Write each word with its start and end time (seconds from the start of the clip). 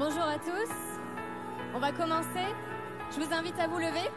Bonjour 0.00 0.22
à 0.22 0.38
tous. 0.38 0.72
On 1.74 1.78
va 1.78 1.92
commencer. 1.92 2.46
Je 3.10 3.20
vous 3.20 3.34
invite 3.34 3.60
à 3.60 3.66
vous 3.66 3.76
lever. 3.76 4.08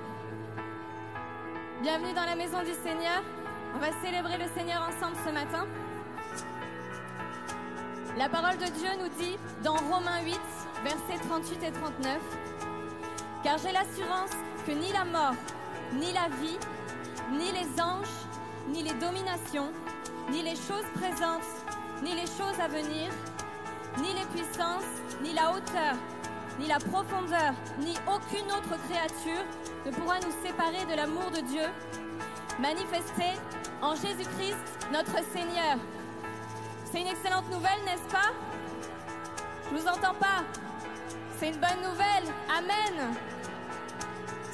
Bienvenue 1.82 2.14
dans 2.14 2.24
la 2.24 2.38
maison 2.38 2.60
du 2.60 2.72
Seigneur. 2.72 3.22
On 3.76 3.80
va 3.80 3.88
célébrer 4.02 4.38
le 4.38 4.48
Seigneur 4.58 4.82
ensemble 4.82 5.18
ce 5.28 5.34
matin. 5.34 5.68
La 8.18 8.30
parole 8.30 8.58
de 8.60 8.66
Dieu 8.80 8.88
nous 8.98 9.10
dit 9.22 9.38
dans 9.62 9.76
Romains 9.76 10.22
8, 10.24 10.40
versets 10.86 11.22
38 11.28 11.64
et 11.64 11.72
39, 11.74 12.18
Car 13.44 13.58
j'ai 13.58 13.74
l'assurance 13.74 14.32
que 14.66 14.72
ni 14.72 14.90
la 14.94 15.04
mort, 15.04 15.36
ni 15.96 16.14
la 16.14 16.30
vie, 16.42 16.60
ni 17.30 17.52
les 17.52 17.82
anges, 17.82 18.08
ni 18.70 18.84
les 18.84 18.94
dominations, 18.94 19.74
ni 20.32 20.44
les 20.44 20.56
choses 20.56 20.88
présentes, 20.96 21.44
ni 22.02 22.14
les 22.14 22.28
choses 22.28 22.58
à 22.62 22.70
venir, 22.70 23.12
ni 24.02 24.14
les 24.14 24.26
puissances, 24.26 24.84
ni 25.22 25.34
la 25.34 25.52
hauteur, 25.52 25.96
ni 26.60 26.68
la 26.68 26.80
profondeur, 26.80 27.54
ni 27.80 27.96
aucune 28.08 28.52
autre 28.52 28.78
créature 28.88 29.44
ne 29.86 29.92
pourra 29.92 30.20
nous 30.20 30.34
séparer 30.46 30.86
de 30.86 30.96
l'amour 30.96 31.30
de 31.32 31.42
Dieu, 31.42 31.66
manifesté 32.60 33.40
en 33.82 33.96
Jésus-Christ, 33.96 34.58
notre 34.92 35.24
Seigneur. 35.32 35.78
C'est 36.92 37.02
une 37.02 37.08
excellente 37.08 37.50
nouvelle, 37.52 37.84
n'est-ce 37.86 38.14
pas? 38.14 38.32
Je 39.70 39.78
vous 39.78 39.88
entends 39.88 40.14
pas. 40.14 40.44
C'est 41.40 41.50
une 41.50 41.60
bonne 41.60 41.82
nouvelle. 41.82 42.32
Amen. 42.56 43.16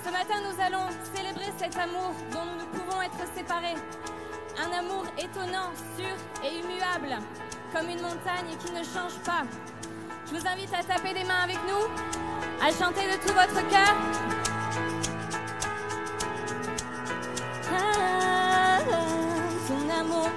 Ce 0.03 0.09
matin, 0.09 0.35
nous 0.41 0.63
allons 0.63 0.87
célébrer 1.13 1.51
cet 1.57 1.77
amour 1.77 2.13
dont 2.31 2.45
nous 2.45 2.65
ne 2.65 2.65
pouvons 2.65 3.01
être 3.01 3.33
séparés. 3.35 3.75
Un 4.57 4.79
amour 4.79 5.03
étonnant, 5.17 5.71
sûr 5.97 6.15
et 6.43 6.59
immuable, 6.59 7.21
comme 7.73 7.89
une 7.89 8.01
montagne 8.01 8.55
qui 8.63 8.71
ne 8.71 8.83
change 8.83 9.17
pas. 9.25 9.43
Je 10.25 10.31
vous 10.37 10.47
invite 10.47 10.73
à 10.73 10.83
taper 10.83 11.13
des 11.13 11.23
mains 11.23 11.43
avec 11.43 11.57
nous, 11.67 11.85
à 12.61 12.71
chanter 12.71 13.07
de 13.07 13.15
tout 13.25 13.33
votre 13.33 13.67
cœur. 13.69 13.95
Ah, 17.71 18.79
ton 19.67 19.99
amour 19.99 20.29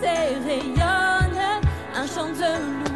Tes 0.00 0.36
rayonnent, 0.46 1.60
un 1.94 2.06
chant 2.06 2.28
de 2.28 2.38
louange 2.40 2.87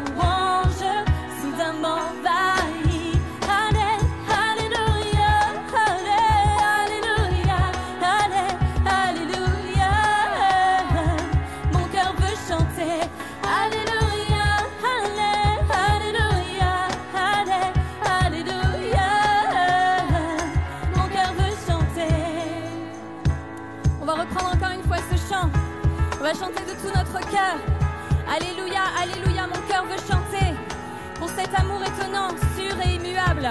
Alléluia, 29.01 29.47
mon 29.47 29.61
cœur 29.67 29.85
veut 29.85 29.97
chanter 29.97 30.53
pour 31.15 31.29
cet 31.29 31.57
amour 31.57 31.81
étonnant, 31.83 32.29
sûr 32.55 32.75
et 32.85 32.95
immuable. 32.95 33.49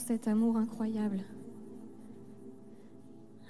Cet 0.00 0.28
amour 0.28 0.56
incroyable. 0.56 1.20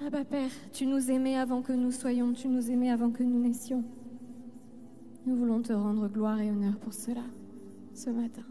Abba 0.05 0.25
Père, 0.25 0.51
tu 0.73 0.87
nous 0.87 1.11
aimais 1.11 1.37
avant 1.37 1.63
que 1.63 1.73
nous 1.73 1.91
soyons, 1.91 2.33
tu 2.33 2.49
nous 2.49 2.71
aimais 2.71 2.91
avant 2.91 3.11
que 3.11 3.23
nous 3.23 3.39
naissions. 3.39 3.85
Nous 5.27 5.37
voulons 5.37 5.61
te 5.61 5.73
rendre 5.73 6.09
gloire 6.09 6.41
et 6.41 6.51
honneur 6.51 6.77
pour 6.79 6.95
cela 6.95 7.23
ce 7.95 8.11
matin. 8.11 8.45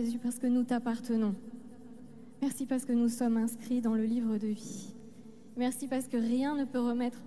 Jésus 0.00 0.18
parce 0.18 0.38
que 0.38 0.46
nous 0.46 0.64
t'appartenons. 0.64 1.34
Merci 2.40 2.64
parce 2.64 2.86
que 2.86 2.92
nous 2.92 3.10
sommes 3.10 3.36
inscrits 3.36 3.82
dans 3.82 3.94
le 3.94 4.04
livre 4.04 4.38
de 4.38 4.46
vie. 4.46 4.94
Merci 5.58 5.88
parce 5.88 6.08
que 6.08 6.16
rien 6.16 6.56
ne 6.56 6.64
peut 6.64 6.80
remettre 6.80 7.18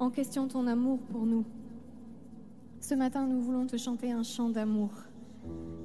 en 0.00 0.08
question 0.08 0.48
ton 0.48 0.66
amour 0.66 1.00
pour 1.10 1.26
nous. 1.26 1.44
Ce 2.80 2.94
matin, 2.94 3.26
nous 3.26 3.42
voulons 3.42 3.66
te 3.66 3.76
chanter 3.76 4.10
un 4.10 4.22
chant 4.22 4.48
d'amour, 4.48 4.90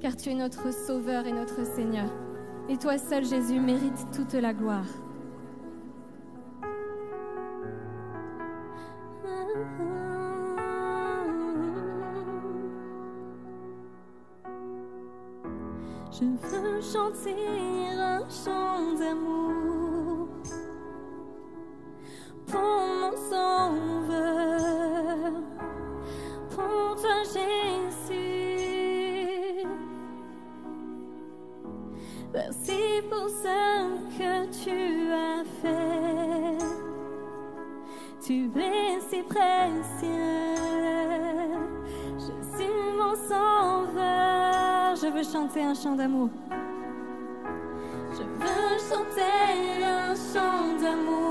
car 0.00 0.16
tu 0.16 0.30
es 0.30 0.34
notre 0.34 0.72
Sauveur 0.72 1.26
et 1.26 1.32
notre 1.32 1.66
Seigneur. 1.66 2.10
Et 2.70 2.78
toi 2.78 2.96
seul, 2.96 3.26
Jésus, 3.26 3.60
mérites 3.60 4.06
toute 4.14 4.32
la 4.32 4.54
gloire. 4.54 4.86
Je 16.16 16.26
veux 16.46 16.80
chanter 16.80 17.34
un 17.98 18.20
chant 18.28 18.94
d'amour 18.96 20.28
pour 22.46 22.60
mon 23.00 23.16
sauveur, 23.16 24.62
pour 26.50 26.94
toi 27.02 27.18
Jésus. 27.24 28.14
Merci 32.32 33.02
pour 33.10 33.28
ce 33.28 33.58
que 34.16 34.32
tu 34.62 34.78
as 35.10 35.42
fait. 35.62 36.58
Tu 38.24 38.34
es 38.60 39.00
si 39.00 39.20
précieux. 39.24 40.23
Chanter 45.24 45.62
un 45.62 45.74
chant 45.74 45.94
d'amour. 45.96 46.28
Je 48.12 48.22
veux 48.22 48.78
chanter 48.88 49.84
un 49.84 50.14
chant 50.14 50.76
d'amour 50.80 51.23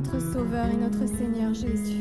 notre 0.00 0.32
Sauveur 0.32 0.66
et 0.66 0.76
notre 0.76 1.06
Seigneur 1.06 1.52
Jésus. 1.52 1.99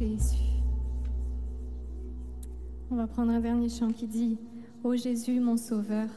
Jésus. 0.00 0.62
On 2.90 2.96
va 2.96 3.06
prendre 3.06 3.32
un 3.32 3.40
dernier 3.40 3.68
chant 3.68 3.88
qui 3.88 4.06
dit 4.06 4.38
Ô 4.82 4.96
Jésus, 4.96 5.40
mon 5.40 5.58
Sauveur, 5.58 6.08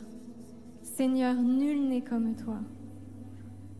Seigneur, 0.81 1.35
nul 1.35 1.89
n'est 1.89 2.01
comme 2.01 2.33
toi. 2.33 2.59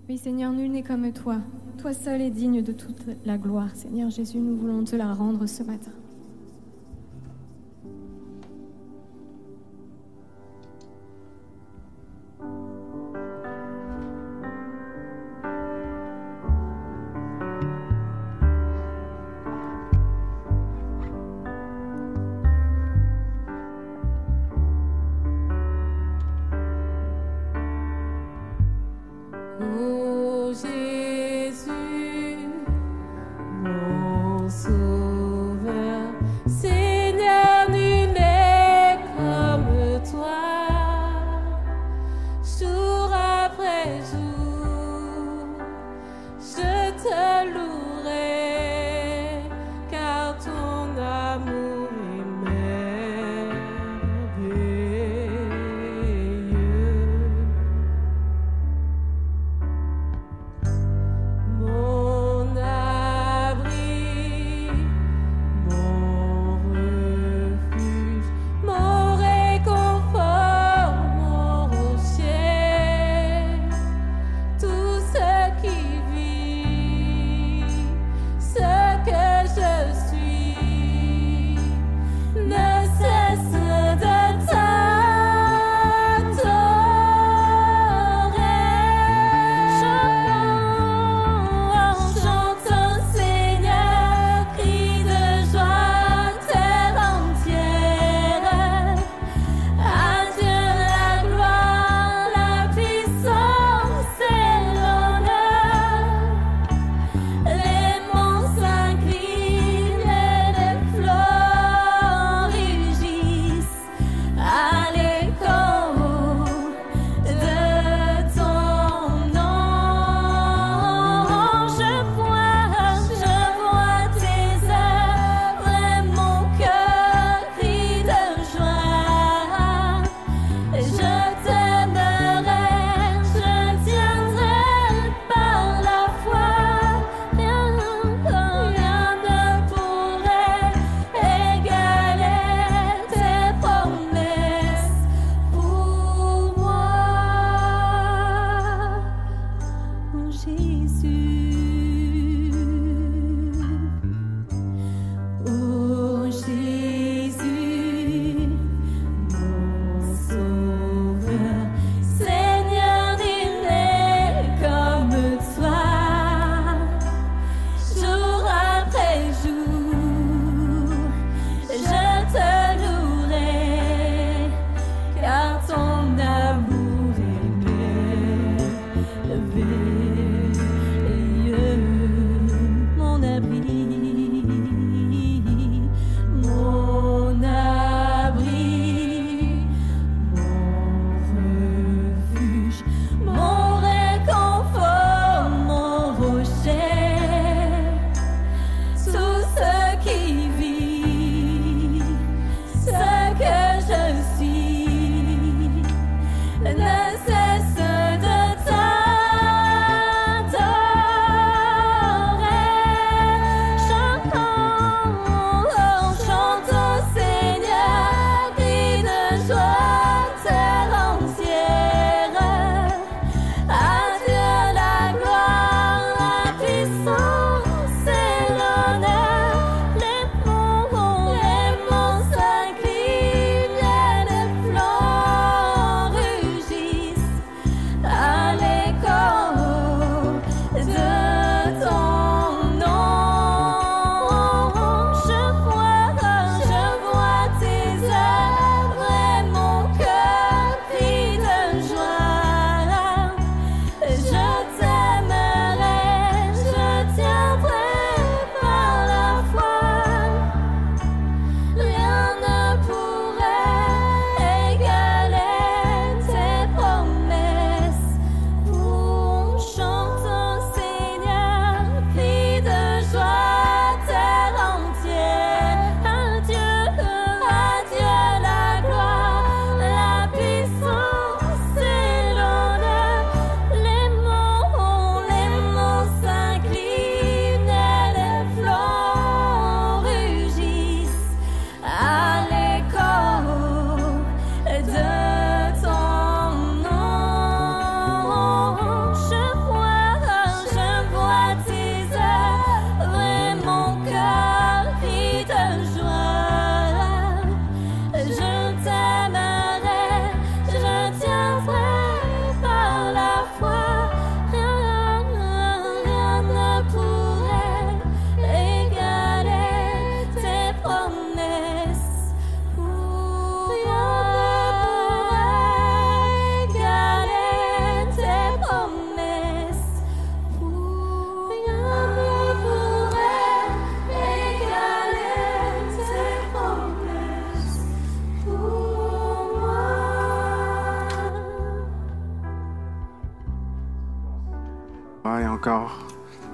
Oui, 0.09 0.17
Seigneur, 0.17 0.51
nul 0.51 0.71
n'est 0.71 0.83
comme 0.83 1.09
toi. 1.13 1.37
Toi 1.77 1.93
seul 1.93 2.19
est 2.19 2.31
digne 2.31 2.61
de 2.61 2.73
toute 2.73 3.05
la 3.23 3.37
gloire. 3.37 3.73
Seigneur 3.75 4.09
Jésus, 4.09 4.39
nous 4.39 4.57
voulons 4.57 4.83
te 4.83 4.97
la 4.97 5.13
rendre 5.13 5.45
ce 5.45 5.63
matin. 5.63 5.93
Ô 29.59 30.51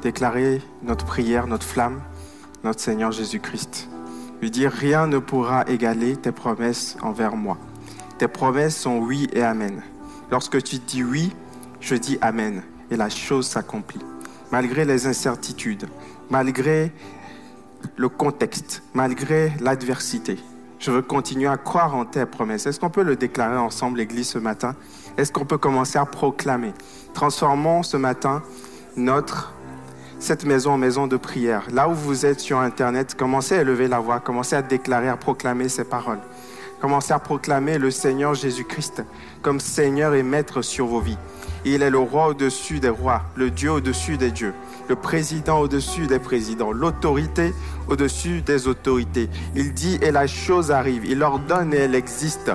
déclarer 0.01 0.61
notre 0.83 1.05
prière, 1.05 1.47
notre 1.47 1.65
flamme, 1.65 2.01
notre 2.63 2.79
Seigneur 2.79 3.11
Jésus-Christ. 3.11 3.89
Lui 4.41 4.51
dire, 4.51 4.71
rien 4.71 5.07
ne 5.07 5.19
pourra 5.19 5.65
égaler 5.67 6.15
tes 6.15 6.31
promesses 6.31 6.97
envers 7.01 7.35
moi. 7.35 7.57
Tes 8.17 8.27
promesses 8.27 8.77
sont 8.77 8.99
oui 8.99 9.27
et 9.33 9.41
amen. 9.41 9.81
Lorsque 10.31 10.61
tu 10.63 10.77
dis 10.77 11.03
oui, 11.03 11.33
je 11.79 11.95
dis 11.95 12.17
amen. 12.21 12.63
Et 12.91 12.97
la 12.97 13.09
chose 13.09 13.47
s'accomplit. 13.47 14.01
Malgré 14.51 14.85
les 14.85 15.07
incertitudes, 15.07 15.87
malgré 16.29 16.91
le 17.95 18.09
contexte, 18.09 18.83
malgré 18.93 19.53
l'adversité, 19.59 20.37
je 20.79 20.91
veux 20.91 21.01
continuer 21.01 21.47
à 21.47 21.57
croire 21.57 21.95
en 21.95 22.05
tes 22.05 22.25
promesses. 22.25 22.65
Est-ce 22.65 22.79
qu'on 22.79 22.89
peut 22.89 23.03
le 23.03 23.15
déclarer 23.15 23.57
ensemble, 23.57 23.99
l'Église, 23.99 24.29
ce 24.29 24.39
matin? 24.39 24.75
Est-ce 25.17 25.31
qu'on 25.31 25.45
peut 25.45 25.57
commencer 25.57 25.99
à 25.99 26.05
proclamer? 26.05 26.73
Transformons 27.13 27.83
ce 27.83 27.97
matin 27.97 28.41
notre 28.99 29.53
cette 30.19 30.45
maison 30.45 30.77
maison 30.77 31.07
de 31.07 31.15
prière. 31.15 31.63
Là 31.71 31.87
où 31.87 31.93
vous 31.93 32.25
êtes 32.25 32.41
sur 32.41 32.59
Internet, 32.59 33.15
commencez 33.15 33.55
à 33.55 33.61
élever 33.61 33.87
la 33.87 33.99
voix, 33.99 34.19
commencez 34.19 34.55
à 34.55 34.61
déclarer, 34.61 35.07
à 35.07 35.15
proclamer 35.15 35.69
ces 35.69 35.85
paroles. 35.85 36.19
Commencez 36.81 37.13
à 37.13 37.19
proclamer 37.19 37.77
le 37.77 37.89
Seigneur 37.89 38.35
Jésus-Christ 38.35 39.03
comme 39.41 39.59
Seigneur 39.59 40.13
et 40.13 40.23
Maître 40.23 40.61
sur 40.61 40.87
vos 40.87 40.99
vies. 40.99 41.17
Il 41.65 41.81
est 41.83 41.89
le 41.89 41.97
roi 41.97 42.27
au-dessus 42.27 42.79
des 42.79 42.89
rois, 42.89 43.23
le 43.35 43.49
Dieu 43.49 43.71
au-dessus 43.71 44.17
des 44.17 44.31
dieux, 44.31 44.53
le 44.87 44.95
président 44.95 45.59
au-dessus 45.59 46.07
des 46.07 46.19
présidents, 46.19 46.71
l'autorité 46.71 47.53
au-dessus 47.89 48.41
des 48.41 48.67
autorités. 48.67 49.29
Il 49.55 49.73
dit 49.73 49.99
et 50.01 50.11
la 50.11 50.27
chose 50.27 50.71
arrive, 50.71 51.05
il 51.05 51.21
ordonne 51.23 51.73
et 51.73 51.77
elle 51.77 51.95
existe. 51.95 52.51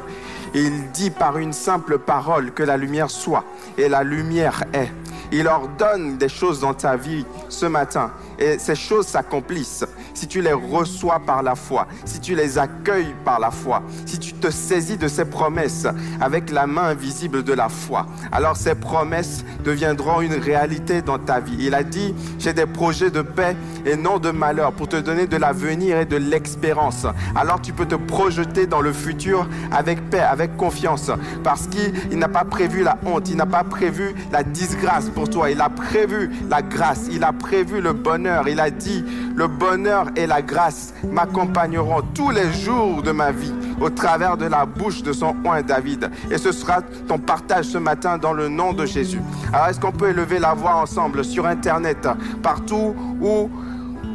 Il 0.54 0.90
dit 0.92 1.10
par 1.10 1.38
une 1.38 1.52
simple 1.52 1.98
parole 1.98 2.52
que 2.52 2.62
la 2.62 2.76
lumière 2.76 3.10
soit 3.10 3.44
et 3.76 3.88
la 3.88 4.04
lumière 4.04 4.64
est. 4.72 4.90
Il 5.36 5.48
ordonne 5.48 6.16
des 6.16 6.28
choses 6.28 6.60
dans 6.60 6.74
ta 6.74 6.94
vie 6.94 7.26
ce 7.48 7.66
matin 7.66 8.12
et 8.38 8.56
ces 8.60 8.76
choses 8.76 9.08
s'accomplissent 9.08 9.84
si 10.14 10.28
tu 10.28 10.40
les 10.40 10.52
reçois 10.52 11.18
par 11.18 11.42
la 11.42 11.56
foi, 11.56 11.88
si 12.04 12.20
tu 12.20 12.36
les 12.36 12.56
accueilles 12.56 13.14
par 13.24 13.40
la 13.40 13.50
foi, 13.50 13.82
si 14.06 14.18
tu 14.20 14.32
te 14.32 14.48
saisis 14.48 14.96
de 14.96 15.08
ces 15.08 15.24
promesses 15.24 15.88
avec 16.20 16.52
la 16.52 16.68
main 16.68 16.84
invisible 16.84 17.42
de 17.42 17.52
la 17.52 17.68
foi. 17.68 18.06
Alors 18.30 18.56
ces 18.56 18.76
promesses 18.76 19.44
deviendront 19.64 20.20
une 20.20 20.34
réalité 20.34 21.02
dans 21.02 21.18
ta 21.18 21.40
vie. 21.40 21.56
Il 21.58 21.74
a 21.74 21.82
dit, 21.82 22.14
j'ai 22.38 22.52
des 22.52 22.66
projets 22.66 23.10
de 23.10 23.22
paix 23.22 23.56
et 23.84 23.96
non 23.96 24.18
de 24.18 24.30
malheur 24.30 24.72
pour 24.72 24.88
te 24.88 24.96
donner 24.96 25.26
de 25.26 25.36
l'avenir 25.36 25.98
et 25.98 26.06
de 26.06 26.16
l'expérience. 26.16 27.06
Alors 27.34 27.60
tu 27.60 27.72
peux 27.72 27.86
te 27.86 27.96
projeter 27.96 28.68
dans 28.68 28.80
le 28.80 28.92
futur 28.92 29.48
avec 29.72 30.10
paix, 30.10 30.20
avec 30.20 30.56
confiance, 30.56 31.10
parce 31.42 31.66
qu'il 31.66 32.18
n'a 32.18 32.28
pas 32.28 32.44
prévu 32.44 32.84
la 32.84 32.98
honte, 33.04 33.28
il 33.28 33.36
n'a 33.36 33.46
pas 33.46 33.64
prévu 33.64 34.14
la 34.30 34.44
disgrâce 34.44 35.10
toi, 35.28 35.50
il 35.50 35.60
a 35.60 35.68
prévu 35.68 36.30
la 36.48 36.62
grâce, 36.62 37.08
il 37.10 37.24
a 37.24 37.32
prévu 37.32 37.80
le 37.80 37.92
bonheur, 37.92 38.48
il 38.48 38.60
a 38.60 38.70
dit, 38.70 39.04
le 39.34 39.46
bonheur 39.46 40.06
et 40.16 40.26
la 40.26 40.42
grâce 40.42 40.94
m'accompagneront 41.10 42.02
tous 42.14 42.30
les 42.30 42.52
jours 42.52 43.02
de 43.02 43.10
ma 43.10 43.32
vie 43.32 43.52
au 43.80 43.90
travers 43.90 44.36
de 44.36 44.46
la 44.46 44.64
bouche 44.66 45.02
de 45.02 45.12
son 45.12 45.34
oint 45.44 45.62
David. 45.62 46.10
Et 46.30 46.38
ce 46.38 46.52
sera 46.52 46.82
ton 47.08 47.18
partage 47.18 47.66
ce 47.66 47.78
matin 47.78 48.18
dans 48.18 48.32
le 48.32 48.48
nom 48.48 48.72
de 48.72 48.86
Jésus. 48.86 49.20
Alors 49.52 49.68
est-ce 49.68 49.80
qu'on 49.80 49.92
peut 49.92 50.10
élever 50.10 50.38
la 50.38 50.54
voix 50.54 50.76
ensemble 50.76 51.24
sur 51.24 51.46
Internet, 51.46 52.08
partout 52.42 52.94
où 53.20 53.50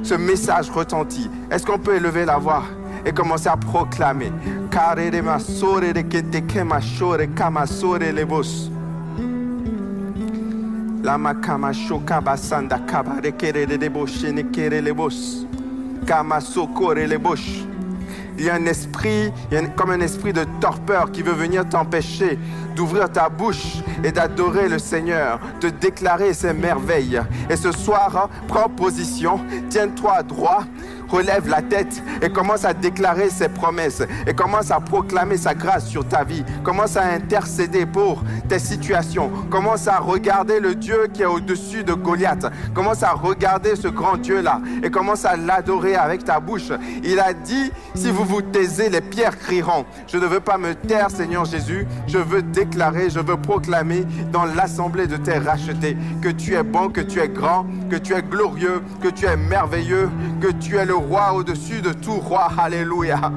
ce 0.03 0.13
message 0.13 0.69
retentit? 0.69 1.29
Est-ce 1.51 1.65
qu'on 1.65 1.79
peut 1.79 1.95
élever 1.95 2.25
la 2.25 2.37
voix 2.37 2.63
et 3.05 3.11
commencer 3.11 3.49
à 3.49 3.57
proclamer? 3.57 4.31
Lama 11.03 11.33
kama 11.35 11.73
shoka 11.73 12.19
basanda 12.21 12.77
kaba 12.79 13.21
rekere 13.21 13.65
de 13.65 13.89
boshe 13.89 14.31
ne 14.31 14.43
kere 14.43 14.81
le 14.81 14.93
bos. 14.93 15.45
Kama 16.05 16.41
sokore 16.41 17.07
le 17.07 17.17
bosh. 17.17 17.63
Il 18.37 18.45
y 18.45 18.49
a 18.49 18.55
un 18.55 18.65
esprit, 18.65 19.31
il 19.51 19.53
y 19.53 19.57
a 19.57 19.65
comme 19.67 19.91
un 19.91 20.01
esprit 20.01 20.33
de 20.33 20.45
torpeur 20.59 21.11
qui 21.11 21.21
veut 21.21 21.33
venir 21.33 21.67
t'empêcher 21.67 22.37
d'ouvrir 22.79 23.11
ta 23.11 23.27
bouche 23.27 23.83
et 24.05 24.13
d'adorer 24.13 24.69
le 24.69 24.79
Seigneur, 24.79 25.37
de 25.59 25.67
déclarer 25.67 26.33
ses 26.33 26.53
merveilles. 26.53 27.21
Et 27.49 27.57
ce 27.57 27.73
soir, 27.73 28.29
prends 28.47 28.69
position, 28.69 29.41
tiens-toi 29.69 30.23
droit, 30.23 30.63
relève 31.09 31.47
la 31.49 31.61
tête 31.61 32.01
et 32.21 32.29
commence 32.29 32.63
à 32.63 32.73
déclarer 32.73 33.29
ses 33.29 33.49
promesses 33.49 34.03
et 34.27 34.33
commence 34.33 34.71
à 34.71 34.79
proclamer 34.79 35.37
sa 35.37 35.53
grâce 35.53 35.87
sur 35.87 36.07
ta 36.07 36.23
vie. 36.23 36.43
Commence 36.63 36.95
à 36.95 37.03
intercéder 37.03 37.85
pour 37.85 38.23
tes 38.47 38.59
situations. 38.59 39.29
Commence 39.49 39.87
à 39.87 39.97
regarder 39.97 40.59
le 40.59 40.75
Dieu 40.75 41.07
qui 41.13 41.23
est 41.23 41.25
au-dessus 41.25 41.83
de 41.83 41.93
Goliath. 41.93 42.45
Commence 42.73 43.03
à 43.03 43.11
regarder 43.11 43.75
ce 43.75 43.87
grand 43.87 44.17
Dieu-là 44.17 44.61
et 44.83 44.89
commence 44.89 45.25
à 45.25 45.35
l'adorer 45.35 45.95
avec 45.95 46.23
ta 46.23 46.39
bouche. 46.39 46.71
Il 47.03 47.19
a 47.19 47.33
dit, 47.33 47.71
si 47.95 48.11
vous 48.11 48.23
vous 48.23 48.41
taisez, 48.41 48.89
les 48.89 49.01
pierres 49.01 49.37
crieront. 49.37 49.85
Je 50.07 50.17
ne 50.17 50.25
veux 50.25 50.39
pas 50.39 50.57
me 50.57 50.75
taire, 50.75 51.09
Seigneur 51.09 51.45
Jésus. 51.45 51.87
Je 52.07 52.17
veux 52.17 52.41
déclarer, 52.41 52.68
je 52.71 53.19
veux 53.19 53.37
proclamer 53.37 54.05
dans 54.31 54.45
l'assemblée 54.45 55.07
de 55.07 55.17
tes 55.17 55.37
rachetés 55.37 55.97
que 56.21 56.29
tu 56.29 56.53
es 56.53 56.63
bon, 56.63 56.89
que 56.89 57.01
tu 57.01 57.19
es 57.19 57.27
grand, 57.27 57.65
que 57.89 57.95
tu 57.95 58.13
es 58.13 58.21
glorieux, 58.21 58.81
que 59.01 59.09
tu 59.09 59.25
es 59.25 59.35
merveilleux, 59.35 60.09
que 60.41 60.51
tu 60.51 60.77
es 60.77 60.85
le 60.85 60.95
roi 60.95 61.33
au-dessus 61.33 61.81
de 61.81 61.93
tout 61.93 62.19
roi. 62.19 62.49
Alléluia. 62.57 63.31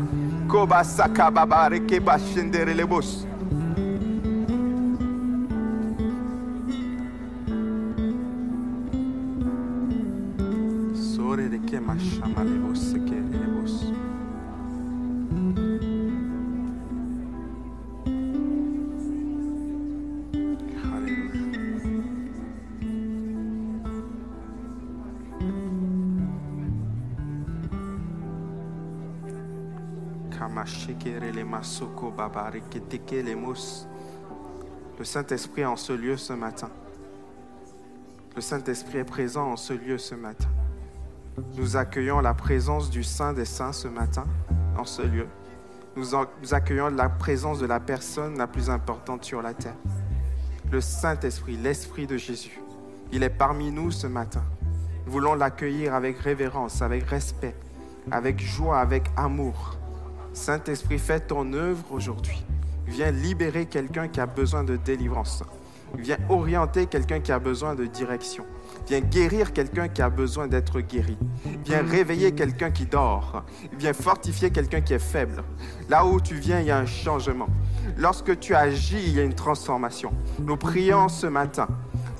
Le 34.99 35.05
Saint-Esprit 35.05 35.63
est 35.63 35.67
en 35.67 35.77
ce 35.77 35.93
lieu 35.93 36.17
ce 36.17 36.33
matin. 36.33 36.71
Le 38.35 38.41
Saint-Esprit 38.41 38.99
est 38.99 39.05
présent 39.05 39.53
en 39.53 39.57
ce 39.57 39.73
lieu 39.73 39.99
ce 39.99 40.15
matin. 40.15 40.49
Nous 41.57 41.77
accueillons 41.77 42.21
la 42.21 42.35
présence 42.35 42.91
du 42.91 43.03
Saint 43.03 43.33
des 43.33 43.45
Saints 43.45 43.73
ce 43.73 43.89
matin 43.89 44.27
en 44.79 44.85
ce 44.85 45.03
lieu. 45.03 45.27
Nous, 45.97 46.13
nous 46.41 46.55
accueillons 46.55 46.89
la 46.89 47.09
présence 47.09 47.59
de 47.59 47.67
la 47.67 47.81
personne 47.81 48.39
la 48.39 48.47
plus 48.47 48.71
importante 48.71 49.25
sur 49.25 49.43
la 49.43 49.55
terre. 49.55 49.77
Le 50.71 50.81
Saint-Esprit, 50.81 51.57
l'Esprit 51.57 52.07
de 52.07 52.17
Jésus. 52.17 52.61
Il 53.13 53.23
est 53.23 53.31
parmi 53.31 53.71
nous 53.71 53.91
ce 53.91 54.07
matin. 54.07 54.43
Nous 55.05 55.13
voulons 55.13 55.35
l'accueillir 55.35 55.95
avec 55.95 56.19
révérence, 56.19 56.81
avec 56.81 57.05
respect, 57.05 57.55
avec 58.11 58.41
joie, 58.41 58.79
avec 58.79 59.11
amour. 59.17 59.77
Saint-Esprit, 60.33 60.99
fais 60.99 61.21
ton 61.21 61.53
œuvre 61.53 61.85
aujourd'hui. 61.91 62.45
Viens 62.87 63.11
libérer 63.11 63.67
quelqu'un 63.67 64.09
qui 64.09 64.21
a 64.21 64.27
besoin 64.27 64.65
de 64.65 64.77
délivrance. 64.77 65.43
Viens 65.99 66.17
orienter 66.31 66.87
quelqu'un 66.87 67.21
qui 67.21 67.33
a 67.33 67.39
besoin 67.39 67.75
de 67.75 67.85
direction. 67.85 68.45
Viens 68.89 69.01
guérir 69.01 69.53
quelqu'un 69.53 69.89
qui 69.89 70.01
a 70.01 70.09
besoin 70.09 70.47
d'être 70.49 70.81
guéri. 70.81 71.19
Viens 71.67 71.83
réveiller 71.83 72.33
quelqu'un 72.33 72.71
qui 72.71 72.87
dort. 72.87 73.45
Viens 73.79 73.93
fortifier 73.93 74.51
quelqu'un 74.51 74.81
qui 74.81 74.95
est 74.95 74.99
faible. 74.99 75.45
Là 75.91 76.07
où 76.07 76.19
tu 76.21 76.35
viens, 76.37 76.61
il 76.61 76.67
y 76.67 76.71
a 76.71 76.79
un 76.79 76.87
changement. 76.87 77.49
Lorsque 77.99 78.39
tu 78.41 78.55
agis, 78.55 79.03
il 79.07 79.15
y 79.15 79.21
a 79.21 79.23
une 79.23 79.35
transformation. 79.35 80.13
Nous 80.41 80.57
prions 80.57 81.09
ce 81.09 81.27
matin 81.27 81.69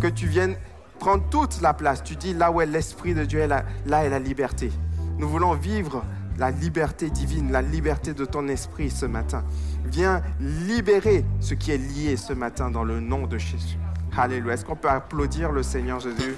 que 0.03 0.07
tu 0.09 0.27
viennes 0.27 0.57
prendre 0.99 1.25
toute 1.31 1.61
la 1.63 1.73
place. 1.73 2.05
Tu 2.05 2.15
dis 2.15 2.35
là 2.35 2.53
où 2.53 2.61
est 2.61 2.67
l'Esprit 2.67 3.15
de 3.15 3.25
Dieu, 3.25 3.47
la- 3.47 3.65
là 3.87 4.05
est 4.05 4.11
la 4.11 4.19
liberté. 4.19 4.71
Nous 5.19 5.29
voulons 5.29 5.55
vivre 5.55 6.05
la 6.43 6.51
liberté 6.51 7.09
divine, 7.09 7.53
la 7.53 7.63
liberté 7.63 8.15
de 8.15 8.25
ton 8.25 8.49
esprit 8.49 8.91
ce 8.91 9.07
matin. 9.07 9.45
Viens 9.85 10.23
libérer 10.41 11.25
ce 11.41 11.55
qui 11.55 11.71
est 11.71 11.79
lié 11.79 12.17
ce 12.17 12.33
matin 12.33 12.69
dans 12.69 12.83
le 12.83 12.99
nom 12.99 13.29
de 13.29 13.39
Jésus. 13.39 13.79
Alléluia. 14.17 14.55
Est-ce 14.55 14.65
qu'on 14.65 14.75
peut 14.75 14.89
applaudir 14.89 15.53
le 15.53 15.63
Seigneur 15.63 16.01
Jésus 16.01 16.35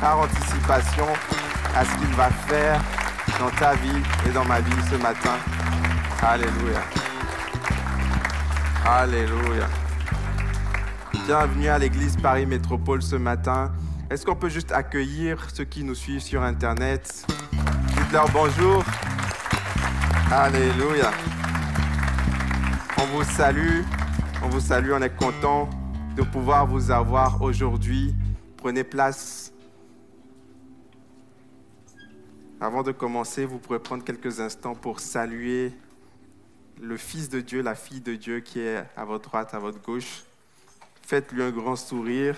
par 0.00 0.18
anticipation 0.18 1.06
à 1.72 1.84
ce 1.84 1.94
qu'il 1.98 2.12
va 2.16 2.30
faire 2.30 2.82
dans 3.38 3.50
ta 3.50 3.76
vie 3.76 4.02
et 4.28 4.32
dans 4.32 4.44
ma 4.44 4.58
vie 4.58 4.72
ce 4.90 4.96
matin? 4.96 5.36
Alléluia. 6.20 6.80
Alléluia. 8.84 9.68
Bienvenue 11.26 11.68
à 11.68 11.78
l'église 11.78 12.16
Paris 12.16 12.46
Métropole 12.46 13.02
ce 13.02 13.14
matin. 13.14 13.70
Est-ce 14.10 14.26
qu'on 14.26 14.34
peut 14.34 14.48
juste 14.48 14.72
accueillir 14.72 15.46
ceux 15.54 15.64
qui 15.64 15.84
nous 15.84 15.94
suivent 15.94 16.22
sur 16.22 16.42
Internet? 16.42 17.24
Dites-leur 17.96 18.28
bonjour. 18.30 18.82
Alléluia. 20.30 21.12
On 22.98 23.04
vous 23.06 23.24
salue. 23.24 23.82
On 24.42 24.48
vous 24.48 24.60
salue. 24.60 24.90
On 24.92 25.02
est 25.02 25.14
content 25.14 25.68
de 26.16 26.22
pouvoir 26.22 26.66
vous 26.66 26.90
avoir 26.90 27.42
aujourd'hui. 27.42 28.14
Prenez 28.56 28.84
place. 28.84 29.52
Avant 32.58 32.82
de 32.82 32.90
commencer, 32.90 33.44
vous 33.44 33.58
pourrez 33.58 33.78
prendre 33.78 34.02
quelques 34.02 34.40
instants 34.40 34.74
pour 34.74 35.00
saluer 35.00 35.72
le 36.80 36.96
Fils 36.96 37.28
de 37.28 37.40
Dieu, 37.40 37.60
la 37.60 37.74
fille 37.74 38.00
de 38.00 38.14
Dieu 38.14 38.40
qui 38.40 38.60
est 38.60 38.82
à 38.96 39.04
votre 39.04 39.28
droite, 39.28 39.52
à 39.52 39.58
votre 39.58 39.80
gauche. 39.82 40.24
Faites-lui 41.02 41.42
un 41.42 41.50
grand 41.50 41.76
sourire. 41.76 42.36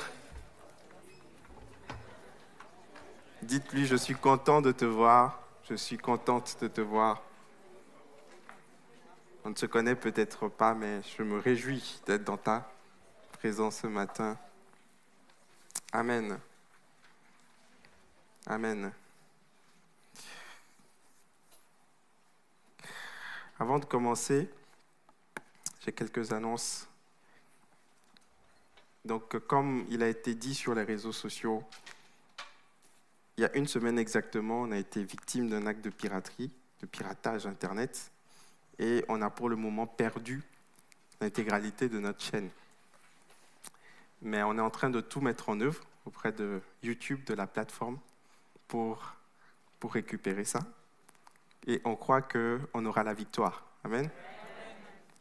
Dites-lui, 3.43 3.87
je 3.87 3.95
suis 3.95 4.17
content 4.17 4.61
de 4.61 4.73
te 4.73 4.85
voir, 4.85 5.41
je 5.71 5.77
suis 5.77 5.99
contente 5.99 6.57
de 6.61 6.67
te 6.67 6.81
voir. 6.81 7.23
On 9.47 9.51
ne 9.51 9.55
se 9.55 9.67
connaît 9.67 9.95
peut-être 9.95 10.49
pas, 10.49 10.75
mais 10.75 11.01
je 11.17 11.23
me 11.23 11.39
réjouis 11.39 12.01
d'être 12.05 12.25
dans 12.25 12.37
ta 12.37 12.69
présence 13.31 13.77
ce 13.77 13.87
matin. 13.87 14.37
Amen. 15.93 16.41
Amen. 18.45 18.93
Avant 23.61 23.79
de 23.79 23.85
commencer, 23.85 24.51
j'ai 25.85 25.93
quelques 25.93 26.33
annonces. 26.33 26.89
Donc, 29.05 29.39
comme 29.47 29.87
il 29.91 30.03
a 30.03 30.09
été 30.09 30.35
dit 30.35 30.57
sur 30.57 30.75
les 30.75 30.83
réseaux 30.83 31.13
sociaux, 31.13 31.63
il 33.37 33.43
y 33.43 33.45
a 33.45 33.57
une 33.57 33.69
semaine 33.69 34.01
exactement, 34.01 34.63
on 34.63 34.73
a 34.73 34.77
été 34.77 35.05
victime 35.05 35.49
d'un 35.49 35.69
acte 35.69 35.85
de 35.85 35.91
piraterie, 35.91 36.51
de 36.81 36.87
piratage 36.87 37.47
Internet 37.47 38.11
et 38.79 39.05
on 39.09 39.23
a 39.23 39.31
pour 39.31 39.49
le 39.49 39.57
moment 39.57 39.87
perdu 39.87 40.43
l'intégralité 41.21 41.89
de 41.89 41.99
notre 41.99 42.23
chaîne. 42.23 42.51
Mais 44.23 44.43
on 44.43 44.57
est 44.59 44.63
en 44.63 44.71
train 44.71 44.91
de 44.91 45.01
tout 45.01 45.21
mettre 45.21 45.49
en 45.49 45.61
œuvre 45.61 45.83
auprès 46.05 46.33
de 46.33 46.61
YouTube, 46.83 47.25
de 47.25 47.35
la 47.35 47.47
plateforme, 47.47 47.99
pour, 48.69 49.15
récupérer 49.89 50.45
ça. 50.45 50.59
Et 51.69 51.81
on 51.85 51.95
croit 51.95 52.21
qu'on 52.21 52.85
aura 52.85 53.05
la 53.05 53.15
victoire. 53.15 53.65
Amen. 53.85 54.11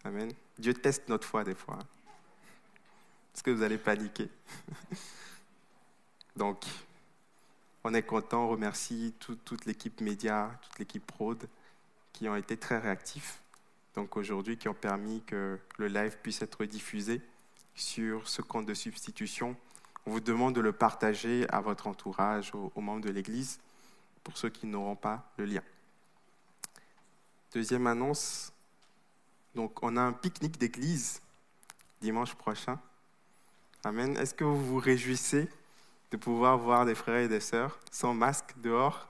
Amen. 0.03 0.31
Dieu 0.57 0.73
teste 0.73 1.07
notre 1.07 1.27
foi 1.27 1.43
des 1.43 1.53
fois. 1.53 1.77
Est-ce 3.31 3.43
que 3.43 3.51
vous 3.51 3.61
allez 3.61 3.77
paniquer 3.77 4.27
Donc, 6.35 6.65
on 7.83 7.93
est 7.93 8.01
content, 8.01 8.45
on 8.45 8.49
remercie 8.49 9.13
toute 9.19 9.65
l'équipe 9.65 10.01
média, 10.01 10.49
toute 10.63 10.79
l'équipe 10.79 11.05
prod 11.05 11.47
qui 12.11 12.27
ont 12.27 12.35
été 12.35 12.57
très 12.57 12.79
réactifs 12.79 13.39
donc 13.95 14.17
aujourd'hui 14.17 14.57
qui 14.57 14.67
ont 14.67 14.73
permis 14.73 15.21
que 15.23 15.57
le 15.77 15.87
live 15.87 16.17
puisse 16.21 16.41
être 16.41 16.65
diffusé 16.65 17.21
sur 17.73 18.27
ce 18.27 18.41
compte 18.41 18.65
de 18.65 18.73
substitution. 18.73 19.55
On 20.05 20.11
vous 20.11 20.19
demande 20.19 20.53
de 20.53 20.61
le 20.61 20.71
partager 20.71 21.47
à 21.49 21.61
votre 21.61 21.87
entourage, 21.87 22.53
aux, 22.53 22.81
membres 22.81 23.03
de 23.03 23.09
l'Église, 23.09 23.59
pour 24.23 24.37
ceux 24.37 24.49
qui 24.49 24.67
n'auront 24.67 24.95
pas 24.95 25.31
le 25.37 25.45
lien. 25.45 25.63
Deuxième 27.53 27.87
annonce, 27.87 28.51
donc 29.55 29.81
on 29.81 29.95
a 29.95 30.01
un 30.01 30.11
pique-nique 30.11 30.57
d'église 30.57 31.21
dimanche 32.01 32.35
prochain. 32.35 32.79
Amen. 33.83 34.17
Est-ce 34.17 34.33
que 34.33 34.43
vous 34.43 34.63
vous 34.63 34.79
réjouissez 34.79 35.47
de 36.11 36.17
pouvoir 36.17 36.57
voir 36.57 36.85
des 36.85 36.95
frères 36.95 37.21
et 37.21 37.27
des 37.27 37.39
sœurs 37.39 37.79
sans 37.91 38.13
masque 38.13 38.53
dehors? 38.57 39.07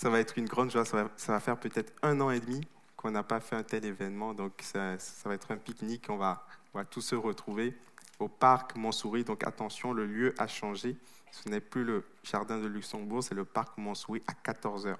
Ça 0.00 0.08
va 0.08 0.18
être 0.18 0.38
une 0.38 0.46
grande 0.46 0.70
joie. 0.70 0.86
Ça 0.86 1.08
va, 1.26 1.40
faire 1.40 1.58
peut-être 1.58 1.92
un 2.02 2.22
an 2.22 2.30
et 2.30 2.40
demi 2.40 2.66
qu'on 2.96 3.10
n'a 3.10 3.22
pas 3.22 3.38
fait 3.38 3.54
un 3.54 3.62
tel 3.62 3.84
événement. 3.84 4.32
Donc, 4.32 4.52
ça, 4.62 4.96
va 5.26 5.34
être 5.34 5.50
un 5.50 5.58
pique-nique. 5.58 6.06
On 6.08 6.16
va, 6.16 6.46
on 6.72 6.78
va 6.78 6.86
tous 6.86 7.02
se 7.02 7.14
retrouver 7.14 7.76
au 8.18 8.26
parc 8.26 8.76
Montsouris. 8.76 9.24
Donc, 9.24 9.46
attention, 9.46 9.92
le 9.92 10.06
lieu 10.06 10.34
a 10.38 10.46
changé. 10.46 10.96
Ce 11.32 11.50
n'est 11.50 11.60
plus 11.60 11.84
le 11.84 12.02
jardin 12.22 12.58
de 12.58 12.66
Luxembourg, 12.66 13.22
c'est 13.22 13.34
le 13.34 13.44
parc 13.44 13.76
Montsouris 13.76 14.22
à 14.26 14.32
14h. 14.32 14.96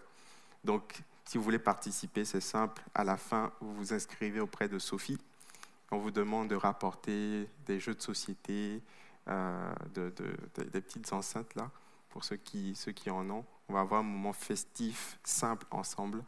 Donc, 0.65 1.03
si 1.25 1.39
vous 1.39 1.45
voulez 1.45 1.59
participer, 1.59 2.27
c'est 2.27 2.43
simple. 2.43 2.83
À 2.95 3.03
la 3.03 3.17
fin, 3.17 3.53
vous 3.63 3.75
vous 3.75 3.95
inscrivez 3.95 4.41
auprès 4.41 4.69
de 4.69 4.79
Sophie. 4.79 5.19
On 5.91 5.97
vous 5.97 6.11
demande 6.11 6.49
de 6.49 6.57
rapporter 6.57 7.49
des 7.65 7.81
jeux 7.81 7.95
de 7.95 8.03
société, 8.03 8.83
euh, 9.29 9.73
de, 9.95 10.13
des 10.59 10.81
petites 10.83 11.11
enceintes 11.15 11.55
là, 11.55 11.71
pour 12.11 12.23
ceux 12.23 12.37
qui, 12.37 12.75
ceux 12.75 12.93
qui 12.93 13.09
en 13.09 13.29
ont. 13.31 13.47
On 13.71 13.75
va 13.75 13.81
avoir 13.83 14.01
un 14.01 14.05
moment 14.05 14.33
festif, 14.33 15.17
simple 15.23 15.65
ensemble, 15.71 16.25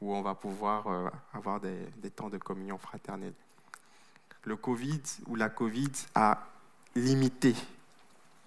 où 0.00 0.14
on 0.14 0.22
va 0.22 0.34
pouvoir 0.34 0.86
euh, 0.86 1.10
avoir 1.34 1.60
des, 1.60 2.10
temps 2.10 2.30
de 2.30 2.38
communion 2.38 2.78
fraternelle. 2.78 3.34
Le 4.44 4.56
Covid 4.56 5.02
ou 5.26 5.34
la 5.34 5.50
Covid 5.50 5.92
a 6.14 6.46
limité 6.94 7.54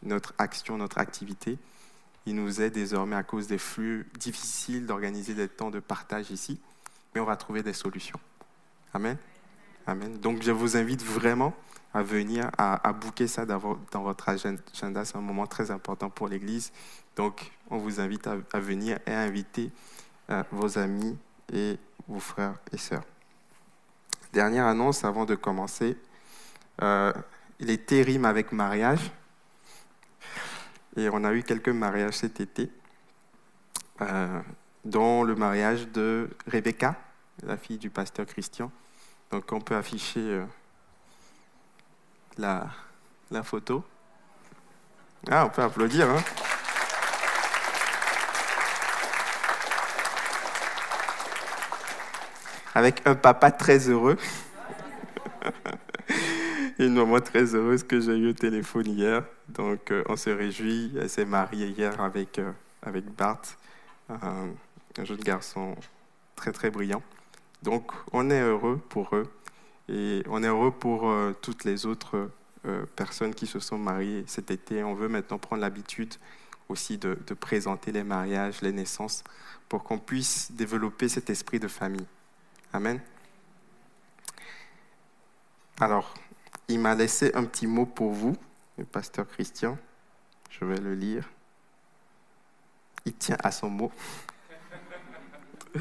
notre 0.02 0.34
action, 0.40 0.78
notre 0.78 0.98
activité. 0.98 1.60
Il 2.26 2.38
nous 2.38 2.60
est 2.60 2.72
désormais, 2.72 3.16
à 3.16 3.22
cause 3.22 3.46
des 3.46 3.60
flux 3.60 4.10
difficiles, 4.18 4.88
d'organiser 4.88 5.36
des 5.36 5.48
temps 5.48 5.70
de 5.70 5.80
partage 5.80 6.32
ici, 6.32 6.60
mais 7.14 7.22
on 7.22 7.26
va 7.26 7.36
trouver 7.36 7.62
des 7.62 7.74
solutions. 7.74 8.20
Amen. 8.96 9.20
Amen. 9.89 10.19
Donc 10.19 10.43
je 10.43 10.52
vous 10.52 10.78
invite 10.78 11.04
vraiment 11.04 11.52
à 11.95 12.04
venir, 12.04 12.52
à, 12.60 12.93
booker 12.93 13.25
ça 13.25 13.47
dans, 13.47 13.80
dans 13.91 14.04
votre 14.04 14.30
agenda. 14.30 14.62
C'est 15.04 15.15
un 15.15 15.21
moment 15.21 15.47
très 15.47 15.71
important 15.71 16.12
pour 16.12 16.28
l'Église. 16.28 16.71
Donc, 17.15 17.52
on 17.71 17.78
vous 17.78 17.99
invite 17.99 18.28
à, 18.28 18.60
venir 18.60 18.99
et 19.08 19.12
à 19.12 19.21
inviter 19.21 19.71
euh, 20.30 20.43
vos 20.52 20.78
amis 20.78 21.17
et 21.52 21.80
vos 22.08 22.19
frères 22.19 22.54
et 22.71 22.78
sœurs. 22.78 23.02
Dernière 24.32 24.67
annonce 24.67 25.04
avant 25.04 25.25
de 25.25 25.34
commencer. 25.34 25.97
Euh, 26.84 27.12
il 27.60 27.71
est 27.71 27.88
terrible 27.88 28.28
avec 28.28 28.52
mariage. 28.52 29.12
Et 30.97 31.10
on 31.12 31.23
a 31.23 31.34
eu 31.34 31.41
quelques 31.41 31.69
mariages 31.69 32.17
cet 32.17 32.39
été, 32.41 32.69
euh, 34.02 34.39
dont 34.86 35.23
le 35.23 35.34
mariage 35.34 35.88
de 35.88 36.30
Rebecca, 36.45 36.95
la 37.41 37.58
fille 37.58 37.80
du 37.80 37.89
pasteur 37.89 38.28
Christian. 38.28 38.71
Donc 39.32 39.52
on 39.52 39.62
peut 39.62 39.76
afficher 39.76 40.44
la, 42.38 42.68
la 43.32 43.44
photo. 43.44 43.84
Ah, 45.30 45.46
on 45.46 45.50
peut 45.50 45.62
applaudir. 45.62 46.10
Hein 46.10 46.23
avec 52.80 53.06
un 53.06 53.15
papa 53.15 53.52
très 53.52 53.90
heureux. 53.90 54.17
une 56.80 56.94
maman 56.94 57.19
très 57.19 57.54
heureuse 57.56 57.84
que 57.84 58.00
j'ai 58.00 58.17
eu 58.17 58.30
au 58.30 58.34
téléphone 58.34 58.88
hier. 58.88 59.23
Donc, 59.50 59.92
euh, 59.92 60.04
on 60.08 60.15
se 60.15 60.30
réjouit. 60.30 60.94
Elle 61.00 61.10
s'est 61.10 61.25
mariée 61.25 61.67
hier 61.67 62.00
avec, 62.00 62.40
euh, 62.40 62.52
avec 62.82 63.06
Bart, 63.06 63.42
un 64.10 64.54
jeune 65.04 65.19
garçon 65.19 65.75
très, 66.36 66.52
très 66.52 66.69
brillant. 66.69 67.04
Donc, 67.64 67.92
on 68.14 68.30
est 68.30 68.42
heureux 68.42 68.80
pour 68.90 69.16
eux. 69.16 69.32
Et 69.90 70.24
on 70.28 70.44
est 70.44 70.48
heureux 70.48 70.72
pour 70.72 71.10
euh, 71.10 71.34
toutes 71.42 71.64
les 71.64 71.86
autres 71.86 72.30
personnes 72.98 73.34
qui 73.34 73.48
se 73.48 73.60
sont 73.60 73.78
mariées 73.78 74.26
cet 74.28 74.52
été. 74.52 74.84
On 74.84 74.94
veut 74.94 75.08
maintenant 75.08 75.38
prendre 75.38 75.62
l'habitude 75.62 76.14
aussi 76.68 76.98
de 76.98 77.16
présenter 77.34 77.94
les 77.94 78.04
mariages, 78.04 78.62
les 78.62 78.74
naissances, 78.74 79.24
pour 79.70 79.84
qu'on 79.84 79.98
puisse 79.98 80.52
développer 80.52 81.08
cet 81.08 81.30
esprit 81.30 81.60
de 81.60 81.70
famille. 81.70 82.06
Amen. 82.74 83.00
Alors, 85.80 86.14
il 86.68 86.80
m'a 86.80 86.94
laissé 86.94 87.32
un 87.34 87.46
petit 87.46 87.66
mot 87.66 87.86
pour 87.86 88.12
vous, 88.12 88.36
le 88.78 88.84
pasteur 88.84 89.28
Christian. 89.28 89.78
Je 90.50 90.66
vais 90.66 90.80
le 90.80 90.94
lire. 90.94 91.30
Il 93.06 93.14
tient 93.14 93.38
à 93.42 93.52
son 93.52 93.70
mot. 93.70 93.92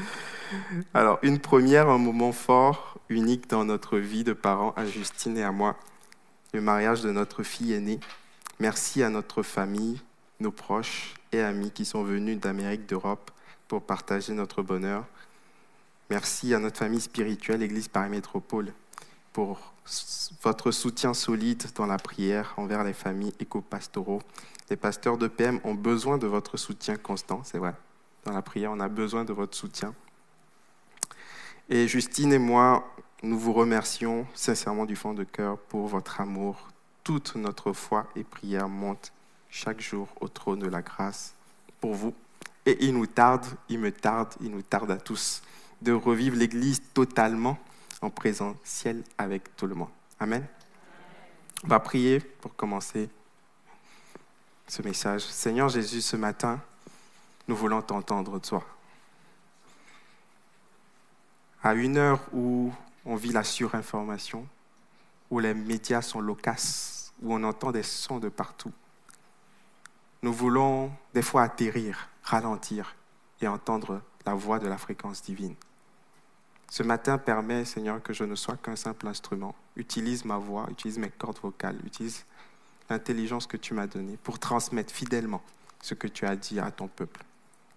Alors, 0.93 1.19
une 1.21 1.39
première, 1.39 1.89
un 1.89 1.97
moment 1.97 2.31
fort, 2.31 2.97
unique 3.09 3.49
dans 3.49 3.65
notre 3.65 3.97
vie 3.97 4.23
de 4.23 4.33
parents, 4.33 4.73
à 4.75 4.85
Justine 4.85 5.37
et 5.37 5.43
à 5.43 5.51
moi, 5.51 5.75
le 6.53 6.61
mariage 6.61 7.01
de 7.01 7.11
notre 7.11 7.43
fille 7.43 7.73
aînée. 7.73 7.99
Merci 8.59 9.03
à 9.03 9.09
notre 9.09 9.43
famille, 9.43 10.01
nos 10.39 10.51
proches 10.51 11.13
et 11.31 11.41
amis 11.41 11.71
qui 11.71 11.85
sont 11.85 12.03
venus 12.03 12.39
d'Amérique, 12.39 12.87
d'Europe 12.87 13.31
pour 13.67 13.83
partager 13.83 14.33
notre 14.33 14.61
bonheur. 14.61 15.05
Merci 16.09 16.53
à 16.53 16.59
notre 16.59 16.77
famille 16.77 17.01
spirituelle, 17.01 17.61
Église 17.61 17.87
Paris 17.87 18.09
Métropole, 18.09 18.73
pour 19.31 19.73
votre 20.41 20.71
soutien 20.71 21.13
solide 21.13 21.63
dans 21.75 21.85
la 21.85 21.97
prière 21.97 22.53
envers 22.57 22.83
les 22.83 22.93
familles 22.93 23.33
éco-pastoraux. 23.39 24.21
Les 24.69 24.75
pasteurs 24.75 25.17
de 25.17 25.27
PM 25.27 25.59
ont 25.63 25.75
besoin 25.75 26.17
de 26.17 26.27
votre 26.27 26.57
soutien 26.57 26.95
constant, 26.97 27.41
c'est 27.43 27.59
vrai. 27.59 27.75
Dans 28.25 28.33
la 28.33 28.41
prière, 28.41 28.71
on 28.71 28.79
a 28.79 28.87
besoin 28.87 29.23
de 29.23 29.33
votre 29.33 29.55
soutien. 29.55 29.93
Et 31.71 31.87
Justine 31.87 32.33
et 32.33 32.39
moi, 32.39 32.91
nous 33.21 33.37
vous 33.37 33.53
remercions 33.53 34.25
sincèrement 34.33 34.85
du 34.85 34.95
fond 34.95 35.13
de 35.13 35.23
cœur 35.23 35.59
pour 35.59 35.87
votre 35.87 36.19
amour. 36.19 36.69
Toute 37.03 37.35
notre 37.35 37.73
foi 37.73 38.07
et 38.15 38.23
prière 38.23 38.67
montent 38.67 39.13
chaque 39.51 39.79
jour 39.79 40.07
au 40.19 40.27
trône 40.27 40.57
de 40.57 40.67
la 40.67 40.81
grâce 40.81 41.35
pour 41.79 41.93
vous. 41.93 42.15
Et 42.65 42.85
il 42.85 42.95
nous 42.95 43.05
tarde, 43.05 43.45
il 43.69 43.77
me 43.77 43.91
tarde, 43.91 44.33
il 44.41 44.49
nous 44.49 44.63
tarde 44.63 44.89
à 44.89 44.97
tous 44.97 45.43
de 45.83 45.91
revivre 45.91 46.35
l'Église 46.35 46.81
totalement 46.91 47.59
en 48.01 48.09
présentiel 48.09 49.03
avec 49.19 49.55
tout 49.55 49.67
le 49.67 49.75
monde. 49.75 49.89
Amen. 50.19 50.43
On 51.63 51.67
va 51.67 51.79
prier 51.79 52.19
pour 52.19 52.55
commencer 52.55 53.09
ce 54.67 54.81
message. 54.81 55.21
Seigneur 55.21 55.69
Jésus, 55.69 56.01
ce 56.01 56.15
matin, 56.15 56.59
nous 57.47 57.55
voulons 57.55 57.83
t'entendre, 57.83 58.39
toi. 58.39 58.65
À 61.61 61.73
une 61.73 61.97
heure 61.97 62.21
où 62.33 62.71
on 63.05 63.15
vit 63.15 63.31
la 63.31 63.43
surinformation, 63.43 64.47
où 65.29 65.39
les 65.39 65.53
médias 65.53 66.01
sont 66.01 66.21
loquaces, 66.21 67.13
où 67.21 67.33
on 67.33 67.43
entend 67.43 67.71
des 67.71 67.83
sons 67.83 68.19
de 68.19 68.29
partout, 68.29 68.71
nous 70.21 70.33
voulons 70.33 70.91
des 71.13 71.21
fois 71.21 71.43
atterrir, 71.43 72.09
ralentir 72.23 72.95
et 73.41 73.47
entendre 73.47 74.01
la 74.25 74.33
voix 74.33 74.59
de 74.59 74.67
la 74.67 74.77
fréquence 74.77 75.21
divine. 75.21 75.55
Ce 76.69 76.83
matin, 76.83 77.17
permet, 77.17 77.65
Seigneur, 77.65 78.01
que 78.01 78.13
je 78.13 78.23
ne 78.23 78.35
sois 78.35 78.57
qu'un 78.57 78.75
simple 78.75 79.07
instrument. 79.07 79.55
Utilise 79.75 80.23
ma 80.23 80.37
voix, 80.37 80.67
utilise 80.69 80.99
mes 80.99 81.09
cordes 81.09 81.39
vocales, 81.41 81.79
utilise 81.85 82.25
l'intelligence 82.89 83.47
que 83.47 83.57
tu 83.57 83.73
m'as 83.73 83.87
donnée 83.87 84.17
pour 84.23 84.39
transmettre 84.39 84.93
fidèlement 84.93 85.41
ce 85.81 85.93
que 85.93 86.07
tu 86.07 86.25
as 86.25 86.35
dit 86.35 86.59
à 86.59 86.69
ton 86.69 86.87
peuple. 86.87 87.23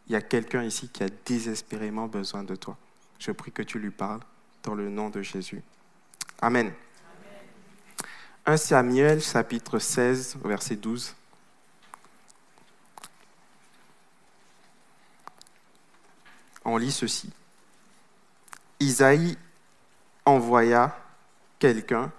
Il 0.09 0.13
y 0.13 0.17
a 0.17 0.21
quelqu'un 0.21 0.63
ici 0.63 0.89
qui 0.89 1.03
a 1.03 1.09
désespérément 1.25 2.07
besoin 2.07 2.43
de 2.43 2.55
toi. 2.57 2.77
Je 3.25 3.31
prie 3.31 3.53
que 3.53 3.63
tu 3.63 3.79
lui 3.79 3.93
parles 3.93 4.19
dans 4.65 4.75
le 4.75 4.91
nom 4.91 5.09
de 5.09 5.23
Jésus. 5.23 5.63
Amen. 6.41 6.73
1 8.47 8.57
Samuel 8.57 9.23
chapitre 9.23 9.79
16 9.79 10.39
verset 10.45 10.75
12. 10.75 11.15
On 16.65 16.77
lit 16.77 16.91
ceci. 16.91 17.31
Isaïe 18.81 19.39
envoya 20.25 20.99
quelqu'un 21.61 22.11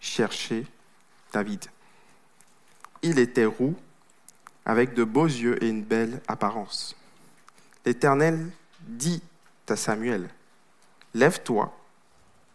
chercher 0.00 0.66
David. 1.32 1.66
Il 3.02 3.20
était 3.20 3.44
roux, 3.44 3.76
avec 4.64 4.94
de 4.94 5.04
beaux 5.04 5.26
yeux 5.26 5.62
et 5.62 5.68
une 5.68 5.84
belle 5.84 6.20
apparence. 6.26 6.96
L'Éternel 7.84 8.50
dit 8.80 9.22
à 9.68 9.76
Samuel, 9.76 10.28
Lève-toi, 11.14 11.76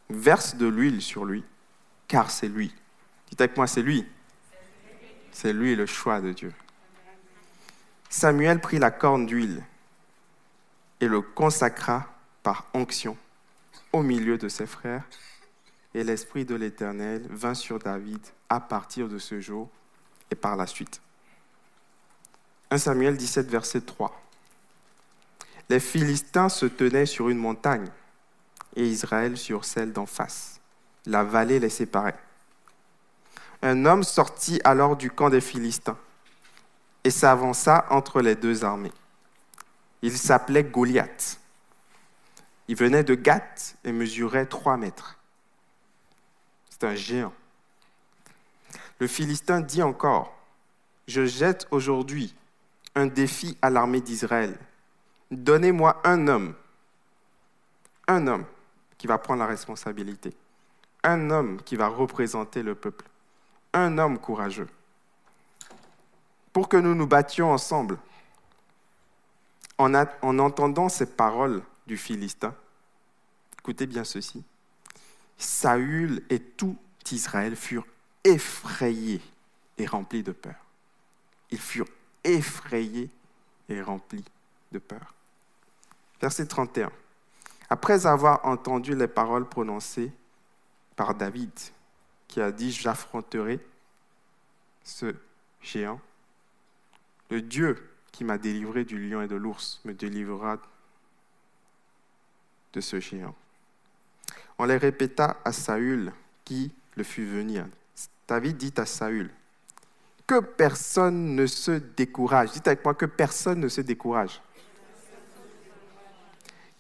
verse 0.10 0.56
de 0.56 0.66
l'huile 0.66 1.02
sur 1.02 1.26
lui, 1.26 1.44
car 2.08 2.32
c'est 2.32 2.48
lui. 2.48 2.74
Dites 3.30 3.42
avec 3.42 3.56
moi, 3.56 3.68
c'est 3.68 3.84
lui. 3.84 4.06
C'est 5.32 5.54
lui 5.54 5.76
le 5.76 5.86
choix 5.86 6.22
de 6.22 6.34
Dieu. 6.34 6.54
Samuel 8.10 8.60
prit 8.60 8.80
la 8.80 8.90
corne 8.90 9.26
d'huile 9.26 9.64
et 11.00 11.08
le 11.08 11.22
consacra 11.22 12.08
par 12.42 12.66
onction 12.74 13.16
au 13.94 14.02
milieu 14.02 14.38
de 14.38 14.48
ses 14.48 14.66
frères, 14.66 15.04
et 15.94 16.04
l'Esprit 16.04 16.46
de 16.46 16.56
l'Éternel 16.56 17.28
vint 17.30 17.54
sur 17.54 17.80
David 17.80 18.20
à 18.50 18.60
partir 18.60 19.08
de 19.08 19.20
ce 19.20 19.40
jour 19.40 19.70
et 20.32 20.36
par 20.36 20.56
la 20.56 20.66
suite. 20.66 21.02
1 22.72 22.78
Samuel 22.78 23.18
17, 23.18 23.48
verset 23.50 23.82
3. 23.82 24.27
Les 25.70 25.80
Philistins 25.82 26.50
se 26.50 26.66
tenaient 26.66 27.06
sur 27.06 27.30
une 27.30 27.38
montagne 27.38 27.90
et 28.76 28.88
Israël 28.88 29.38
sur 29.38 29.66
celle 29.66 29.92
d'en 29.92 30.06
face. 30.06 30.62
La 31.06 31.24
vallée 31.24 31.60
les 31.60 31.70
séparait. 31.70 32.20
Un 33.62 33.86
homme 33.86 34.04
sortit 34.04 34.62
alors 34.64 34.96
du 34.96 35.12
camp 35.12 35.30
des 35.30 35.42
Philistins 35.42 35.98
et 37.04 37.10
s'avança 37.10 37.86
entre 37.90 38.22
les 38.22 38.36
deux 38.36 38.64
armées. 38.64 38.94
Il 40.02 40.18
s'appelait 40.18 40.64
Goliath. 40.64 41.40
Il 42.68 42.76
venait 42.76 43.04
de 43.04 43.16
Gath 43.16 43.76
et 43.84 43.92
mesurait 43.92 44.46
trois 44.46 44.78
mètres. 44.78 45.18
C'est 46.70 46.84
un 46.84 46.96
géant. 46.96 47.34
Le 49.00 49.08
Philistin 49.08 49.62
dit 49.62 49.82
encore, 49.82 50.38
je 51.08 51.26
jette 51.26 51.68
aujourd'hui 51.72 52.36
un 52.96 53.06
défi 53.06 53.58
à 53.62 53.70
l'armée 53.70 54.02
d'Israël. 54.02 54.58
Donnez-moi 55.32 56.02
un 56.04 56.28
homme, 56.28 56.54
un 58.08 58.28
homme 58.28 58.46
qui 58.98 59.08
va 59.08 59.18
prendre 59.18 59.40
la 59.40 59.48
responsabilité, 59.48 60.34
un 61.04 61.30
homme 61.30 61.62
qui 61.64 61.76
va 61.76 61.88
représenter 61.88 62.64
le 62.64 62.76
peuple, 62.76 63.06
un 63.74 63.98
homme 63.98 64.20
courageux, 64.20 64.70
pour 66.54 66.70
que 66.70 66.78
nous 66.78 66.96
nous 66.96 67.08
battions 67.08 67.52
ensemble. 67.52 67.98
En, 69.78 69.94
en 69.94 70.40
entendant 70.40 70.90
ces 70.90 71.06
paroles, 71.06 71.62
du 71.88 71.98
Philistin. 71.98 72.54
Écoutez 73.60 73.88
bien 73.88 74.04
ceci. 74.04 74.44
Saül 75.38 76.24
et 76.30 76.40
tout 76.40 76.78
Israël 77.12 77.56
furent 77.56 77.88
effrayés 78.24 79.22
et 79.78 79.86
remplis 79.86 80.24
de 80.24 80.34
peur. 80.34 80.56
Ils 81.50 81.60
furent 81.60 81.88
effrayés 82.24 83.10
et 83.70 83.82
remplis 83.82 84.26
de 84.74 84.80
peur. 84.80 85.14
Verset 86.22 86.48
31. 86.48 86.92
Après 87.70 88.06
avoir 88.06 88.46
entendu 88.46 88.96
les 88.96 89.08
paroles 89.08 89.48
prononcées 89.48 90.12
par 90.96 91.16
David, 91.16 91.52
qui 92.28 92.42
a 92.42 92.52
dit, 92.52 92.72
j'affronterai 92.72 93.60
ce 94.84 95.14
géant, 95.62 96.00
le 97.30 97.42
Dieu 97.42 97.90
qui 98.12 98.24
m'a 98.24 98.38
délivré 98.38 98.86
du 98.86 98.98
lion 98.98 99.22
et 99.22 99.28
de 99.28 99.36
l'ours 99.36 99.82
me 99.86 99.94
délivrera 99.94 100.58
de 102.74 102.82
ce 102.82 103.00
géant. 103.00 103.36
On 104.58 104.66
les 104.66 104.78
répéta 104.78 105.38
à 105.44 105.52
Saül 105.52 106.12
qui 106.46 106.74
le 106.96 107.04
fut 107.04 107.26
venir. 107.26 107.68
David 108.28 108.58
dit 108.58 108.74
à 108.78 108.86
Saül, 108.86 109.32
que 110.26 110.40
personne 110.42 111.36
ne 111.36 111.46
se 111.46 111.72
décourage. 111.72 112.52
Dites 112.52 112.68
avec 112.68 112.84
moi 112.84 112.94
que 112.94 113.06
personne 113.06 113.62
ne 113.62 113.70
se 113.70 113.82
décourage. 113.82 114.42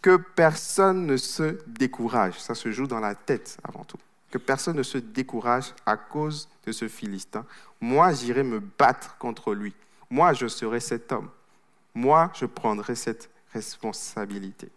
Que 0.07 0.15
personne 0.15 1.05
ne 1.05 1.17
se 1.17 1.57
décourage. 1.67 2.39
Ça 2.39 2.55
se 2.55 2.71
joue 2.71 2.87
dans 2.87 3.01
la 3.01 3.13
tête 3.13 3.57
avant 3.61 3.83
tout. 3.83 3.97
Que 4.31 4.37
personne 4.37 4.77
ne 4.77 4.83
se 4.83 4.97
décourage 4.97 5.73
à 5.85 5.97
cause 5.97 6.47
de 6.65 6.71
ce 6.71 6.87
Philistin. 6.87 7.45
Moi, 7.81 8.13
j'irai 8.13 8.43
me 8.43 8.61
battre 8.61 9.17
contre 9.17 9.53
lui. 9.53 9.75
Moi, 10.09 10.31
je 10.31 10.47
serai 10.47 10.79
cet 10.79 11.11
homme. 11.11 11.29
Moi, 11.93 12.31
je 12.35 12.45
prendrai 12.45 12.95
cette 12.95 13.29
responsabilité. 13.51 14.69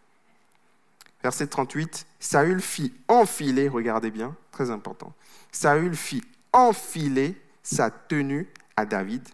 Verset 1.23 1.47
38, 1.47 2.09
Saül 2.19 2.61
fit 2.61 2.93
enfiler, 3.07 3.69
regardez 3.69 4.11
bien, 4.11 4.35
très 4.51 4.73
important, 4.73 5.13
Saül 5.53 5.95
fit 5.95 6.25
enfiler 6.53 7.41
sa 7.63 7.89
tenue 7.93 8.49
à 8.75 8.85
David. 8.85 9.29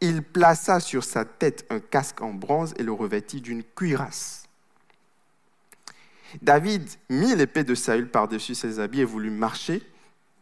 Il 0.00 0.22
plaça 0.22 0.78
sur 0.78 1.02
sa 1.02 1.24
tête 1.24 1.66
un 1.68 1.80
casque 1.80 2.20
en 2.20 2.32
bronze 2.32 2.74
et 2.76 2.84
le 2.84 2.92
revêtit 2.92 3.40
d'une 3.40 3.64
cuirasse. 3.64 4.41
David 6.40 6.88
mit 7.10 7.34
l'épée 7.34 7.64
de 7.64 7.74
Saül 7.74 8.08
par-dessus 8.08 8.54
ses 8.54 8.80
habits 8.80 9.00
et 9.00 9.04
voulut 9.04 9.30
marcher, 9.30 9.82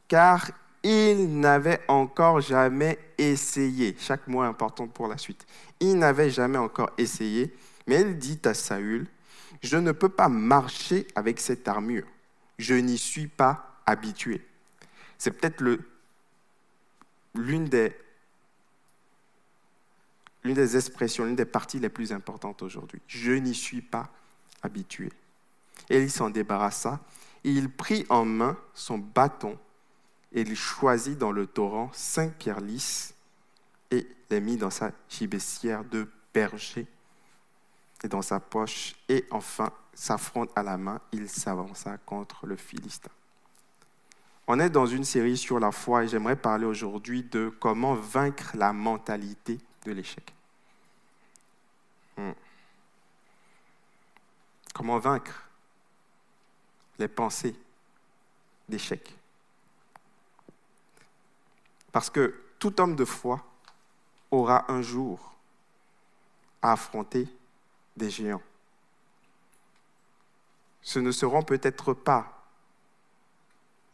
car 0.09 0.51
il 0.83 1.41
n'avait 1.41 1.81
encore 1.89 2.41
jamais 2.41 2.99
essayé. 3.19 3.97
Chaque 3.99 4.27
mot 4.29 4.43
est 4.43 4.47
important 4.47 4.87
pour 4.87 5.09
la 5.09 5.19
suite. 5.19 5.47
Il 5.81 5.99
n'avait 5.99 6.31
jamais 6.31 6.59
encore 6.59 6.91
essayé, 6.97 7.55
mais 7.87 8.01
il 8.03 8.19
dit 8.19 8.39
à 8.45 8.55
Saül, 8.55 9.07
je 9.63 9.77
ne 9.77 9.93
peux 9.93 10.09
pas 10.09 10.29
marcher 10.29 11.07
avec 11.15 11.41
cette 11.41 11.69
armure. 11.69 12.07
Je 12.59 12.75
n'y 12.75 12.99
suis 12.99 13.27
pas 13.27 13.81
habitué. 13.85 14.47
C'est 15.19 15.33
peut-être 15.33 15.63
l'une 17.35 17.67
des, 17.67 17.95
l'une 20.45 20.55
des 20.55 20.77
expressions, 20.77 21.25
l'une 21.25 21.37
des 21.37 21.45
parties 21.45 21.79
les 21.79 21.89
plus 21.89 22.13
importantes 22.13 22.63
aujourd'hui. 22.63 23.01
Je 23.07 23.33
n'y 23.33 23.55
suis 23.55 23.83
pas 23.83 24.09
habitué. 24.63 25.11
Il 25.91 26.11
s'en 26.11 26.31
débarrassa. 26.31 27.01
Et 27.43 27.51
il 27.51 27.71
prit 27.71 28.07
en 28.09 28.25
main 28.25 28.57
son 28.75 28.99
bâton 28.99 29.59
et 30.33 30.43
il 30.43 30.55
choisit 30.55 31.19
dans 31.19 31.33
le 31.33 31.47
torrent 31.47 31.91
cinq 31.93 32.35
pierres 32.35 32.61
lisses 32.61 33.15
et 33.91 34.07
les 34.31 34.41
mit 34.41 34.57
dans 34.57 34.71
sa 34.71 34.93
gibecière 35.09 35.85
de 35.85 36.09
berger 36.33 36.87
et 38.03 38.09
dans 38.09 38.23
sa 38.23 38.41
poche, 38.41 38.95
et 39.09 39.27
enfin, 39.31 39.71
sa 39.93 40.17
fronde 40.17 40.49
à 40.57 40.63
la 40.63 40.79
main, 40.79 41.01
il 41.13 41.29
s'avança 41.29 41.99
contre 41.99 42.47
le 42.47 42.57
Philistin. 42.57 43.11
On 44.47 44.59
est 44.59 44.71
dans 44.71 44.87
une 44.87 45.05
série 45.05 45.37
sur 45.37 45.61
la 45.61 45.71
foi 45.71 46.05
et 46.05 46.09
j'aimerais 46.09 46.37
parler 46.37 46.65
aujourd'hui 46.65 47.23
de 47.23 47.53
comment 47.61 47.95
vaincre 47.95 48.53
la 48.55 48.73
mentalité 48.73 49.59
de 49.85 49.93
l'échec. 49.93 50.33
Hmm. 52.17 52.33
Comment 54.75 54.99
vaincre? 54.99 55.50
Les 57.01 57.09
pensées 57.09 57.57
d'échec. 58.69 59.17
Parce 61.91 62.11
que 62.11 62.41
tout 62.59 62.81
homme 62.81 62.95
de 62.95 63.05
foi 63.05 63.45
aura 64.31 64.71
un 64.71 64.83
jour 64.83 65.35
à 66.63 66.73
affronter 66.73 67.27
des 67.97 68.11
géants. 68.11 68.43
Ce 70.83 70.99
ne 70.99 71.11
seront 71.11 71.43
peut-être 71.43 71.95
pas 71.95 72.47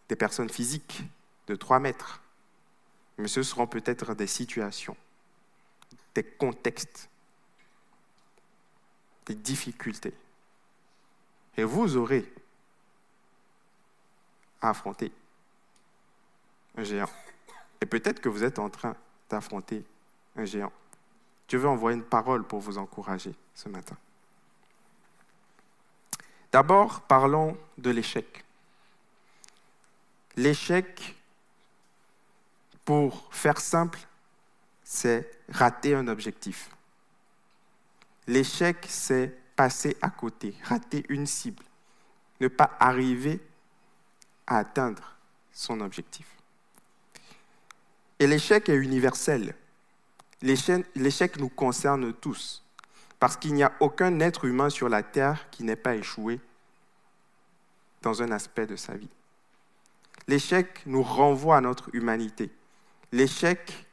des 0.09 0.17
personnes 0.17 0.51
physiques 0.51 1.03
de 1.47 1.55
3 1.55 1.79
mètres, 1.79 2.21
mais 3.19 3.29
ce 3.29 3.43
seront 3.43 3.67
peut-être 3.67 4.15
des 4.15 4.27
situations, 4.27 4.97
des 6.15 6.25
contextes, 6.25 7.09
des 9.27 9.37
difficultés. 9.37 10.15
Et 11.57 11.65
vous 11.65 11.97
aurez 11.97 12.31
à 14.61 14.71
affronter 14.71 15.13
un 16.77 16.85
géant. 16.85 17.11
Et 17.81 17.87
peut-être 17.87 18.21
que 18.21 18.29
vous 18.29 18.45
êtes 18.45 18.59
en 18.59 18.71
train 18.71 18.97
d'affronter 19.29 19.85
un 20.37 20.45
géant. 20.45 20.73
Je 21.49 21.57
veux 21.57 21.69
envoyer 21.69 21.97
une 21.97 22.05
parole 22.05 22.45
pour 22.45 22.61
vous 22.61 22.79
encourager 22.79 23.35
ce 23.55 23.69
matin. 23.69 23.97
D'abord, 26.53 27.03
parlons 27.03 27.57
de 27.79 27.91
l'échec. 27.91 28.45
L'échec, 30.37 31.15
pour 32.85 33.33
faire 33.33 33.61
simple, 33.61 34.01
c'est 34.85 35.31
rater 35.49 35.95
un 35.95 36.09
objectif. 36.09 36.71
L'échec, 38.27 38.87
c'est 38.89 39.37
passer 39.57 39.97
à 40.03 40.11
côté, 40.11 40.55
rater 40.65 41.05
une 41.09 41.27
cible, 41.27 41.63
ne 42.41 42.49
pas 42.49 42.77
arriver 42.79 43.41
à 44.47 44.59
atteindre 44.59 45.17
son 45.53 45.81
objectif. 45.81 46.27
Et 48.19 48.27
l'échec 48.27 48.69
est 48.69 48.77
universel. 48.77 49.55
L'échec 50.43 51.39
nous 51.39 51.49
concerne 51.49 52.13
tous, 52.13 52.63
parce 53.19 53.37
qu'il 53.37 53.55
n'y 53.55 53.63
a 53.63 53.73
aucun 53.81 54.21
être 54.21 54.45
humain 54.45 54.71
sur 54.71 54.89
la 54.89 55.03
terre 55.03 55.49
qui 55.51 55.65
n'ait 55.65 55.77
pas 55.77 55.97
échoué 55.97 56.41
dans 58.03 58.23
un 58.23 58.31
aspect 58.31 58.67
de 58.67 58.77
sa 58.77 58.95
vie. 58.95 59.09
L'échec 60.29 60.83
nous 60.87 61.03
renvoie 61.03 61.59
à 61.59 61.61
notre 61.61 61.95
humanité. 61.95 62.51
L'échec 63.13 63.87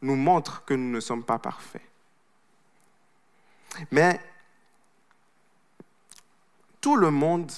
nous 0.00 0.16
montre 0.16 0.64
que 0.64 0.74
nous 0.74 0.90
ne 0.90 1.00
sommes 1.00 1.24
pas 1.24 1.38
parfaits. 1.38 1.82
Mais 3.90 4.20
tout 6.80 6.96
le 6.96 7.10
monde 7.10 7.50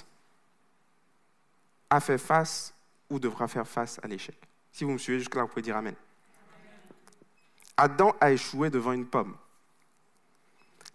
a 1.94 2.00
fait 2.00 2.18
face 2.18 2.74
ou 3.08 3.18
devra 3.18 3.46
faire 3.46 3.66
face 3.66 4.00
à 4.02 4.08
l'échec. 4.08 4.36
Si 4.72 4.84
vous 4.84 4.90
me 4.90 4.98
suivez 4.98 5.18
jusque-là, 5.18 5.42
vous 5.42 5.48
pouvez 5.48 5.62
dire 5.62 5.76
Amen. 5.76 5.94
Adam 7.76 8.14
a 8.20 8.32
échoué 8.32 8.70
devant 8.70 8.92
une 8.92 9.06
pomme. 9.06 9.36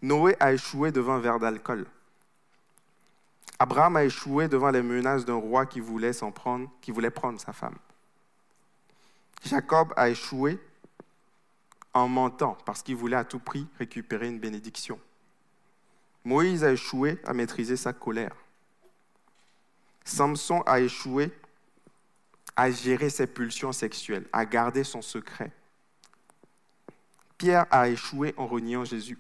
Noé 0.02 0.36
a 0.40 0.54
échoué 0.54 0.92
devant 0.92 1.14
un 1.14 1.20
verre 1.20 1.40
d'alcool. 1.40 1.86
Abraham 3.58 3.98
a 3.98 4.04
échoué 4.06 4.48
devant 4.48 4.72
les 4.72 4.82
menaces 4.82 5.26
d'un 5.26 5.36
roi 5.36 5.66
qui 5.66 5.82
voulait 5.82 6.14
s'en 6.14 6.32
prendre, 6.32 6.70
qui 6.82 6.92
voulait 6.92 7.10
prendre 7.10 7.40
sa 7.40 7.52
femme. 7.52 7.76
Jacob 9.44 9.94
a 9.98 10.10
échoué 10.10 10.60
en 11.94 12.08
mentant 12.08 12.58
parce 12.66 12.82
qu'il 12.82 12.96
voulait 12.96 13.18
à 13.18 13.26
tout 13.26 13.40
prix 13.40 13.68
récupérer 13.78 14.28
une 14.28 14.40
bénédiction. 14.40 15.00
Moïse 16.24 16.64
a 16.64 16.72
échoué 16.72 17.20
à 17.26 17.34
maîtriser 17.34 17.76
sa 17.76 17.92
colère. 17.92 18.36
Samson 20.10 20.62
a 20.66 20.80
échoué 20.80 21.32
à 22.56 22.72
gérer 22.72 23.10
ses 23.10 23.28
pulsions 23.28 23.72
sexuelles, 23.72 24.28
à 24.34 24.46
garder 24.46 24.84
son 24.84 25.02
secret. 25.02 25.52
Pierre 27.38 27.66
a 27.72 27.88
échoué 27.88 28.34
en 28.36 28.48
reniant 28.48 28.84
Jésus. 28.84 29.18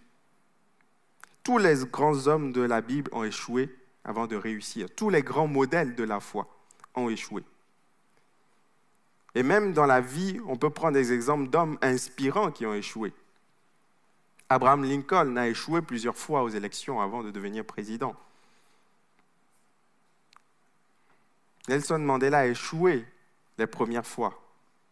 Tous 1.43 1.57
les 1.57 1.85
grands 1.85 2.27
hommes 2.27 2.51
de 2.51 2.61
la 2.61 2.81
Bible 2.81 3.09
ont 3.13 3.23
échoué 3.23 3.73
avant 4.03 4.27
de 4.27 4.35
réussir. 4.35 4.87
Tous 4.93 5.09
les 5.09 5.21
grands 5.21 5.47
modèles 5.47 5.95
de 5.95 6.03
la 6.03 6.19
foi 6.19 6.47
ont 6.95 7.09
échoué. 7.09 7.43
Et 9.35 9.43
même 9.43 9.73
dans 9.73 9.85
la 9.85 10.01
vie, 10.01 10.39
on 10.47 10.57
peut 10.57 10.69
prendre 10.69 10.95
des 10.95 11.13
exemples 11.13 11.49
d'hommes 11.49 11.77
inspirants 11.81 12.51
qui 12.51 12.65
ont 12.65 12.73
échoué. 12.73 13.13
Abraham 14.49 14.83
Lincoln 14.83 15.37
a 15.37 15.47
échoué 15.47 15.81
plusieurs 15.81 16.17
fois 16.17 16.43
aux 16.43 16.49
élections 16.49 16.99
avant 16.99 17.23
de 17.23 17.31
devenir 17.31 17.63
président. 17.63 18.15
Nelson 21.69 21.99
Mandela 21.99 22.39
a 22.39 22.45
échoué 22.47 23.05
les 23.59 23.67
premières 23.67 24.05
fois 24.05 24.41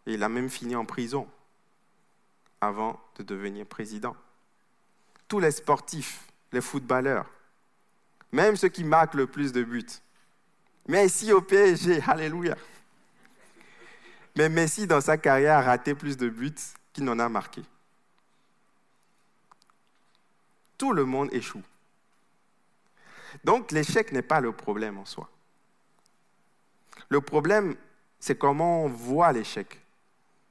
et 0.06 0.14
il 0.14 0.22
a 0.22 0.30
même 0.30 0.48
fini 0.48 0.76
en 0.76 0.86
prison 0.86 1.28
avant 2.62 3.02
de 3.16 3.24
devenir 3.24 3.66
président. 3.66 4.16
Tous 5.28 5.40
les 5.40 5.50
sportifs, 5.50 6.28
les 6.52 6.62
footballeurs, 6.62 7.26
même 8.32 8.56
ceux 8.56 8.68
qui 8.68 8.84
marquent 8.84 9.16
le 9.16 9.26
plus 9.26 9.52
de 9.52 9.64
buts. 9.64 9.88
Messi 10.88 11.34
au 11.34 11.42
PSG, 11.42 12.00
alléluia. 12.06 12.56
Mais 14.36 14.48
Messi, 14.48 14.86
dans 14.86 15.02
sa 15.02 15.18
carrière, 15.18 15.58
a 15.58 15.62
raté 15.64 15.96
plus 15.96 16.16
de 16.16 16.30
buts 16.30 16.54
qu'il 16.94 17.06
n'en 17.06 17.18
a 17.18 17.28
marqué. 17.28 17.64
Tout 20.78 20.94
le 20.94 21.06
monde 21.06 21.34
échoue. 21.34 21.64
Donc 23.44 23.72
l'échec 23.72 24.12
n'est 24.12 24.22
pas 24.22 24.42
le 24.42 24.52
problème 24.52 25.00
en 25.00 25.06
soi. 25.06 25.28
Le 27.10 27.22
problème, 27.22 27.76
c'est 28.20 28.38
comment 28.38 28.84
on 28.84 28.90
voit 28.90 29.32
l'échec. 29.32 29.80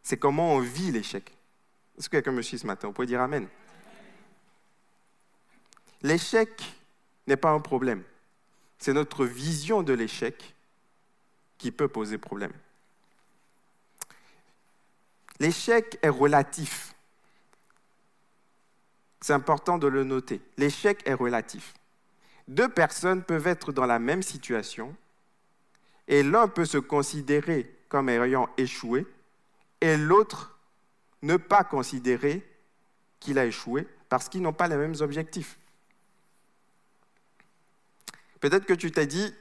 C'est 0.02 0.16
comment 0.16 0.54
on 0.54 0.60
vit 0.60 0.92
l'échec. 0.92 1.36
Est-ce 1.98 2.08
que 2.08 2.16
quelqu'un 2.16 2.32
me 2.32 2.42
suit 2.42 2.58
ce 2.58 2.66
matin? 2.66 2.88
Vous 2.88 2.94
pouvez 2.94 3.06
dire 3.06 3.20
Amen. 3.20 3.48
L'échec 6.02 6.62
n'est 7.26 7.36
pas 7.36 7.50
un 7.50 7.60
problème. 7.60 8.02
C'est 8.78 8.92
notre 8.92 9.24
vision 9.24 9.82
de 9.82 9.92
l'échec 9.92 10.54
qui 11.58 11.72
peut 11.72 11.88
poser 11.88 12.18
problème. 12.18 12.52
L'échec 15.40 15.98
est 16.02 16.08
relatif. 16.08 16.94
C'est 19.20 19.32
important 19.32 19.78
de 19.78 19.86
le 19.86 20.04
noter. 20.04 20.40
L'échec 20.56 21.02
est 21.06 21.14
relatif. 21.14 21.74
Deux 22.48 22.68
personnes 22.68 23.24
peuvent 23.24 23.46
être 23.46 23.72
dans 23.72 23.86
la 23.86 23.98
même 23.98 24.22
situation 24.22 24.94
et 26.08 26.22
l'un 26.22 26.48
peut 26.48 26.64
se 26.64 26.78
considérer 26.78 27.72
comme 27.88 28.08
ayant 28.08 28.48
échoué 28.56 29.06
et 29.80 29.96
l'autre 29.96 30.58
ne 31.22 31.36
pas 31.36 31.64
considérer 31.64 32.46
qu'il 33.20 33.38
a 33.38 33.46
échoué 33.46 33.86
parce 34.08 34.28
qu'ils 34.28 34.42
n'ont 34.42 34.52
pas 34.52 34.68
les 34.68 34.76
mêmes 34.76 34.94
objectifs. 35.00 35.58
Peut-être 38.40 38.66
que 38.66 38.74
tu 38.74 38.92
t'es 38.92 39.06
dit, 39.06 39.34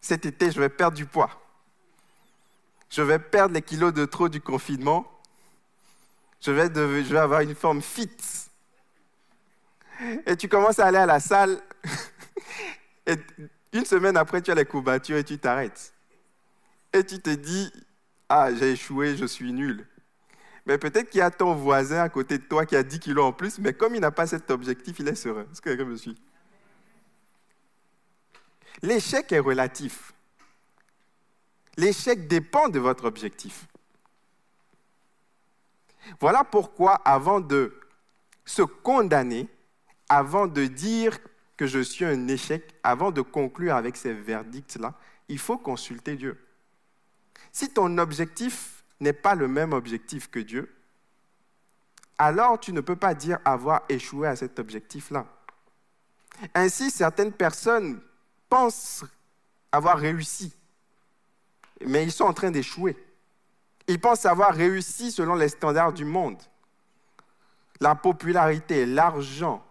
cet 0.00 0.26
été, 0.26 0.50
je 0.50 0.60
vais 0.60 0.68
perdre 0.68 0.96
du 0.96 1.06
poids. 1.06 1.30
Je 2.90 3.02
vais 3.02 3.18
perdre 3.18 3.54
les 3.54 3.62
kilos 3.62 3.92
de 3.92 4.04
trop 4.04 4.28
du 4.28 4.40
confinement. 4.40 5.06
Je 6.40 6.50
vais, 6.50 7.16
avoir 7.16 7.40
une 7.40 7.54
forme 7.54 7.80
fit. 7.80 8.10
Et 10.26 10.36
tu 10.36 10.48
commences 10.48 10.78
à 10.78 10.86
aller 10.86 10.98
à 10.98 11.06
la 11.06 11.20
salle. 11.20 11.60
une 13.72 13.84
semaine 13.84 14.16
après, 14.16 14.42
tu 14.42 14.50
as 14.50 14.54
les 14.54 14.64
courbatures 14.64 15.16
et 15.16 15.24
tu 15.24 15.38
t'arrêtes. 15.38 15.94
Et 16.92 17.04
tu 17.04 17.20
te 17.20 17.30
dis, 17.30 17.72
ah, 18.28 18.54
j'ai 18.54 18.72
échoué, 18.72 19.16
je 19.16 19.24
suis 19.24 19.52
nul. 19.52 19.86
Mais 20.66 20.78
peut-être 20.78 21.10
qu'il 21.10 21.18
y 21.18 21.22
a 21.22 21.30
ton 21.30 21.54
voisin 21.54 22.02
à 22.02 22.08
côté 22.08 22.38
de 22.38 22.44
toi 22.44 22.66
qui 22.66 22.76
a 22.76 22.82
10 22.82 23.00
kilos 23.00 23.24
en 23.24 23.32
plus, 23.32 23.58
mais 23.58 23.72
comme 23.72 23.94
il 23.94 24.00
n'a 24.00 24.10
pas 24.10 24.26
cet 24.26 24.50
objectif, 24.50 24.98
il 24.98 25.08
est 25.08 25.14
serein. 25.14 25.46
Est-ce 25.50 25.60
que 25.60 25.70
quelqu'un 25.70 25.84
me 25.84 25.96
suit 25.96 26.20
L'échec 28.82 29.32
est 29.32 29.38
relatif. 29.38 30.12
L'échec 31.76 32.28
dépend 32.28 32.68
de 32.68 32.78
votre 32.78 33.04
objectif. 33.04 33.66
Voilà 36.20 36.44
pourquoi, 36.44 36.94
avant 37.04 37.40
de 37.40 37.80
se 38.44 38.62
condamner, 38.62 39.48
avant 40.08 40.46
de 40.46 40.66
dire 40.66 41.18
que 41.62 41.68
je 41.68 41.78
suis 41.78 42.04
un 42.04 42.26
échec, 42.26 42.74
avant 42.82 43.12
de 43.12 43.20
conclure 43.20 43.76
avec 43.76 43.96
ces 43.96 44.12
verdicts-là, 44.12 44.94
il 45.28 45.38
faut 45.38 45.58
consulter 45.58 46.16
Dieu. 46.16 46.44
Si 47.52 47.72
ton 47.72 47.98
objectif 47.98 48.82
n'est 48.98 49.12
pas 49.12 49.36
le 49.36 49.46
même 49.46 49.72
objectif 49.72 50.28
que 50.28 50.40
Dieu, 50.40 50.74
alors 52.18 52.58
tu 52.58 52.72
ne 52.72 52.80
peux 52.80 52.96
pas 52.96 53.14
dire 53.14 53.38
avoir 53.44 53.82
échoué 53.88 54.26
à 54.26 54.34
cet 54.34 54.58
objectif-là. 54.58 55.24
Ainsi, 56.52 56.90
certaines 56.90 57.30
personnes 57.32 58.00
pensent 58.48 59.04
avoir 59.70 59.98
réussi, 59.98 60.52
mais 61.86 62.02
ils 62.02 62.10
sont 62.10 62.24
en 62.24 62.34
train 62.34 62.50
d'échouer. 62.50 62.96
Ils 63.86 64.00
pensent 64.00 64.26
avoir 64.26 64.52
réussi 64.52 65.12
selon 65.12 65.36
les 65.36 65.48
standards 65.48 65.92
du 65.92 66.04
monde. 66.04 66.42
La 67.78 67.94
popularité, 67.94 68.84
l'argent, 68.84 69.64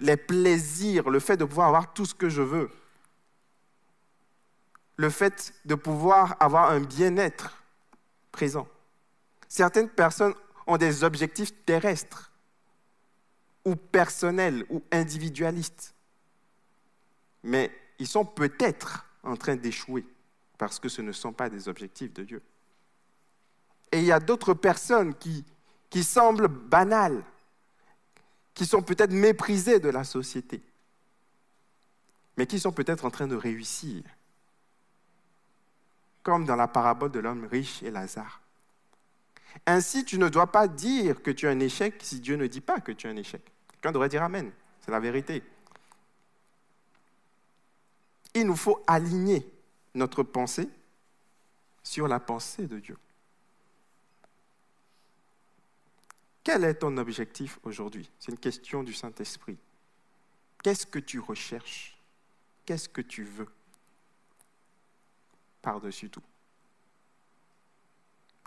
les 0.00 0.16
plaisirs, 0.16 1.10
le 1.10 1.20
fait 1.20 1.36
de 1.36 1.44
pouvoir 1.44 1.68
avoir 1.68 1.92
tout 1.92 2.06
ce 2.06 2.14
que 2.14 2.28
je 2.28 2.42
veux, 2.42 2.70
le 4.96 5.10
fait 5.10 5.54
de 5.64 5.74
pouvoir 5.74 6.36
avoir 6.40 6.70
un 6.70 6.80
bien-être 6.80 7.62
présent. 8.32 8.68
Certaines 9.48 9.88
personnes 9.88 10.34
ont 10.66 10.76
des 10.76 11.02
objectifs 11.04 11.52
terrestres 11.64 12.30
ou 13.64 13.76
personnels 13.76 14.64
ou 14.70 14.82
individualistes, 14.92 15.94
mais 17.42 17.70
ils 17.98 18.06
sont 18.06 18.24
peut-être 18.24 19.06
en 19.22 19.36
train 19.36 19.56
d'échouer 19.56 20.06
parce 20.58 20.78
que 20.78 20.88
ce 20.88 21.02
ne 21.02 21.12
sont 21.12 21.32
pas 21.32 21.48
des 21.48 21.68
objectifs 21.68 22.12
de 22.12 22.22
Dieu. 22.22 22.42
Et 23.92 23.98
il 23.98 24.04
y 24.04 24.12
a 24.12 24.20
d'autres 24.20 24.54
personnes 24.54 25.14
qui, 25.14 25.44
qui 25.88 26.04
semblent 26.04 26.48
banales, 26.48 27.22
qui 28.54 28.66
sont 28.66 28.82
peut-être 28.82 29.12
méprisés 29.12 29.80
de 29.80 29.88
la 29.88 30.04
société, 30.04 30.62
mais 32.36 32.46
qui 32.46 32.58
sont 32.58 32.72
peut-être 32.72 33.04
en 33.04 33.10
train 33.10 33.26
de 33.26 33.36
réussir, 33.36 34.02
comme 36.22 36.44
dans 36.44 36.56
la 36.56 36.68
parabole 36.68 37.10
de 37.10 37.20
l'homme 37.20 37.46
riche 37.46 37.82
et 37.82 37.90
Lazare. 37.90 38.40
Ainsi, 39.66 40.04
tu 40.04 40.18
ne 40.18 40.28
dois 40.28 40.46
pas 40.46 40.68
dire 40.68 41.22
que 41.22 41.30
tu 41.30 41.46
as 41.46 41.50
un 41.50 41.60
échec 41.60 41.94
si 42.02 42.20
Dieu 42.20 42.36
ne 42.36 42.46
dit 42.46 42.60
pas 42.60 42.80
que 42.80 42.92
tu 42.92 43.06
as 43.06 43.10
un 43.10 43.16
échec. 43.16 43.42
Quelqu'un 43.72 43.92
devrait 43.92 44.08
dire 44.08 44.22
Amen. 44.22 44.50
C'est 44.80 44.90
la 44.90 45.00
vérité. 45.00 45.42
Il 48.34 48.46
nous 48.46 48.56
faut 48.56 48.82
aligner 48.86 49.46
notre 49.94 50.22
pensée 50.22 50.68
sur 51.82 52.06
la 52.06 52.20
pensée 52.20 52.66
de 52.66 52.78
Dieu. 52.78 52.96
Quel 56.42 56.64
est 56.64 56.74
ton 56.74 56.96
objectif 56.96 57.58
aujourd'hui? 57.62 58.10
C'est 58.18 58.32
une 58.32 58.38
question 58.38 58.82
du 58.82 58.94
Saint-Esprit. 58.94 59.58
Qu'est-ce 60.62 60.86
que 60.86 60.98
tu 60.98 61.18
recherches? 61.18 61.98
Qu'est-ce 62.64 62.88
que 62.88 63.00
tu 63.00 63.24
veux? 63.24 63.48
Par-dessus 65.62 66.08
tout. 66.08 66.22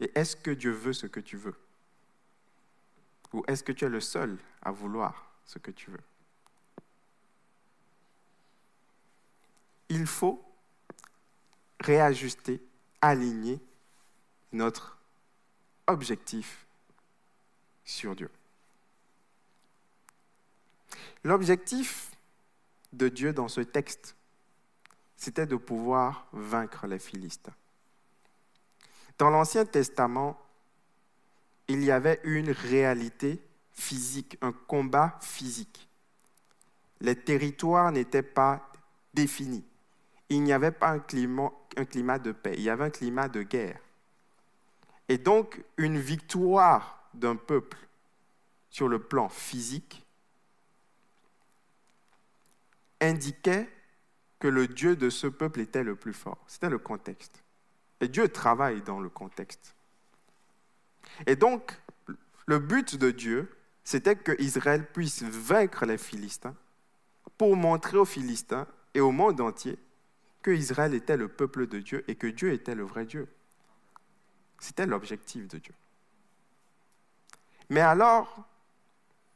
Et 0.01 0.11
est-ce 0.15 0.35
que 0.35 0.51
Dieu 0.51 0.71
veut 0.71 0.93
ce 0.93 1.07
que 1.07 1.19
tu 1.19 1.37
veux? 1.37 1.55
Ou 3.31 3.43
est-ce 3.47 3.63
que 3.63 3.71
tu 3.71 3.85
es 3.85 3.89
le 3.89 4.01
seul 4.01 4.37
à 4.61 4.71
vouloir 4.71 5.31
ce 5.45 5.59
que 5.59 5.71
tu 5.71 5.91
veux? 5.91 6.01
Il 9.89 10.07
faut 10.07 10.43
réajuster, 11.79 12.61
aligner 13.01 13.59
notre 14.51 14.97
objectif 15.87 16.65
sur 17.83 18.15
Dieu. 18.15 18.29
L'objectif 21.23 22.11
de 22.91 23.09
Dieu 23.09 23.33
dans 23.33 23.47
ce 23.47 23.61
texte, 23.61 24.15
c'était 25.15 25.47
de 25.47 25.55
pouvoir 25.55 26.27
vaincre 26.33 26.85
les 26.87 26.99
Philistins. 26.99 27.53
Dans 29.17 29.29
l'Ancien 29.29 29.65
Testament, 29.65 30.37
il 31.67 31.83
y 31.83 31.91
avait 31.91 32.19
une 32.23 32.51
réalité 32.51 33.41
physique, 33.71 34.37
un 34.41 34.51
combat 34.51 35.17
physique. 35.21 35.87
Les 36.99 37.15
territoires 37.15 37.91
n'étaient 37.91 38.21
pas 38.21 38.69
définis. 39.13 39.63
Il 40.29 40.43
n'y 40.43 40.53
avait 40.53 40.71
pas 40.71 40.89
un 40.89 40.99
climat, 40.99 41.51
un 41.77 41.85
climat 41.85 42.19
de 42.19 42.31
paix, 42.31 42.55
il 42.57 42.63
y 42.63 42.69
avait 42.69 42.85
un 42.85 42.89
climat 42.89 43.27
de 43.27 43.43
guerre. 43.43 43.79
Et 45.09 45.17
donc, 45.17 45.63
une 45.77 45.99
victoire 45.99 47.02
d'un 47.13 47.35
peuple 47.35 47.77
sur 48.69 48.87
le 48.87 48.99
plan 48.99 49.29
physique 49.29 50.05
indiquait 53.01 53.69
que 54.39 54.47
le 54.47 54.67
Dieu 54.67 54.95
de 54.95 55.09
ce 55.09 55.27
peuple 55.27 55.59
était 55.61 55.83
le 55.83 55.95
plus 55.95 56.13
fort. 56.13 56.43
C'était 56.47 56.69
le 56.69 56.79
contexte. 56.79 57.43
Et 58.01 58.07
Dieu 58.07 58.27
travaille 58.27 58.81
dans 58.81 58.99
le 58.99 59.09
contexte. 59.09 59.75
Et 61.27 61.35
donc, 61.35 61.79
le 62.45 62.59
but 62.59 62.97
de 62.97 63.11
Dieu, 63.11 63.49
c'était 63.83 64.15
que 64.15 64.39
Israël 64.41 64.85
puisse 64.91 65.23
vaincre 65.23 65.85
les 65.85 65.97
Philistins 65.97 66.55
pour 67.37 67.55
montrer 67.55 67.97
aux 67.97 68.05
Philistins 68.05 68.67
et 68.93 69.01
au 69.01 69.11
monde 69.11 69.39
entier 69.41 69.77
que 70.41 70.51
Israël 70.51 70.93
était 70.93 71.17
le 71.17 71.27
peuple 71.27 71.67
de 71.67 71.79
Dieu 71.79 72.03
et 72.07 72.15
que 72.15 72.27
Dieu 72.27 72.51
était 72.51 72.75
le 72.75 72.83
vrai 72.83 73.05
Dieu. 73.05 73.27
C'était 74.59 74.85
l'objectif 74.85 75.47
de 75.47 75.57
Dieu. 75.57 75.73
Mais 77.69 77.81
alors, 77.81 78.45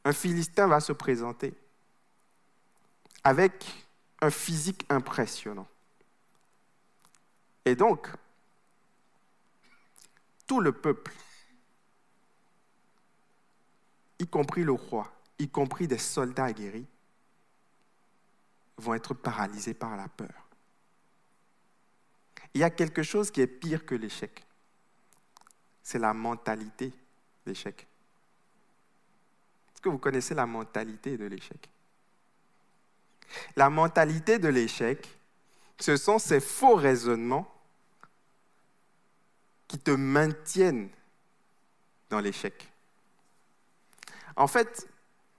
un 0.04 0.12
Philistin 0.12 0.66
va 0.66 0.80
se 0.80 0.92
présenter 0.92 1.54
avec 3.24 3.86
un 4.20 4.30
physique 4.30 4.84
impressionnant. 4.88 5.68
Et 7.64 7.74
donc, 7.74 8.08
tout 10.46 10.60
le 10.60 10.72
peuple, 10.72 11.12
y 14.18 14.26
compris 14.26 14.64
le 14.64 14.72
roi, 14.72 15.12
y 15.38 15.48
compris 15.48 15.86
des 15.86 15.98
soldats 15.98 16.46
aguerris, 16.46 16.86
vont 18.78 18.94
être 18.94 19.14
paralysés 19.14 19.74
par 19.74 19.96
la 19.96 20.08
peur. 20.08 20.48
Il 22.54 22.60
y 22.60 22.64
a 22.64 22.70
quelque 22.70 23.02
chose 23.02 23.30
qui 23.30 23.40
est 23.40 23.46
pire 23.46 23.84
que 23.84 23.94
l'échec. 23.94 24.44
C'est 25.82 25.98
la 25.98 26.14
mentalité 26.14 26.92
d'échec. 27.44 27.87
Est-ce 29.78 29.84
que 29.84 29.90
vous 29.90 29.98
connaissez 29.98 30.34
la 30.34 30.44
mentalité 30.44 31.16
de 31.16 31.26
l'échec? 31.26 31.70
La 33.54 33.70
mentalité 33.70 34.40
de 34.40 34.48
l'échec, 34.48 35.08
ce 35.78 35.96
sont 35.96 36.18
ces 36.18 36.40
faux 36.40 36.74
raisonnements 36.74 37.48
qui 39.68 39.78
te 39.78 39.92
maintiennent 39.92 40.88
dans 42.10 42.18
l'échec. 42.18 42.68
En 44.34 44.48
fait, 44.48 44.88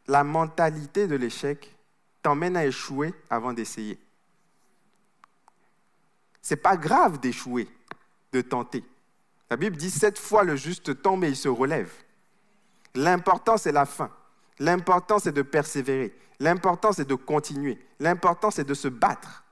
la 0.07 0.23
mentalité 0.23 1.05
de 1.05 1.17
l'échec 1.17 1.75
t'emmène 2.21 2.55
à 2.55 2.65
échouer 2.65 3.13
avant 3.29 3.51
d'essayer. 3.51 3.99
C'est 6.41 6.55
pas 6.55 6.77
grave 6.77 7.19
d'échouer, 7.19 7.67
de 8.31 8.39
tenter. 8.39 8.85
La 9.49 9.57
Bible 9.57 9.75
dit 9.75 9.91
sept 9.91 10.17
fois 10.17 10.45
le 10.45 10.55
juste 10.55 11.01
tombe 11.01 11.25
et 11.25 11.27
il 11.27 11.35
se 11.35 11.49
relève. 11.49 11.91
L'important, 12.95 13.57
c'est 13.57 13.73
la 13.73 13.85
fin. 13.85 14.09
L'important, 14.59 15.19
c'est 15.19 15.31
de 15.31 15.41
persévérer. 15.41 16.15
L'important, 16.39 16.91
c'est 16.91 17.07
de 17.07 17.15
continuer. 17.15 17.79
L'important, 17.99 18.51
c'est 18.51 18.63
de 18.63 18.73
se 18.73 18.87
battre. 18.87 19.43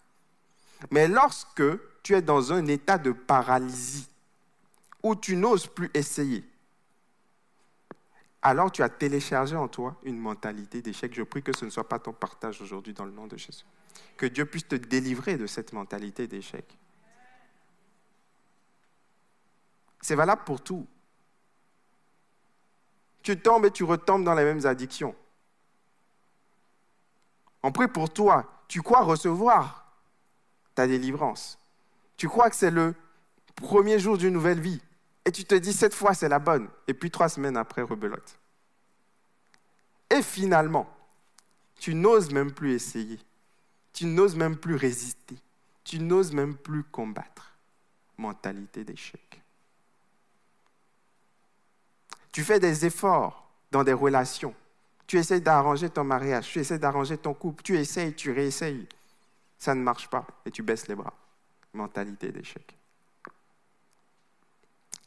Mais 0.92 1.08
lorsque 1.08 1.64
tu 2.04 2.14
es 2.14 2.22
dans 2.22 2.54
un 2.54 2.66
état 2.68 2.98
de 2.98 3.12
paralysie, 3.12 4.10
où 5.04 5.16
tu 5.16 5.36
n'oses 5.36 5.68
plus 5.68 5.90
essayer, 5.94 6.44
alors 8.42 8.72
tu 8.72 8.84
as 8.84 8.90
téléchargé 8.90 9.56
en 9.56 9.68
toi 9.68 9.96
une 10.04 10.18
mentalité 10.18 10.82
d'échec. 10.82 11.14
Je 11.14 11.24
prie 11.24 11.44
que 11.44 11.56
ce 11.56 11.66
ne 11.66 11.70
soit 11.70 11.88
pas 11.88 12.00
ton 12.00 12.14
partage 12.14 12.62
aujourd'hui 12.62 12.94
dans 12.94 13.06
le 13.06 13.12
nom 13.12 13.28
de 13.28 13.38
Jésus. 13.38 13.66
Que 14.16 14.26
Dieu 14.26 14.46
puisse 14.46 14.68
te 14.68 14.76
délivrer 14.76 15.38
de 15.38 15.48
cette 15.48 15.74
mentalité 15.74 16.28
d'échec. 16.28 16.66
C'est 20.02 20.16
valable 20.16 20.44
pour 20.46 20.62
tout 20.62 20.88
tu 23.28 23.38
tombes 23.38 23.66
et 23.66 23.72
tu 23.72 23.84
retombes 23.84 24.24
dans 24.24 24.36
les 24.36 24.46
mêmes 24.46 24.66
addictions. 24.66 25.14
On 27.62 27.74
prie 27.74 27.90
pour 27.90 28.10
toi. 28.10 28.64
Tu 28.70 28.82
crois 28.82 29.02
recevoir 29.02 29.92
ta 30.76 30.88
délivrance. 30.88 31.60
Tu 32.16 32.30
crois 32.30 32.50
que 32.50 32.56
c'est 32.56 32.72
le 32.72 32.96
premier 33.56 34.00
jour 34.00 34.18
d'une 34.18 34.32
nouvelle 34.32 34.62
vie. 34.62 34.82
Et 35.26 35.34
tu 35.34 35.44
te 35.44 35.56
dis, 35.56 35.74
cette 35.74 35.94
fois, 35.94 36.14
c'est 36.14 36.30
la 36.30 36.40
bonne. 36.40 36.70
Et 36.88 36.94
puis 36.94 37.12
trois 37.12 37.28
semaines 37.28 37.58
après, 37.58 37.82
rebelote. 37.82 38.40
Et 40.10 40.22
finalement, 40.22 40.88
tu 41.82 41.96
n'oses 41.96 42.32
même 42.32 42.54
plus 42.54 42.72
essayer. 42.72 43.20
Tu 43.92 44.06
n'oses 44.06 44.38
même 44.38 44.56
plus 44.56 44.76
résister. 44.76 45.36
Tu 45.84 46.00
n'oses 46.00 46.32
même 46.32 46.56
plus 46.56 46.86
combattre. 46.86 47.58
Mentalité 48.18 48.86
d'échec. 48.86 49.42
Tu 52.38 52.44
fais 52.44 52.60
des 52.60 52.86
efforts 52.86 53.50
dans 53.72 53.84
des 53.84 53.94
relations. 53.94 54.54
Tu 55.08 55.18
essaies 55.18 55.40
d'arranger 55.40 55.90
ton 55.90 56.04
mariage, 56.04 56.48
tu 56.52 56.60
essaies 56.60 56.78
d'arranger 56.78 57.18
ton 57.18 57.34
couple, 57.34 57.64
tu 57.64 57.76
essayes, 57.76 58.14
tu 58.14 58.32
réessayes. 58.32 58.88
Ça 59.58 59.74
ne 59.74 59.82
marche 59.82 60.08
pas 60.08 60.24
et 60.46 60.52
tu 60.52 60.62
baisses 60.62 60.88
les 60.88 60.94
bras. 60.94 61.16
Mentalité 61.74 62.32
d'échec. 62.32 62.78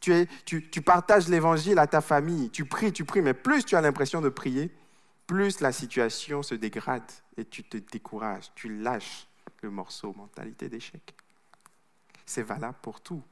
Tu, 0.01 0.27
tu 0.45 0.83
partages 0.83 1.29
l'évangile 1.29 1.79
à 1.79 1.87
ta 1.87 2.01
famille, 2.01 2.51
tu 2.51 2.65
pries, 2.65 2.93
tu 2.93 3.05
pries, 3.05 3.23
mais 3.23 3.33
plus 3.33 3.65
tu 3.65 3.77
as 3.77 3.81
l'impression 3.81 4.21
de 4.21 4.29
prier, 4.29 4.69
plus 5.29 5.61
la 5.61 5.71
situation 5.71 6.43
se 6.43 6.57
dégrade 6.57 7.13
et 7.37 7.45
tu 7.45 7.63
te 7.63 7.77
décourages, 7.77 8.51
tu 8.57 8.81
lâches 8.81 9.29
le 9.63 9.71
morceau 9.71 10.13
mentalité 10.15 10.69
d'échec. 10.69 11.15
C'est 12.27 12.43
valable 12.43 12.79
pour 12.83 13.01
tout. 13.01 13.23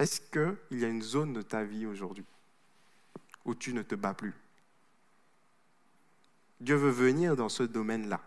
Est-ce 0.00 0.22
qu'il 0.22 0.78
y 0.80 0.84
a 0.86 0.88
une 0.88 1.02
zone 1.02 1.34
de 1.34 1.42
ta 1.42 1.62
vie 1.62 1.84
aujourd'hui 1.84 2.24
où 3.44 3.54
tu 3.54 3.74
ne 3.74 3.82
te 3.82 3.94
bats 3.94 4.14
plus? 4.14 4.32
Dieu 6.58 6.74
veut 6.74 6.90
venir 6.90 7.36
dans 7.36 7.50
ce 7.50 7.62
domaine-là. 7.62 8.18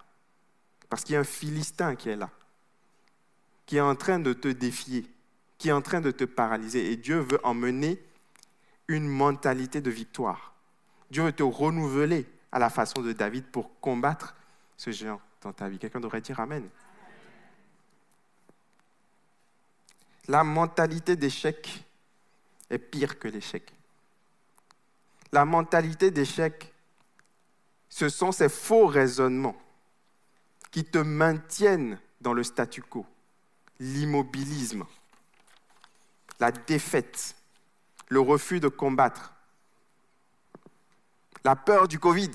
Parce 0.88 1.04
qu'il 1.04 1.14
y 1.14 1.16
a 1.16 1.22
un 1.22 1.24
Philistin 1.24 1.96
qui 1.96 2.10
est 2.10 2.16
là, 2.16 2.30
qui 3.66 3.78
est 3.78 3.82
en 3.82 3.96
train 3.96 4.20
de 4.20 4.34
te 4.34 4.48
défier, 4.50 5.10
qui 5.58 5.70
est 5.70 5.72
en 5.72 5.82
train 5.82 6.00
de 6.00 6.12
te 6.12 6.26
paralyser. 6.26 6.92
Et 6.92 6.96
Dieu 6.96 7.18
veut 7.18 7.40
emmener 7.44 8.00
une 8.88 9.08
mentalité 9.08 9.82
de 9.82 9.90
victoire. 9.90 10.54
Dieu 11.10 11.24
veut 11.24 11.34
te 11.34 11.42
renouveler 11.42 12.28
à 12.52 12.60
la 12.60 12.70
façon 12.70 13.02
de 13.02 13.14
David 13.14 13.46
pour 13.46 13.80
combattre 13.80 14.36
ce 14.78 14.92
géant 14.92 15.22
dans 15.42 15.54
ta 15.54 15.70
vie. 15.70 15.80
Quelqu'un 15.80 16.02
devrait 16.02 16.22
dire 16.22 16.40
Amen. 16.40 16.70
La 20.28 20.44
mentalité 20.44 21.16
d'échec 21.16 21.86
est 22.70 22.80
pire 22.80 23.20
que 23.20 23.28
l'échec. 23.28 23.74
La 25.32 25.46
mentalité 25.46 26.12
d'échec 26.12 26.74
ce 27.94 28.10
sont 28.10 28.32
ces 28.32 28.50
faux 28.50 28.88
raisonnements 28.88 29.56
qui 30.72 30.84
te 30.84 30.98
maintiennent 30.98 32.00
dans 32.22 32.34
le 32.34 32.44
statu 32.44 32.82
quo, 32.82 33.06
l'immobilisme, 33.80 34.84
la 36.40 36.52
défaite, 36.52 37.36
le 38.10 38.20
refus 38.20 38.60
de 38.60 38.68
combattre, 38.68 39.32
la 41.44 41.56
peur 41.56 41.88
du 41.88 42.00
Covid. 42.00 42.32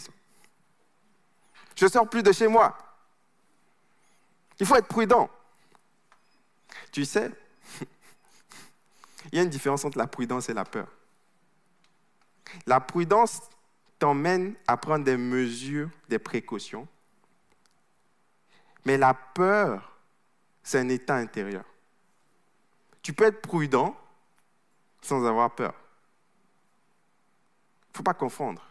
Je 1.75 1.89
sors 1.89 2.09
plus 2.09 2.23
de 2.23 2.31
chez 2.31 2.47
moi. 2.47 2.79
Il 4.61 4.67
faut 4.67 4.77
être 4.77 4.87
prudent. 4.87 5.29
Tu 6.93 7.05
sais, 7.05 7.33
il 9.33 9.37
y 9.37 9.41
a 9.41 9.43
une 9.43 9.51
différence 9.51 9.85
entre 9.85 9.99
la 9.99 10.07
prudence 10.07 10.49
et 10.49 10.55
la 10.55 10.65
peur. 10.65 10.89
La 12.67 12.81
prudence 12.81 13.41
t'emmène 13.99 14.55
à 14.67 14.77
prendre 14.77 15.05
des 15.05 15.17
mesures, 15.17 15.91
des 16.09 16.19
précautions. 16.19 16.87
Mais 18.85 18.97
la 18.97 19.13
peur, 19.13 19.99
c'est 20.63 20.79
un 20.79 20.89
état 20.89 21.17
intérieur. 21.17 21.65
Tu 23.03 23.13
peux 23.13 23.25
être 23.25 23.43
prudent 23.43 23.97
sans 25.01 25.27
avoir 25.27 25.55
peur. 25.55 25.75
Il 27.89 27.93
ne 27.93 27.97
faut 27.99 28.03
pas 28.03 28.15
confondre. 28.15 28.65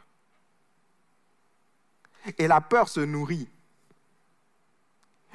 Et 2.37 2.47
la 2.47 2.61
peur 2.61 2.89
se 2.89 2.99
nourrit. 2.99 3.49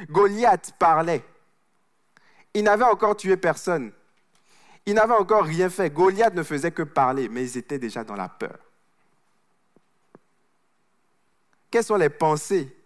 Goliath 0.09 0.75
parlait. 0.79 1.25
Il 2.55 2.65
n'avait 2.65 2.85
encore 2.85 3.17
tué 3.17 3.37
personne. 3.37 3.93
Il 4.87 4.95
n'avait 4.95 5.15
encore 5.15 5.45
rien 5.45 5.71
fait. 5.71 5.91
Goliath 5.91 6.35
ne 6.35 6.43
faisait 6.43 6.73
que 6.73 6.83
parler, 6.83 7.29
mais 7.29 7.45
ils 7.45 7.59
étaient 7.59 7.79
déjà 7.79 8.03
dans 8.03 8.17
la 8.17 8.29
peur. 8.29 8.59
Quelles 11.71 11.85
sont 11.85 11.97
les 11.97 12.11
pensées 12.11 12.77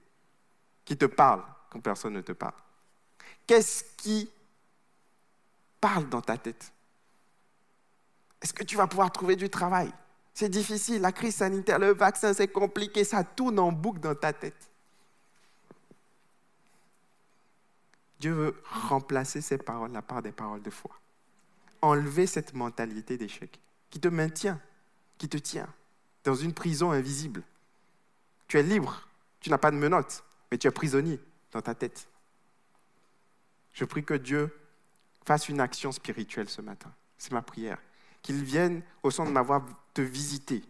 qui 0.84 0.96
te 0.96 1.06
parlent 1.06 1.44
quand 1.70 1.80
personne 1.80 2.12
ne 2.12 2.20
te 2.20 2.32
parle? 2.32 2.54
Qu'est-ce 3.46 3.84
qui 3.96 4.30
parle 5.80 6.08
dans 6.08 6.20
ta 6.20 6.36
tête? 6.36 6.72
Est-ce 8.40 8.52
que 8.52 8.64
tu 8.64 8.76
vas 8.76 8.86
pouvoir 8.86 9.10
trouver 9.10 9.34
du 9.34 9.48
travail? 9.48 9.92
C'est 10.34 10.48
difficile, 10.50 11.00
la 11.00 11.12
crise 11.12 11.36
sanitaire, 11.36 11.78
le 11.78 11.94
vaccin, 11.94 12.34
c'est 12.34 12.48
compliqué, 12.48 13.04
ça 13.04 13.24
tourne 13.24 13.58
en 13.58 13.72
boucle 13.72 14.00
dans 14.00 14.14
ta 14.14 14.32
tête. 14.32 14.68
Dieu 18.20 18.32
veut 18.32 18.62
remplacer 18.88 19.40
ces 19.40 19.58
paroles-là 19.58 20.02
par 20.02 20.22
des 20.22 20.32
paroles 20.32 20.62
de 20.62 20.70
foi. 20.70 20.90
Enlever 21.86 22.26
cette 22.26 22.52
mentalité 22.52 23.16
d'échec 23.16 23.60
qui 23.90 24.00
te 24.00 24.08
maintient, 24.08 24.60
qui 25.18 25.28
te 25.28 25.36
tient 25.36 25.72
dans 26.24 26.34
une 26.34 26.52
prison 26.52 26.90
invisible. 26.90 27.44
Tu 28.48 28.58
es 28.58 28.64
libre, 28.64 29.06
tu 29.38 29.50
n'as 29.50 29.58
pas 29.58 29.70
de 29.70 29.76
menottes, 29.76 30.24
mais 30.50 30.58
tu 30.58 30.66
es 30.66 30.70
prisonnier 30.72 31.20
dans 31.52 31.62
ta 31.62 31.76
tête. 31.76 32.08
Je 33.72 33.84
prie 33.84 34.02
que 34.02 34.14
Dieu 34.14 34.52
fasse 35.24 35.48
une 35.48 35.60
action 35.60 35.92
spirituelle 35.92 36.48
ce 36.48 36.60
matin. 36.60 36.92
C'est 37.18 37.30
ma 37.30 37.42
prière. 37.42 37.78
Qu'il 38.20 38.42
vienne 38.42 38.82
au 39.04 39.12
son 39.12 39.24
de 39.24 39.30
ma 39.30 39.42
voix 39.42 39.64
te 39.94 40.00
visiter. 40.00 40.64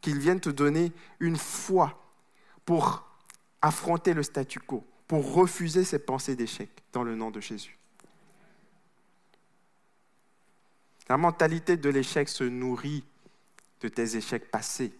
Qu'il 0.00 0.18
vienne 0.18 0.40
te 0.40 0.48
donner 0.48 0.92
une 1.20 1.36
foi 1.36 2.02
pour 2.64 3.06
affronter 3.60 4.14
le 4.14 4.22
statu 4.22 4.60
quo, 4.60 4.82
pour 5.08 5.34
refuser 5.34 5.84
ces 5.84 5.98
pensées 5.98 6.36
d'échec 6.36 6.70
dans 6.94 7.02
le 7.02 7.16
nom 7.16 7.30
de 7.30 7.40
Jésus. 7.40 7.78
La 11.08 11.16
mentalité 11.16 11.76
de 11.76 11.90
l'échec 11.90 12.28
se 12.28 12.44
nourrit 12.44 13.04
de 13.80 13.88
tes 13.88 14.16
échecs 14.16 14.50
passés. 14.50 14.92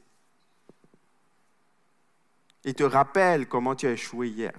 Il 2.65 2.75
te 2.75 2.83
rappelle 2.83 3.49
comment 3.49 3.75
tu 3.75 3.87
as 3.87 3.93
échoué 3.93 4.29
hier. 4.29 4.53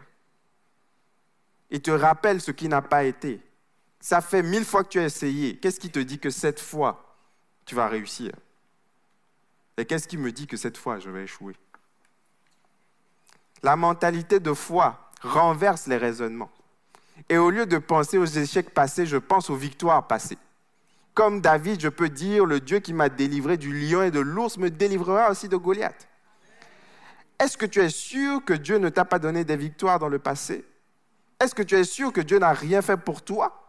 Il 1.69 1.81
te 1.81 1.91
rappelle 1.91 2.41
ce 2.41 2.51
qui 2.51 2.67
n'a 2.67 2.81
pas 2.81 3.03
été. 3.03 3.41
Ça 3.99 4.21
fait 4.21 4.43
mille 4.43 4.65
fois 4.65 4.83
que 4.83 4.89
tu 4.89 4.99
as 4.99 5.05
essayé. 5.05 5.57
Qu'est-ce 5.57 5.79
qui 5.79 5.89
te 5.89 5.99
dit 5.99 6.19
que 6.19 6.29
cette 6.29 6.59
fois, 6.59 7.15
tu 7.65 7.73
vas 7.73 7.87
réussir? 7.87 8.31
Et 9.77 9.85
qu'est-ce 9.85 10.07
qui 10.07 10.17
me 10.17 10.31
dit 10.31 10.47
que 10.47 10.57
cette 10.57 10.77
fois, 10.77 10.99
je 10.99 11.09
vais 11.09 11.23
échouer? 11.23 11.55
La 13.63 13.75
mentalité 13.75 14.39
de 14.39 14.53
foi 14.53 15.11
renverse 15.21 15.87
les 15.87 15.97
raisonnements. 15.97 16.51
Et 17.29 17.37
au 17.37 17.49
lieu 17.49 17.65
de 17.65 17.77
penser 17.79 18.17
aux 18.17 18.25
échecs 18.25 18.73
passés, 18.73 19.05
je 19.05 19.17
pense 19.17 19.49
aux 19.49 19.55
victoires 19.55 20.05
passées. 20.05 20.37
Comme 21.15 21.39
David, 21.39 21.79
je 21.79 21.87
peux 21.87 22.09
dire, 22.09 22.45
le 22.45 22.59
Dieu 22.59 22.79
qui 22.79 22.91
m'a 22.93 23.07
délivré 23.07 23.55
du 23.55 23.73
lion 23.73 24.03
et 24.03 24.11
de 24.11 24.19
l'ours 24.19 24.57
me 24.57 24.69
délivrera 24.69 25.31
aussi 25.31 25.47
de 25.47 25.55
Goliath. 25.55 26.09
Est-ce 27.39 27.57
que 27.57 27.65
tu 27.65 27.79
es 27.79 27.89
sûr 27.89 28.43
que 28.43 28.53
Dieu 28.53 28.77
ne 28.77 28.89
t'a 28.89 29.05
pas 29.05 29.17
donné 29.17 29.45
des 29.45 29.55
victoires 29.55 29.97
dans 29.97 30.09
le 30.09 30.19
passé? 30.19 30.65
Est-ce 31.39 31.55
que 31.55 31.63
tu 31.63 31.75
es 31.75 31.85
sûr 31.85 32.11
que 32.11 32.19
Dieu 32.19 32.37
n'a 32.37 32.51
rien 32.51 32.81
fait 32.81 32.97
pour 32.97 33.21
toi? 33.23 33.61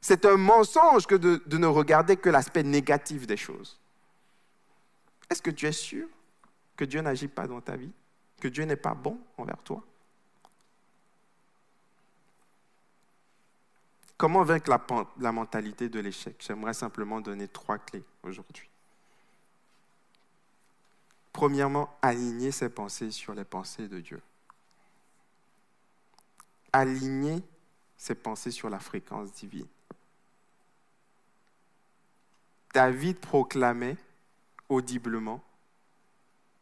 C'est 0.00 0.24
un 0.24 0.36
mensonge 0.36 1.06
que 1.06 1.16
de, 1.16 1.42
de 1.44 1.58
ne 1.58 1.66
regarder 1.66 2.16
que 2.16 2.30
l'aspect 2.30 2.62
négatif 2.62 3.26
des 3.26 3.36
choses. 3.36 3.80
Est-ce 5.28 5.42
que 5.42 5.50
tu 5.50 5.66
es 5.66 5.72
sûr 5.72 6.06
que 6.76 6.84
Dieu 6.84 7.00
n'agit 7.00 7.28
pas 7.28 7.48
dans 7.48 7.60
ta 7.60 7.76
vie 7.76 7.90
Que 8.40 8.46
Dieu 8.46 8.64
n'est 8.64 8.76
pas 8.76 8.94
bon 8.94 9.18
envers 9.36 9.60
toi? 9.64 9.82
Comment 14.18 14.42
vaincre 14.42 14.76
la, 15.20 15.32
mentalité 15.32 15.88
de 15.88 16.00
l'échec? 16.00 16.44
J'aimerais 16.44 16.74
simplement 16.74 17.20
donner 17.20 17.46
trois 17.46 17.78
clés 17.78 18.02
aujourd'hui. 18.24 18.68
Premièrement, 21.32 21.96
aligner 22.02 22.50
ses 22.50 22.68
pensées 22.68 23.12
sur 23.12 23.32
les 23.32 23.44
pensées 23.44 23.86
de 23.86 24.00
Dieu. 24.00 24.20
Aligner 26.72 27.40
ses 27.96 28.16
pensées 28.16 28.50
sur 28.50 28.68
la 28.68 28.80
fréquence 28.80 29.30
divine. 29.30 29.68
David 32.74 33.18
proclamait 33.20 33.96
audiblement 34.68 35.40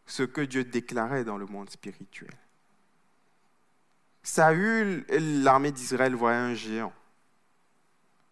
ce 0.04 0.24
que 0.24 0.42
Dieu 0.42 0.62
déclarait 0.62 1.24
dans 1.24 1.38
le 1.38 1.46
monde 1.46 1.70
spirituel. 1.70 2.36
Saül, 4.22 5.06
l'armée 5.08 5.72
d'Israël 5.72 6.14
voyait 6.14 6.36
un 6.36 6.54
géant 6.54 6.92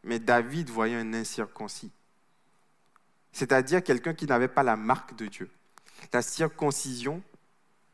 mais 0.05 0.19
David 0.19 0.71
voyait 0.71 0.97
un 0.97 1.15
incirconcis, 1.15 1.91
c'est-à-dire 3.33 3.83
quelqu'un 3.83 4.15
qui 4.15 4.27
n'avait 4.27 4.49
pas 4.49 4.63
la 4.63 4.77
marque 4.77 5.17
de 5.17 5.27
Dieu. 5.27 5.51
La 6.13 6.23
circoncision, 6.23 7.23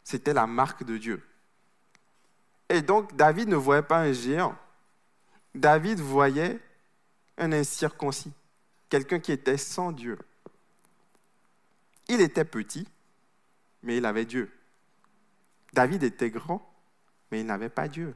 c'était 0.04 0.34
la 0.34 0.46
marque 0.46 0.84
de 0.84 0.98
Dieu. 0.98 1.24
Et 2.68 2.82
donc 2.82 3.14
David 3.16 3.48
ne 3.48 3.56
voyait 3.56 3.82
pas 3.82 4.00
un 4.00 4.12
géant. 4.12 4.56
David 5.54 6.00
voyait 6.00 6.60
un 7.38 7.52
incirconcis, 7.52 8.32
quelqu'un 8.88 9.18
qui 9.18 9.32
était 9.32 9.56
sans 9.56 9.92
Dieu. 9.92 10.18
Il 12.08 12.20
était 12.20 12.44
petit, 12.44 12.86
mais 13.82 13.96
il 13.96 14.04
avait 14.04 14.24
Dieu. 14.24 14.52
David 15.72 16.02
était 16.02 16.30
grand, 16.30 16.60
mais 17.30 17.40
il 17.40 17.46
n'avait 17.46 17.68
pas 17.68 17.88
Dieu. 17.88 18.14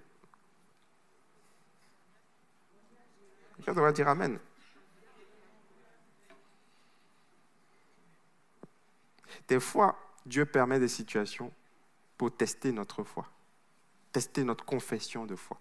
Quelqu'un 3.56 3.74
devrait 3.74 3.92
dire 3.92 4.08
Amen. 4.08 4.38
Des 9.48 9.60
fois, 9.60 9.98
Dieu 10.24 10.46
permet 10.46 10.78
des 10.78 10.88
situations 10.88 11.52
pour 12.16 12.34
tester 12.34 12.72
notre 12.72 13.04
foi, 13.04 13.28
tester 14.12 14.44
notre 14.44 14.64
confession 14.64 15.26
de 15.26 15.36
foi. 15.36 15.58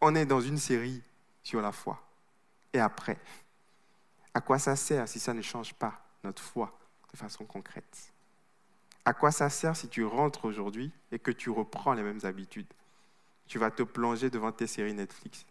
On 0.00 0.14
est 0.14 0.26
dans 0.26 0.40
une 0.40 0.58
série 0.58 1.02
sur 1.42 1.60
la 1.60 1.72
foi. 1.72 2.00
Et 2.72 2.78
après, 2.78 3.18
à 4.34 4.40
quoi 4.40 4.58
ça 4.58 4.76
sert 4.76 5.08
si 5.08 5.18
ça 5.18 5.34
ne 5.34 5.42
change 5.42 5.74
pas 5.74 6.00
notre 6.22 6.42
foi 6.42 6.78
de 7.12 7.18
façon 7.18 7.44
concrète? 7.44 8.12
À 9.04 9.14
quoi 9.14 9.32
ça 9.32 9.50
sert 9.50 9.74
si 9.76 9.88
tu 9.88 10.04
rentres 10.04 10.44
aujourd'hui 10.44 10.92
et 11.10 11.18
que 11.18 11.30
tu 11.30 11.50
reprends 11.50 11.94
les 11.94 12.02
mêmes 12.02 12.20
habitudes? 12.22 12.72
Tu 13.48 13.58
vas 13.58 13.70
te 13.70 13.82
plonger 13.82 14.30
devant 14.30 14.52
tes 14.52 14.68
séries 14.68 14.94
Netflix 14.94 15.44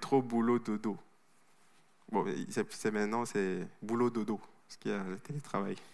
trop 0.00 0.22
boulot, 0.22 0.58
dodo. 0.58 0.96
Bon, 2.10 2.26
c'est 2.50 2.90
maintenant, 2.90 3.24
c'est 3.24 3.66
boulot, 3.80 4.10
dodo, 4.10 4.40
qu'il 4.80 4.90
y 4.90 4.94
a 4.94 5.02
le 5.02 5.18
télétravail. 5.18 5.76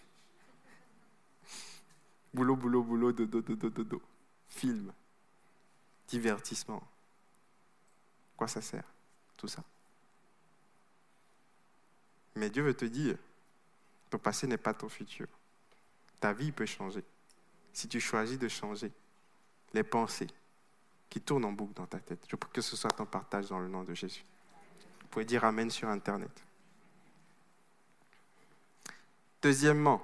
Boulot, 2.34 2.56
boulot, 2.56 2.82
boulot, 2.82 3.12
dodo, 3.12 3.40
dodo, 3.40 3.70
dodo. 3.70 4.02
Film, 4.48 4.92
divertissement. 6.08 6.82
Quoi 8.36 8.48
ça 8.48 8.60
sert, 8.60 8.84
tout 9.36 9.48
ça? 9.48 9.64
Mais 12.36 12.50
Dieu 12.50 12.62
veut 12.62 12.74
te 12.74 12.84
dire, 12.84 13.16
ton 14.10 14.18
passé 14.18 14.46
n'est 14.46 14.58
pas 14.58 14.74
ton 14.74 14.88
futur. 14.88 15.26
Ta 16.20 16.32
vie 16.32 16.52
peut 16.52 16.66
changer. 16.66 17.04
Si 17.72 17.88
tu 17.88 18.00
choisis 18.00 18.38
de 18.38 18.48
changer 18.48 18.92
les 19.72 19.82
pensées, 19.82 20.28
qui 21.08 21.20
tourne 21.20 21.44
en 21.44 21.52
boucle 21.52 21.74
dans 21.74 21.86
ta 21.86 21.98
tête. 21.98 22.24
Je 22.28 22.36
prie 22.36 22.50
que 22.52 22.60
ce 22.60 22.76
soit 22.76 22.90
ton 22.90 23.06
partage 23.06 23.48
dans 23.48 23.58
le 23.58 23.68
nom 23.68 23.84
de 23.84 23.94
Jésus. 23.94 24.24
Vous 25.00 25.08
pouvez 25.08 25.24
dire 25.24 25.44
Amen 25.44 25.70
sur 25.70 25.88
Internet. 25.88 26.30
Deuxièmement, 29.40 30.02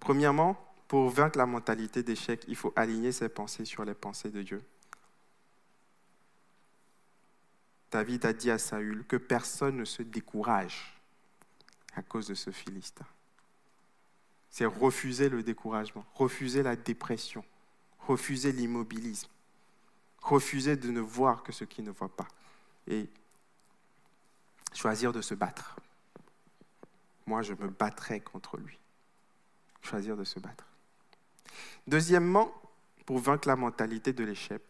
Premièrement, 0.00 0.56
pour 0.88 1.10
vaincre 1.10 1.38
la 1.38 1.46
mentalité 1.46 2.02
d'échec, 2.02 2.42
il 2.48 2.56
faut 2.56 2.72
aligner 2.74 3.12
ses 3.12 3.28
pensées 3.28 3.66
sur 3.66 3.84
les 3.84 3.94
pensées 3.94 4.30
de 4.30 4.42
Dieu. 4.42 4.62
David 7.92 8.24
a 8.24 8.32
dit 8.32 8.50
à 8.50 8.58
Saül 8.58 9.04
que 9.06 9.16
personne 9.16 9.76
ne 9.76 9.84
se 9.84 10.02
décourage 10.02 10.98
à 11.94 12.02
cause 12.02 12.28
de 12.28 12.34
ce 12.34 12.50
Philistin. 12.50 13.04
C'est 14.48 14.64
refuser 14.64 15.28
le 15.28 15.42
découragement, 15.42 16.04
refuser 16.14 16.62
la 16.62 16.76
dépression, 16.76 17.44
refuser 18.10 18.50
l'immobilisme, 18.50 19.28
refuser 20.20 20.76
de 20.76 20.90
ne 20.90 21.00
voir 21.00 21.44
que 21.44 21.52
ce 21.52 21.64
qui 21.64 21.82
ne 21.82 21.92
voit 21.92 22.08
pas 22.08 22.26
et 22.88 23.08
choisir 24.74 25.12
de 25.12 25.20
se 25.22 25.34
battre. 25.34 25.76
Moi, 27.26 27.42
je 27.42 27.54
me 27.54 27.68
battrai 27.68 28.20
contre 28.20 28.56
lui. 28.56 28.76
Choisir 29.82 30.16
de 30.16 30.24
se 30.24 30.40
battre. 30.40 30.64
Deuxièmement, 31.86 32.52
pour 33.06 33.18
vaincre 33.18 33.46
la 33.46 33.56
mentalité 33.56 34.12
de 34.12 34.24
l'échec, 34.24 34.62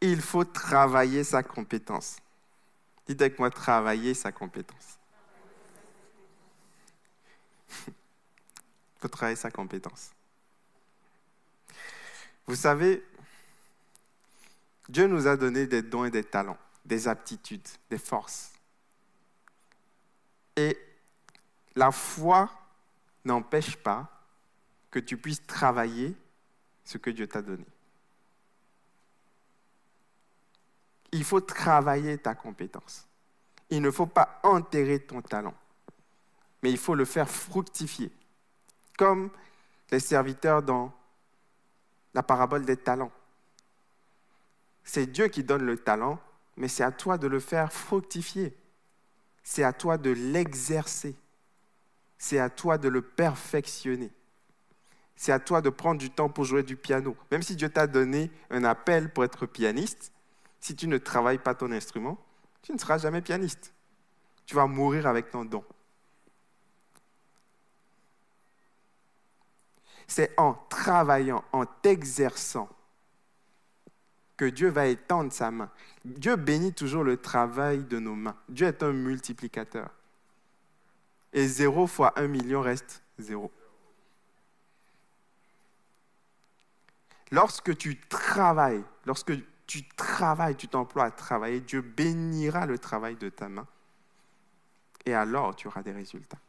il 0.00 0.20
faut 0.20 0.44
travailler 0.44 1.22
sa 1.22 1.44
compétence. 1.44 2.16
Dites 3.06 3.20
avec 3.20 3.38
moi, 3.38 3.50
travailler 3.50 4.14
sa 4.14 4.32
compétence. 4.32 4.98
Il 7.86 9.02
faut 9.02 9.08
travailler 9.08 9.36
sa 9.36 9.50
compétence. 9.50 10.10
Vous 12.50 12.56
savez, 12.56 13.00
Dieu 14.88 15.06
nous 15.06 15.28
a 15.28 15.36
donné 15.36 15.68
des 15.68 15.82
dons 15.82 16.04
et 16.04 16.10
des 16.10 16.24
talents, 16.24 16.58
des 16.84 17.06
aptitudes, 17.06 17.68
des 17.88 17.96
forces. 17.96 18.50
Et 20.56 20.76
la 21.76 21.92
foi 21.92 22.50
n'empêche 23.24 23.76
pas 23.76 24.10
que 24.90 24.98
tu 24.98 25.16
puisses 25.16 25.46
travailler 25.46 26.16
ce 26.84 26.98
que 26.98 27.10
Dieu 27.10 27.28
t'a 27.28 27.40
donné. 27.40 27.64
Il 31.12 31.22
faut 31.22 31.40
travailler 31.40 32.18
ta 32.18 32.34
compétence. 32.34 33.06
Il 33.70 33.80
ne 33.80 33.92
faut 33.92 34.06
pas 34.06 34.40
enterrer 34.42 34.98
ton 34.98 35.22
talent, 35.22 35.54
mais 36.64 36.72
il 36.72 36.78
faut 36.78 36.96
le 36.96 37.04
faire 37.04 37.30
fructifier, 37.30 38.10
comme 38.98 39.30
les 39.92 40.00
serviteurs 40.00 40.64
dans 40.64 40.92
la 42.14 42.22
parabole 42.22 42.64
des 42.64 42.76
talents. 42.76 43.12
C'est 44.84 45.06
Dieu 45.06 45.28
qui 45.28 45.44
donne 45.44 45.64
le 45.64 45.78
talent, 45.78 46.18
mais 46.56 46.68
c'est 46.68 46.82
à 46.82 46.90
toi 46.90 47.18
de 47.18 47.26
le 47.26 47.40
faire 47.40 47.72
fructifier. 47.72 48.56
C'est 49.42 49.62
à 49.62 49.72
toi 49.72 49.98
de 49.98 50.10
l'exercer. 50.10 51.14
C'est 52.18 52.38
à 52.38 52.50
toi 52.50 52.78
de 52.78 52.88
le 52.88 53.02
perfectionner. 53.02 54.10
C'est 55.16 55.32
à 55.32 55.38
toi 55.38 55.60
de 55.60 55.70
prendre 55.70 56.00
du 56.00 56.10
temps 56.10 56.28
pour 56.28 56.44
jouer 56.44 56.62
du 56.62 56.76
piano. 56.76 57.16
Même 57.30 57.42
si 57.42 57.56
Dieu 57.56 57.68
t'a 57.68 57.86
donné 57.86 58.30
un 58.50 58.64
appel 58.64 59.12
pour 59.12 59.24
être 59.24 59.46
pianiste, 59.46 60.12
si 60.60 60.74
tu 60.74 60.86
ne 60.86 60.98
travailles 60.98 61.38
pas 61.38 61.54
ton 61.54 61.72
instrument, 61.72 62.18
tu 62.62 62.72
ne 62.72 62.78
seras 62.78 62.98
jamais 62.98 63.22
pianiste. 63.22 63.72
Tu 64.46 64.54
vas 64.54 64.66
mourir 64.66 65.06
avec 65.06 65.30
ton 65.30 65.44
don. 65.44 65.64
C'est 70.10 70.34
en 70.40 70.54
travaillant, 70.68 71.44
en 71.52 71.64
t'exerçant, 71.64 72.68
que 74.36 74.44
Dieu 74.44 74.68
va 74.68 74.86
étendre 74.86 75.32
sa 75.32 75.52
main. 75.52 75.70
Dieu 76.04 76.34
bénit 76.34 76.72
toujours 76.72 77.04
le 77.04 77.16
travail 77.16 77.84
de 77.84 78.00
nos 78.00 78.16
mains. 78.16 78.34
Dieu 78.48 78.66
est 78.66 78.82
un 78.82 78.90
multiplicateur. 78.90 79.88
Et 81.32 81.46
zéro 81.46 81.86
fois 81.86 82.12
un 82.16 82.26
million 82.26 82.60
reste 82.60 83.04
zéro. 83.20 83.52
Lorsque 87.30 87.76
tu 87.76 87.96
travailles, 88.00 88.82
lorsque 89.06 89.34
tu 89.68 89.88
travailles, 89.90 90.56
tu 90.56 90.66
t'emploies 90.66 91.04
à 91.04 91.10
travailler, 91.12 91.60
Dieu 91.60 91.82
bénira 91.82 92.66
le 92.66 92.80
travail 92.80 93.14
de 93.14 93.28
ta 93.28 93.48
main. 93.48 93.68
Et 95.06 95.14
alors, 95.14 95.54
tu 95.54 95.68
auras 95.68 95.84
des 95.84 95.92
résultats. 95.92 96.40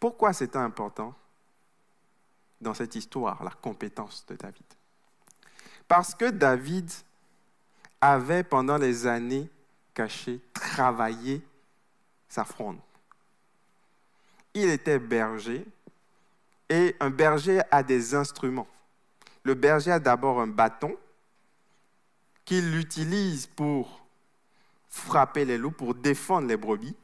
Pourquoi 0.00 0.32
c'est 0.32 0.56
important? 0.56 1.14
Dans 2.60 2.74
cette 2.74 2.94
histoire, 2.94 3.42
la 3.42 3.50
compétence 3.50 4.24
de 4.26 4.36
David 4.36 4.64
Parce 5.86 6.14
que 6.14 6.30
David 6.30 6.90
avait 8.00 8.44
pendant 8.44 8.76
les 8.76 9.06
années 9.06 9.48
cachées 9.94 10.40
travaillé 10.52 11.42
sa 12.28 12.44
fronde. 12.44 12.78
Il 14.54 14.68
était 14.68 14.98
berger 14.98 15.66
et 16.68 16.96
un 17.00 17.10
berger 17.10 17.60
a 17.70 17.82
des 17.82 18.14
instruments. 18.14 18.68
Le 19.42 19.54
berger 19.54 19.92
a 19.92 19.98
d'abord 19.98 20.40
un 20.40 20.46
bâton 20.46 20.96
qu'il 22.44 22.76
utilise 22.76 23.46
pour 23.46 24.04
frapper 24.88 25.44
les 25.44 25.58
loups, 25.58 25.70
pour 25.70 25.94
défendre 25.94 26.48
les 26.48 26.56
brebis. 26.56 26.94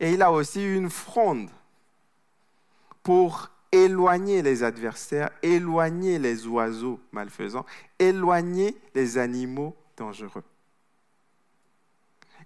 Et 0.00 0.12
il 0.12 0.22
a 0.22 0.32
aussi 0.32 0.62
une 0.64 0.90
fronde 0.90 1.50
pour 3.02 3.50
éloigner 3.72 4.42
les 4.42 4.62
adversaires, 4.62 5.30
éloigner 5.42 6.18
les 6.18 6.46
oiseaux 6.46 7.00
malfaisants, 7.10 7.66
éloigner 7.98 8.76
les 8.94 9.18
animaux 9.18 9.74
dangereux. 9.96 10.44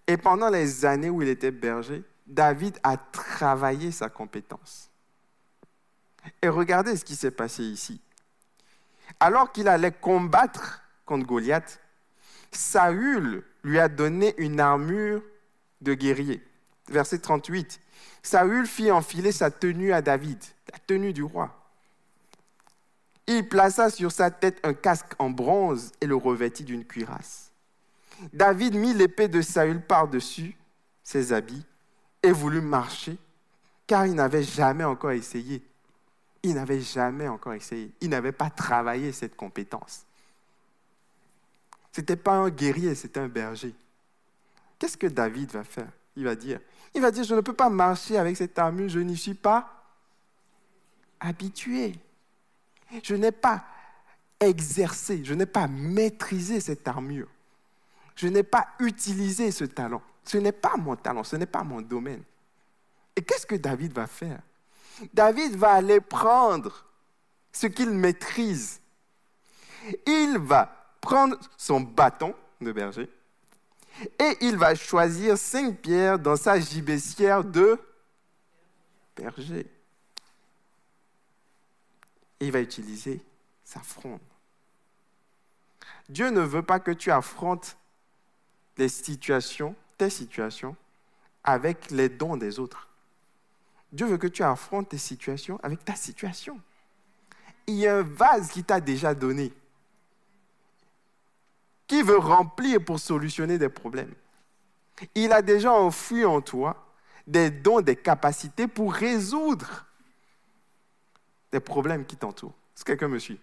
Et 0.06 0.16
pendant 0.16 0.48
les 0.48 0.84
années 0.84 1.10
où 1.10 1.20
il 1.20 1.28
était 1.28 1.50
berger, 1.50 2.04
David 2.26 2.78
a 2.84 2.96
travaillé 2.96 3.90
sa 3.90 4.08
compétence. 4.08 4.90
Et 6.42 6.48
regardez 6.48 6.96
ce 6.96 7.04
qui 7.04 7.16
s'est 7.16 7.32
passé 7.32 7.64
ici. 7.64 8.00
Alors 9.20 9.52
qu'il 9.52 9.68
allait 9.68 9.92
combattre 9.92 10.82
contre 11.04 11.26
Goliath, 11.26 11.80
Saül 12.52 13.44
lui 13.62 13.78
a 13.78 13.88
donné 13.88 14.34
une 14.38 14.60
armure 14.60 15.22
de 15.80 15.94
guerrier. 15.94 16.42
Verset 16.88 17.18
38. 17.18 17.80
Saül 18.22 18.66
fit 18.66 18.90
enfiler 18.90 19.32
sa 19.32 19.50
tenue 19.50 19.92
à 19.92 20.02
David, 20.02 20.42
la 20.72 20.78
tenue 20.78 21.12
du 21.12 21.22
roi. 21.22 21.54
Il 23.26 23.48
plaça 23.48 23.90
sur 23.90 24.12
sa 24.12 24.30
tête 24.30 24.60
un 24.62 24.74
casque 24.74 25.12
en 25.18 25.30
bronze 25.30 25.92
et 26.00 26.06
le 26.06 26.14
revêtit 26.14 26.64
d'une 26.64 26.84
cuirasse. 26.84 27.50
David 28.32 28.74
mit 28.74 28.94
l'épée 28.94 29.28
de 29.28 29.42
Saül 29.42 29.80
par-dessus 29.80 30.56
ses 31.02 31.32
habits 31.32 31.64
et 32.22 32.32
voulut 32.32 32.60
marcher, 32.60 33.18
car 33.86 34.06
il 34.06 34.14
n'avait 34.14 34.42
jamais 34.42 34.84
encore 34.84 35.12
essayé. 35.12 35.62
Il 36.42 36.54
n'avait 36.54 36.80
jamais 36.80 37.28
encore 37.28 37.54
essayé. 37.54 37.92
Il 38.00 38.10
n'avait 38.10 38.32
pas 38.32 38.50
travaillé 38.50 39.12
cette 39.12 39.36
compétence. 39.36 40.04
Ce 41.92 42.00
n'était 42.00 42.16
pas 42.16 42.34
un 42.34 42.50
guerrier, 42.50 42.94
c'était 42.94 43.20
un 43.20 43.28
berger. 43.28 43.74
Qu'est-ce 44.78 44.96
que 44.96 45.06
David 45.06 45.50
va 45.52 45.64
faire? 45.64 45.88
Il 46.14 46.24
va 46.24 46.34
dire, 46.34 46.60
il 46.94 47.02
va 47.02 47.10
dire, 47.10 47.24
je 47.24 47.34
ne 47.34 47.40
peux 47.40 47.52
pas 47.52 47.68
marcher 47.68 48.16
avec 48.16 48.36
cette 48.36 48.58
armure, 48.58 48.88
je 48.88 49.00
n'y 49.00 49.16
suis 49.16 49.34
pas 49.34 49.75
habitué. 51.20 51.94
Je 53.02 53.14
n'ai 53.14 53.32
pas 53.32 53.64
exercé, 54.38 55.24
je 55.24 55.34
n'ai 55.34 55.46
pas 55.46 55.66
maîtrisé 55.66 56.60
cette 56.60 56.86
armure. 56.86 57.28
Je 58.14 58.28
n'ai 58.28 58.42
pas 58.42 58.68
utilisé 58.78 59.50
ce 59.50 59.64
talent. 59.64 60.02
Ce 60.24 60.38
n'est 60.38 60.52
pas 60.52 60.76
mon 60.76 60.96
talent, 60.96 61.22
ce 61.22 61.36
n'est 61.36 61.46
pas 61.46 61.62
mon 61.62 61.80
domaine. 61.80 62.22
Et 63.14 63.22
qu'est-ce 63.22 63.46
que 63.46 63.54
David 63.54 63.92
va 63.92 64.06
faire? 64.06 64.40
David 65.12 65.56
va 65.56 65.72
aller 65.72 66.00
prendre 66.00 66.84
ce 67.52 67.66
qu'il 67.66 67.90
maîtrise. 67.90 68.80
Il 70.06 70.38
va 70.38 70.94
prendre 71.00 71.38
son 71.56 71.80
bâton 71.80 72.34
de 72.60 72.72
berger 72.72 73.08
et 74.18 74.36
il 74.40 74.56
va 74.56 74.74
choisir 74.74 75.38
cinq 75.38 75.78
pierres 75.78 76.18
dans 76.18 76.36
sa 76.36 76.58
gibecière 76.58 77.44
de 77.44 77.78
berger. 79.16 79.66
Il 82.40 82.52
va 82.52 82.60
utiliser 82.60 83.20
sa 83.64 83.80
fronde. 83.80 84.20
Dieu 86.08 86.30
ne 86.30 86.40
veut 86.40 86.62
pas 86.62 86.80
que 86.80 86.90
tu 86.90 87.10
affrontes 87.10 87.76
les 88.76 88.88
situations, 88.88 89.74
tes 89.98 90.10
situations, 90.10 90.76
avec 91.42 91.90
les 91.90 92.08
dons 92.08 92.36
des 92.36 92.58
autres. 92.58 92.88
Dieu 93.92 94.06
veut 94.06 94.18
que 94.18 94.26
tu 94.26 94.42
affrontes 94.42 94.90
tes 94.90 94.98
situations 94.98 95.58
avec 95.62 95.84
ta 95.84 95.94
situation. 95.94 96.60
Il 97.66 97.76
y 97.76 97.86
a 97.86 97.96
un 97.96 98.02
vase 98.02 98.50
qui 98.50 98.62
t'a 98.62 98.80
déjà 98.80 99.14
donné, 99.14 99.52
qui 101.86 102.02
veut 102.02 102.18
remplir 102.18 102.84
pour 102.84 103.00
solutionner 103.00 103.58
des 103.58 103.68
problèmes. 103.68 104.14
Il 105.14 105.32
a 105.32 105.42
déjà 105.42 105.72
enfoui 105.72 106.24
en 106.24 106.40
toi 106.40 106.86
des 107.26 107.50
dons, 107.50 107.80
des 107.80 107.96
capacités 107.96 108.68
pour 108.68 108.92
résoudre 108.92 109.85
des 111.56 111.60
problèmes 111.60 112.04
qui 112.04 112.16
t'entourent. 112.16 112.54
Est-ce 112.74 112.84
que 112.84 112.92
quelqu'un 112.92 113.08
me 113.08 113.18
suit? 113.18 113.40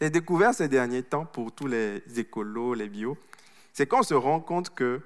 Les 0.00 0.08
découvertes 0.08 0.54
ces 0.54 0.68
derniers 0.68 1.02
temps 1.02 1.26
pour 1.26 1.52
tous 1.52 1.66
les 1.66 2.02
écolos, 2.16 2.72
les 2.72 2.88
bio, 2.88 3.18
c'est 3.74 3.86
qu'on 3.86 4.02
se 4.02 4.14
rend 4.14 4.40
compte 4.40 4.74
que 4.74 5.02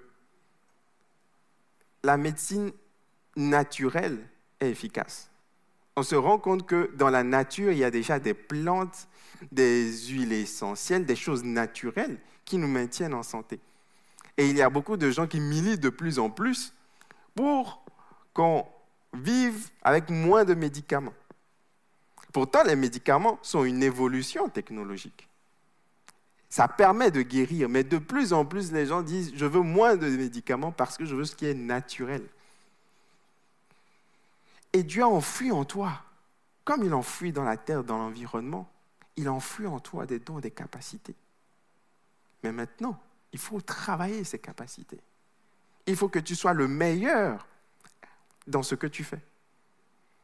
la 2.05 2.17
médecine 2.17 2.71
naturelle 3.35 4.25
est 4.61 4.71
efficace. 4.71 5.31
On 5.97 6.05
se 6.05 6.15
rend 6.15 6.39
compte 6.39 6.65
que 6.65 6.91
dans 6.95 7.11
la 7.11 7.25
nature, 7.25 7.73
il 7.73 7.79
y 7.79 7.85
a 7.85 7.91
déjà 7.91 8.21
des 8.21 8.35
plantes, 8.35 9.09
des 9.51 9.93
huiles 10.07 10.33
essentielles, 10.33 11.05
des 11.05 11.17
choses 11.17 11.43
naturelles 11.43 12.19
qui 12.45 12.57
nous 12.57 12.69
maintiennent 12.69 13.15
en 13.15 13.25
santé. 13.25 13.59
Et 14.37 14.49
il 14.49 14.57
y 14.57 14.63
a 14.63 14.71
beaucoup 14.71 14.97
de 14.97 15.11
gens 15.11 15.27
qui 15.27 15.41
militent 15.41 15.81
de 15.81 15.91
plus 15.91 16.21
en 16.21 16.31
plus 16.31 16.73
pour 17.35 17.85
qu'on 18.33 18.65
vive 19.13 19.69
avec 19.83 20.09
moins 20.09 20.45
de 20.45 20.55
médicaments. 20.55 21.13
Pourtant, 22.33 22.63
les 22.65 22.77
médicaments 22.77 23.39
sont 23.43 23.65
une 23.65 23.83
évolution 23.83 24.49
technologique. 24.49 25.29
Ça 26.49 26.69
permet 26.69 27.11
de 27.11 27.23
guérir, 27.23 27.69
mais 27.69 27.85
de 27.85 27.99
plus 27.99 28.33
en 28.33 28.45
plus, 28.45 28.73
les 28.73 28.87
gens 28.87 29.03
disent, 29.03 29.33
je 29.35 29.47
veux 29.47 29.61
moins 29.61 29.97
de 29.97 30.09
médicaments 30.09 30.73
parce 30.73 30.97
que 30.97 31.05
je 31.05 31.15
veux 31.15 31.25
ce 31.25 31.37
qui 31.37 31.47
est 31.47 31.55
naturel. 31.55 32.27
Et 34.73 34.83
Dieu 34.83 35.03
a 35.03 35.09
enfoui 35.09 35.53
en 35.53 35.65
toi, 35.65 36.03
comme 36.65 36.85
il 36.85 36.95
enfouit 36.95 37.33
dans 37.33 37.45
la 37.45 37.57
terre, 37.57 37.85
dans 37.85 37.99
l'environnement, 37.99 38.69
il 39.17 39.29
enfouit 39.29 39.67
en 39.67 39.81
toi 39.81 40.07
des 40.07 40.19
dons, 40.19 40.41
des 40.41 40.51
capacités. 40.51 41.15
Mais 42.43 42.53
maintenant, 42.53 42.99
il 43.33 43.39
faut 43.39 43.61
travailler 43.61 44.25
ces 44.25 44.39
capacités. 44.39 45.01
Il 45.87 45.97
faut 45.97 46.09
que 46.09 46.19
tu 46.19 46.35
sois 46.35 46.55
le 46.55 46.69
meilleur 46.69 47.47
dans 48.47 48.63
ce 48.63 48.75
que 48.75 48.87
tu 48.87 49.05
fais. 49.05 49.21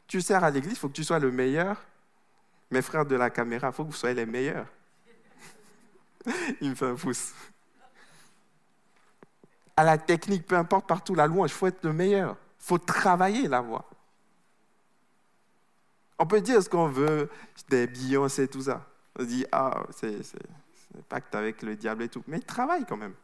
Tu 0.06 0.20
sers 0.20 0.42
à 0.42 0.50
l'église, 0.50 0.72
il 0.72 0.78
faut 0.78 0.88
que 0.88 0.94
tu 0.94 1.04
sois 1.04 1.18
le 1.18 1.30
meilleur. 1.30 1.84
Mes 2.70 2.82
frères 2.82 3.06
de 3.06 3.16
la 3.16 3.30
caméra, 3.30 3.68
il 3.68 3.72
faut 3.72 3.84
que 3.84 3.90
vous 3.90 3.96
soyez 3.96 4.14
les 4.14 4.26
meilleurs. 4.26 4.66
il 6.60 6.70
me 6.70 6.74
fait 6.74 6.86
un 6.86 6.94
pouce. 6.94 7.32
À 9.76 9.84
la 9.84 9.96
technique, 9.96 10.46
peu 10.46 10.56
importe 10.56 10.86
partout, 10.86 11.14
la 11.14 11.26
louange, 11.26 11.50
il 11.50 11.54
faut 11.54 11.66
être 11.68 11.84
le 11.84 11.92
meilleur. 11.92 12.36
Il 12.60 12.64
faut 12.64 12.78
travailler 12.78 13.48
la 13.48 13.60
voix. 13.60 13.88
On 16.18 16.26
peut 16.26 16.40
dire 16.40 16.62
ce 16.62 16.68
qu'on 16.68 16.88
veut, 16.88 17.30
des 17.68 17.86
Beyoncé, 17.86 18.48
tout 18.48 18.62
ça. 18.62 18.84
On 19.18 19.24
dit, 19.24 19.46
ah, 19.52 19.84
c'est 19.92 20.22
pacte 21.08 21.34
avec 21.34 21.62
le 21.62 21.76
diable 21.76 22.02
et 22.02 22.08
tout. 22.08 22.24
Mais 22.26 22.38
il 22.38 22.44
travaille 22.44 22.84
quand 22.84 22.96
même. 22.96 23.14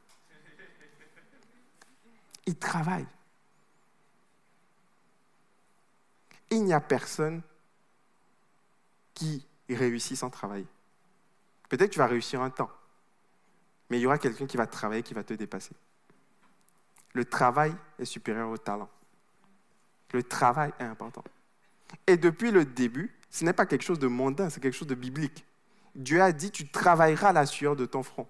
Il 2.47 2.57
travaille. 2.57 3.07
Il 6.51 6.65
n'y 6.65 6.73
a 6.73 6.81
personne 6.81 7.43
qui 9.15 9.47
réussit 9.69 10.17
sans 10.17 10.31
travailler. 10.31 10.67
Peut-être 11.69 11.91
que 11.91 11.95
tu 11.95 11.99
vas 11.99 12.07
réussir 12.07 12.43
un 12.43 12.51
temps, 12.51 12.71
mais 13.89 13.99
il 13.99 14.03
y 14.03 14.07
aura 14.07 14.19
quelqu'un 14.19 14.47
qui 14.47 14.57
va 14.57 14.67
travailler, 14.67 15.03
qui 15.03 15.15
va 15.15 15.25
te 15.25 15.35
dépasser. 15.35 15.75
Le 17.13 17.25
travail 17.25 17.75
est 17.99 18.05
supérieur 18.05 18.51
au 18.51 18.59
talent. 18.59 18.91
Le 20.13 20.23
travail 20.23 20.73
est 20.79 20.85
important. 20.85 21.25
Et 22.07 22.17
depuis 22.17 22.51
le 22.51 22.65
début, 22.65 23.15
ce 23.31 23.45
n'est 23.45 23.53
pas 23.53 23.67
quelque 23.67 23.83
chose 23.83 23.99
de 23.99 24.07
mondain, 24.07 24.51
c'est 24.51 24.61
quelque 24.61 24.77
chose 24.77 24.89
de 24.89 24.95
biblique. 24.95 25.45
Dieu 25.95 26.21
a 26.23 26.33
dit, 26.33 26.51
tu 26.51 26.69
travailleras 26.69 27.33
la 27.33 27.47
sueur 27.47 27.77
de 27.77 27.87
ton 27.87 28.03
front. 28.03 28.27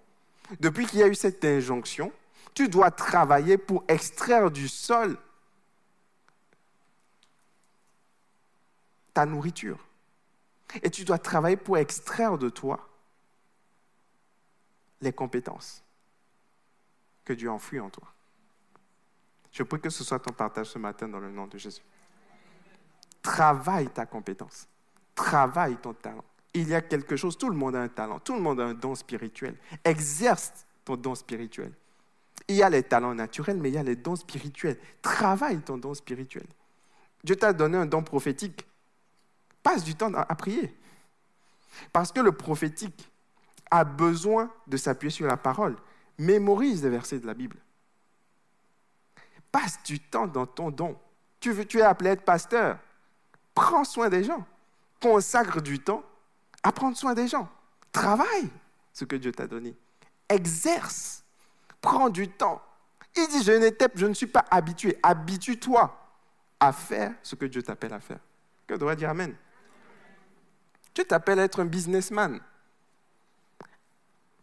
Depuis 0.60 0.86
qu'il 0.86 1.00
y 1.00 1.02
a 1.02 1.08
eu 1.08 1.14
cette 1.14 1.44
injonction, 1.44 2.12
tu 2.54 2.68
dois 2.68 2.90
travailler 2.90 3.58
pour 3.58 3.84
extraire 3.88 4.50
du 4.50 4.68
sol 4.68 5.18
ta 9.12 9.26
nourriture. 9.26 9.83
Et 10.82 10.90
tu 10.90 11.04
dois 11.04 11.18
travailler 11.18 11.56
pour 11.56 11.78
extraire 11.78 12.38
de 12.38 12.48
toi 12.48 12.88
les 15.00 15.12
compétences 15.12 15.82
que 17.24 17.32
Dieu 17.32 17.48
a 17.48 17.52
enfouies 17.52 17.80
en 17.80 17.90
toi. 17.90 18.12
Je 19.52 19.62
prie 19.62 19.80
que 19.80 19.90
ce 19.90 20.02
soit 20.02 20.18
ton 20.18 20.32
partage 20.32 20.66
ce 20.66 20.78
matin 20.78 21.08
dans 21.08 21.20
le 21.20 21.30
nom 21.30 21.46
de 21.46 21.58
Jésus. 21.58 21.82
Travaille 23.22 23.88
ta 23.88 24.04
compétence. 24.04 24.68
Travaille 25.14 25.76
ton 25.76 25.94
talent. 25.94 26.24
Il 26.54 26.68
y 26.68 26.74
a 26.74 26.82
quelque 26.82 27.16
chose, 27.16 27.38
tout 27.38 27.48
le 27.48 27.56
monde 27.56 27.76
a 27.76 27.80
un 27.80 27.88
talent, 27.88 28.18
tout 28.18 28.34
le 28.34 28.40
monde 28.40 28.60
a 28.60 28.64
un 28.64 28.74
don 28.74 28.94
spirituel. 28.94 29.56
Exerce 29.84 30.66
ton 30.84 30.96
don 30.96 31.14
spirituel. 31.14 31.72
Il 32.48 32.56
y 32.56 32.62
a 32.62 32.68
les 32.68 32.82
talents 32.82 33.14
naturels, 33.14 33.58
mais 33.58 33.70
il 33.70 33.74
y 33.74 33.78
a 33.78 33.82
les 33.82 33.96
dons 33.96 34.16
spirituels. 34.16 34.78
Travaille 35.00 35.60
ton 35.60 35.78
don 35.78 35.94
spirituel. 35.94 36.46
Dieu 37.22 37.36
t'a 37.36 37.52
donné 37.52 37.78
un 37.78 37.86
don 37.86 38.02
prophétique. 38.02 38.66
Passe 39.64 39.82
du 39.82 39.96
temps 39.96 40.12
à 40.14 40.34
prier. 40.36 40.76
Parce 41.92 42.12
que 42.12 42.20
le 42.20 42.32
prophétique 42.32 43.10
a 43.70 43.82
besoin 43.82 44.52
de 44.68 44.76
s'appuyer 44.76 45.10
sur 45.10 45.26
la 45.26 45.38
parole. 45.38 45.74
Mémorise 46.18 46.84
les 46.84 46.90
versets 46.90 47.18
de 47.18 47.26
la 47.26 47.34
Bible. 47.34 47.56
Passe 49.50 49.82
du 49.82 49.98
temps 49.98 50.26
dans 50.26 50.46
ton 50.46 50.70
don. 50.70 50.96
Tu, 51.40 51.50
es 51.50 51.82
appelé 51.82 52.10
à 52.10 52.12
être 52.12 52.24
pasteur. 52.24 52.78
Prends 53.54 53.84
soin 53.84 54.08
des 54.08 54.22
gens. 54.22 54.46
Consacre 55.00 55.60
du 55.60 55.80
temps 55.80 56.04
à 56.62 56.70
prendre 56.70 56.96
soin 56.96 57.14
des 57.14 57.26
gens. 57.26 57.48
Travaille 57.90 58.50
ce 58.92 59.04
que 59.04 59.16
Dieu 59.16 59.32
t'a 59.32 59.46
donné. 59.46 59.74
Exerce. 60.28 61.24
Prends 61.80 62.10
du 62.10 62.28
temps. 62.28 62.62
Il 63.16 63.26
dit, 63.28 63.42
je, 63.42 63.72
je 63.94 64.06
ne 64.06 64.14
suis 64.14 64.26
pas 64.26 64.44
habitué. 64.50 64.98
Habitue-toi 65.02 65.96
à 66.60 66.72
faire 66.72 67.12
ce 67.22 67.34
que 67.34 67.46
Dieu 67.46 67.62
t'appelle 67.62 67.94
à 67.94 68.00
faire. 68.00 68.20
Que 68.66 68.74
doit 68.74 68.94
dire 68.94 69.10
Amen? 69.10 69.34
Dieu 70.94 71.04
t'appelle 71.04 71.40
à 71.40 71.44
être 71.44 71.60
un 71.60 71.64
businessman. 71.64 72.40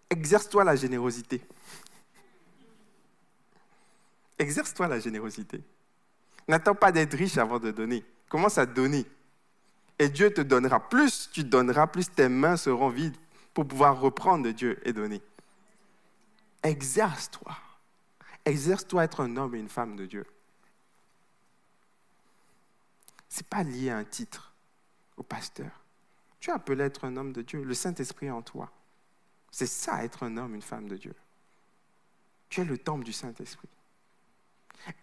Exerce-toi 0.09 0.63
la 0.63 0.75
générosité. 0.75 1.41
Exerce-toi 4.37 4.87
la 4.87 4.99
générosité. 4.99 5.63
N'attends 6.47 6.75
pas 6.75 6.91
d'être 6.91 7.13
riche 7.13 7.37
avant 7.37 7.59
de 7.59 7.71
donner. 7.71 8.03
Commence 8.27 8.57
à 8.57 8.65
donner. 8.65 9.05
Et 9.99 10.09
Dieu 10.09 10.33
te 10.33 10.41
donnera. 10.41 10.89
Plus 10.89 11.29
tu 11.31 11.43
donneras, 11.43 11.87
plus 11.87 12.09
tes 12.09 12.27
mains 12.27 12.57
seront 12.57 12.89
vides 12.89 13.15
pour 13.53 13.67
pouvoir 13.67 13.99
reprendre 13.99 14.43
de 14.43 14.51
Dieu 14.51 14.79
et 14.83 14.93
donner. 14.93 15.21
Exerce-toi. 16.63 17.55
Exerce-toi 18.43 19.01
à 19.01 19.05
être 19.05 19.21
un 19.21 19.37
homme 19.37 19.55
et 19.55 19.59
une 19.59 19.69
femme 19.69 19.95
de 19.95 20.05
Dieu. 20.05 20.25
Ce 23.29 23.39
n'est 23.39 23.47
pas 23.47 23.63
lié 23.63 23.91
à 23.91 23.97
un 23.97 24.03
titre, 24.03 24.53
au 25.15 25.23
pasteur. 25.23 25.80
Tu 26.41 26.49
es 26.49 26.53
appelé 26.53 26.83
à 26.83 26.85
être 26.87 27.05
un 27.05 27.15
homme 27.15 27.31
de 27.31 27.43
Dieu. 27.43 27.63
Le 27.63 27.73
Saint-Esprit 27.75 28.29
en 28.31 28.41
toi. 28.41 28.69
C'est 29.51 29.67
ça, 29.67 30.03
être 30.03 30.23
un 30.23 30.35
homme, 30.37 30.55
une 30.55 30.61
femme 30.61 30.87
de 30.87 30.97
Dieu. 30.97 31.13
Tu 32.49 32.61
es 32.61 32.65
le 32.65 32.77
temple 32.77 33.05
du 33.05 33.13
Saint-Esprit. 33.13 33.69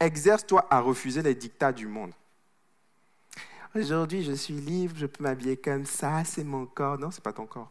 Exerce-toi 0.00 0.66
à 0.68 0.80
refuser 0.80 1.22
les 1.22 1.36
dictats 1.36 1.72
du 1.72 1.86
monde. 1.86 2.12
Aujourd'hui, 3.74 4.24
je 4.24 4.32
suis 4.32 4.54
libre, 4.54 4.94
je 4.96 5.06
peux 5.06 5.22
m'habiller 5.22 5.56
comme 5.56 5.86
ça, 5.86 6.24
c'est 6.24 6.42
mon 6.42 6.66
corps. 6.66 6.98
Non, 6.98 7.12
ce 7.12 7.18
n'est 7.18 7.22
pas 7.22 7.32
ton 7.32 7.46
corps. 7.46 7.70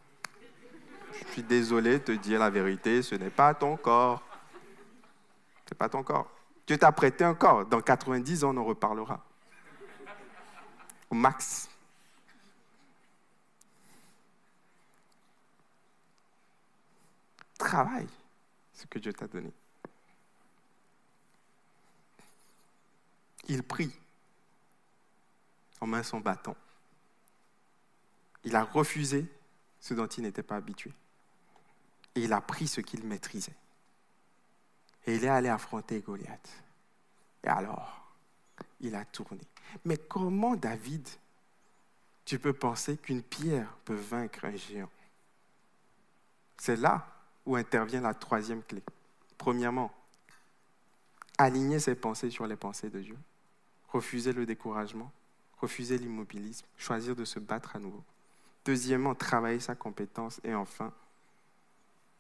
Je 1.12 1.28
suis 1.34 1.44
désolé 1.44 2.00
de 2.00 2.04
te 2.04 2.12
dire 2.14 2.40
la 2.40 2.50
vérité, 2.50 3.02
ce 3.02 3.16
n'est 3.16 3.30
pas 3.30 3.54
ton 3.54 3.76
corps. 3.76 4.24
Ce 5.66 5.74
n'est 5.74 5.78
pas 5.78 5.90
ton 5.90 6.04
corps. 6.04 6.32
Dieu 6.66 6.78
t'a 6.78 6.92
prêté 6.94 7.26
un 7.26 7.34
corps. 7.34 7.66
Dans 7.66 7.82
90 7.82 8.46
ans, 8.46 8.56
on 8.56 8.58
en 8.58 8.64
reparlera. 8.64 9.26
Au 11.10 11.16
max. 11.16 11.70
Travaille 17.58 18.08
ce 18.74 18.86
que 18.86 19.00
Dieu 19.00 19.14
t'a 19.14 19.28
donné. 19.28 19.52
Il 23.48 23.64
prie 23.64 23.94
en 25.80 25.88
main 25.88 26.04
son 26.04 26.20
bâton. 26.20 26.56
Il 28.44 28.56
a 28.56 28.64
refusé 28.64 29.26
ce 29.80 29.94
dont 29.94 30.08
il 30.08 30.24
n'était 30.24 30.44
pas 30.44 30.58
habitué. 30.58 30.92
Et 32.16 32.24
il 32.24 32.34
a 32.34 32.42
pris 32.42 32.68
ce 32.68 32.82
qu'il 32.82 33.04
maîtrisait. 33.04 33.56
Et 35.06 35.16
il 35.16 35.24
est 35.24 35.30
allé 35.30 35.50
affronter 35.50 36.02
Goliath. 36.02 36.64
Et 37.44 37.48
alors, 37.48 38.06
il 38.82 38.96
a 38.96 39.06
tourné. 39.06 39.42
Mais 39.86 39.98
comment, 39.98 40.56
David, 40.56 41.08
tu 42.26 42.40
peux 42.40 42.54
penser 42.54 42.98
qu'une 42.98 43.24
pierre 43.24 43.72
peut 43.86 43.96
vaincre 43.96 44.46
un 44.46 44.56
géant? 44.56 44.90
C'est 46.58 46.76
là 46.76 47.17
où 47.48 47.56
intervient 47.56 48.02
la 48.02 48.14
troisième 48.14 48.62
clé. 48.62 48.84
Premièrement, 49.40 49.92
aligner 51.40 51.80
ses 51.80 51.96
pensées 51.96 52.30
sur 52.30 52.46
les 52.46 52.56
pensées 52.56 52.92
de 52.92 53.00
Dieu. 53.00 53.18
Refuser 53.90 54.34
le 54.34 54.46
découragement 54.46 55.12
refuser 55.58 55.98
l'immobilisme, 55.98 56.66
choisir 56.78 57.16
de 57.16 57.26
se 57.26 57.40
battre 57.40 57.76
à 57.76 57.80
nouveau. 57.80 58.04
Deuxièmement, 58.66 59.16
travailler 59.16 59.60
sa 59.60 59.76
compétence. 59.76 60.40
Et 60.44 60.54
enfin, 60.54 60.94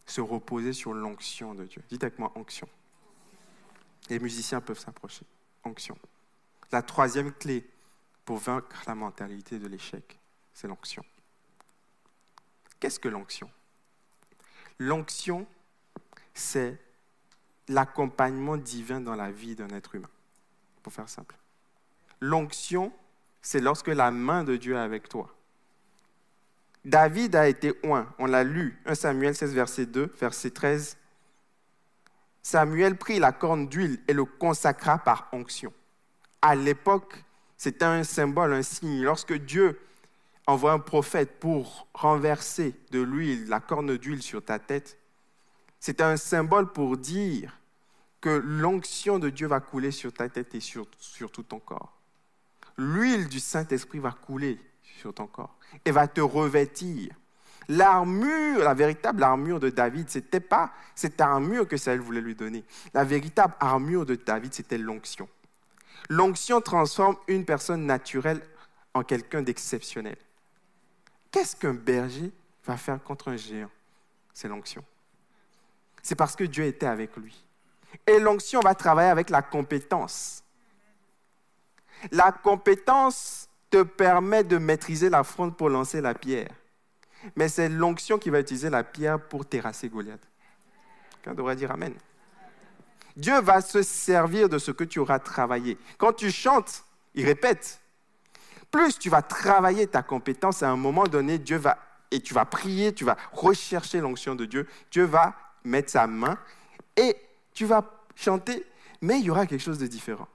se 0.05 0.21
reposer 0.21 0.73
sur 0.73 0.93
l'onction 0.93 1.53
de 1.53 1.65
Dieu. 1.65 1.83
Dites 1.89 2.03
avec 2.03 2.19
moi 2.19 2.31
onction. 2.35 2.67
Les 4.09 4.19
musiciens 4.19 4.61
peuvent 4.61 4.79
s'approcher. 4.79 5.25
Onction. 5.63 5.97
La 6.71 6.81
troisième 6.81 7.33
clé 7.33 7.69
pour 8.25 8.37
vaincre 8.37 8.83
la 8.87 8.95
mentalité 8.95 9.59
de 9.59 9.67
l'échec, 9.67 10.17
c'est 10.53 10.67
l'onction. 10.67 11.03
Qu'est-ce 12.79 12.99
que 12.99 13.09
l'onction? 13.09 13.49
L'onction, 14.79 15.47
c'est 16.33 16.77
l'accompagnement 17.67 18.57
divin 18.57 19.01
dans 19.01 19.15
la 19.15 19.31
vie 19.31 19.55
d'un 19.55 19.69
être 19.69 19.95
humain, 19.95 20.09
pour 20.83 20.93
faire 20.93 21.09
simple. 21.09 21.35
L'onction 22.21 22.91
c'est 23.47 23.61
lorsque 23.61 23.87
la 23.87 24.11
main 24.11 24.43
de 24.43 24.57
Dieu 24.57 24.75
est 24.75 24.79
avec 24.79 25.07
toi. 25.07 25.33
David 26.83 27.33
a 27.33 27.47
été 27.47 27.73
oint, 27.83 28.13
on 28.19 28.25
l'a 28.25 28.43
lu, 28.43 28.77
1 28.85 28.93
Samuel 28.93 29.35
16, 29.35 29.53
verset 29.53 29.85
2, 29.85 30.13
verset 30.19 30.51
13. 30.51 30.97
Samuel 32.43 32.97
prit 32.97 33.19
la 33.19 33.31
corne 33.31 33.69
d'huile 33.69 34.01
et 34.07 34.11
le 34.11 34.25
consacra 34.25 34.97
par 34.97 35.29
onction. 35.31 35.71
À 36.41 36.55
l'époque, 36.55 37.23
c'était 37.57 37.85
un 37.85 38.03
symbole, 38.03 38.51
un 38.51 38.63
signe. 38.63 39.01
Lorsque 39.01 39.33
Dieu 39.33 39.79
envoie 40.47 40.71
un 40.71 40.79
prophète 40.79 41.39
pour 41.39 41.87
renverser 41.93 42.73
de 42.91 43.01
l'huile, 43.01 43.47
la 43.47 43.59
corne 43.59 43.97
d'huile 43.97 44.23
sur 44.23 44.43
ta 44.43 44.59
tête, 44.59 44.97
c'était 45.79 46.03
un 46.03 46.17
symbole 46.17 46.71
pour 46.71 46.97
dire 46.97 47.59
que 48.21 48.29
l'onction 48.29 49.19
de 49.19 49.29
Dieu 49.29 49.47
va 49.47 49.59
couler 49.59 49.91
sur 49.91 50.11
ta 50.11 50.27
tête 50.29 50.55
et 50.55 50.59
sur, 50.59 50.87
tout 51.31 51.43
ton 51.43 51.59
corps. 51.59 51.93
L'huile 52.77 53.27
du 53.27 53.39
Saint-Esprit 53.39 53.99
va 53.99 54.11
couler 54.11 54.59
sur 54.81 55.13
ton 55.13 55.27
corps 55.27 55.55
et 55.85 55.91
va 55.91 56.07
te 56.07 56.21
revêtir. 56.21 57.13
L'armure, 57.69 58.59
la 58.59 58.73
véritable 58.73 59.23
armure 59.23 59.59
de 59.59 59.69
David, 59.69 60.09
ce 60.09 60.19
n'était 60.19 60.39
pas 60.39 60.71
cette 60.95 61.19
armure 61.19 61.67
que 61.67 61.75
Saül 61.75 61.99
voulait 61.99 62.21
lui 62.21 62.35
donner. 62.35 62.63
La 62.93 63.03
véritable 63.03 63.53
armure 63.59 64.05
de 64.05 64.15
David, 64.15 64.53
c'était 64.53 64.77
l'onction. 64.77 65.27
L'onction 66.09 66.61
transforme 66.61 67.17
une 67.27 67.43
personne 67.43 67.85
naturelle 67.85 68.41
en 68.93 69.03
quelqu'un 69.03 69.41
d'exceptionnel. 69.41 70.17
Qu'est-ce 71.37 71.55
qu'un 71.55 71.75
berger 71.75 72.31
va 72.65 72.77
faire 72.77 73.03
contre 73.03 73.27
un 73.27 73.37
géant? 73.37 73.69
C'est 74.33 74.47
l'onction. 74.47 74.83
C'est 76.01 76.15
parce 76.15 76.35
que 76.35 76.43
Dieu 76.43 76.65
était 76.65 76.87
avec 76.87 77.15
lui. 77.15 77.45
Et 78.07 78.17
l'onction 78.17 78.59
va 78.59 78.73
travailler 78.73 79.11
avec 79.11 79.29
la 79.29 79.43
compétence. 79.43 80.43
La 82.09 82.31
compétence 82.31 83.49
te 83.69 83.83
permet 83.83 84.43
de 84.43 84.57
maîtriser 84.57 85.11
la 85.11 85.23
fronde 85.23 85.55
pour 85.55 85.69
lancer 85.69 86.01
la 86.01 86.15
pierre. 86.15 86.49
Mais 87.35 87.49
c'est 87.49 87.69
l'onction 87.69 88.17
qui 88.17 88.31
va 88.31 88.39
utiliser 88.39 88.71
la 88.71 88.83
pierre 88.83 89.21
pour 89.21 89.45
terrasser 89.45 89.89
Goliath. 89.89 90.27
Quelqu'un 91.21 91.35
devrait 91.35 91.55
dire 91.55 91.69
Amen. 91.69 91.93
Dieu 93.15 93.39
va 93.41 93.61
se 93.61 93.83
servir 93.83 94.49
de 94.49 94.57
ce 94.57 94.71
que 94.71 94.85
tu 94.85 94.97
auras 94.97 95.19
travaillé. 95.19 95.77
Quand 95.99 96.13
tu 96.13 96.31
chantes, 96.31 96.83
il 97.13 97.27
répète. 97.27 97.79
Plus 98.71 98.99
tu 98.99 99.09
vas 99.09 99.21
travailler 99.21 99.87
ta 99.87 100.03
compétence, 100.03 100.63
à 100.63 100.69
un 100.69 100.75
moment 100.75 101.05
donné, 101.05 101.39
Dieu 101.39 101.57
va, 101.57 101.77
et 102.11 102.19
tu 102.19 102.33
vas 102.33 102.45
prier, 102.45 102.93
tu 102.93 103.05
vas 103.05 103.17
rechercher 103.31 103.99
l'onction 103.99 104.35
de 104.35 104.45
Dieu, 104.45 104.67
Dieu 104.91 105.03
va 105.03 105.35
mettre 105.63 105.89
sa 105.89 106.07
main 106.07 106.37
et 106.95 107.15
tu 107.53 107.65
vas 107.65 107.83
chanter, 108.15 108.65
mais 109.01 109.19
il 109.19 109.25
y 109.25 109.29
aura 109.29 109.45
quelque 109.45 109.61
chose 109.61 109.79
de 109.79 109.87
différent. 109.87 110.27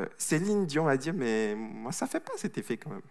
Euh, 0.00 0.06
Céline 0.18 0.66
Dion 0.66 0.84
va 0.84 0.96
dire, 0.96 1.14
mais 1.14 1.54
moi, 1.54 1.92
ça 1.92 2.06
ne 2.06 2.10
fait 2.10 2.20
pas 2.20 2.32
cet 2.36 2.58
effet 2.58 2.76
quand 2.76 2.90
même. 2.90 3.02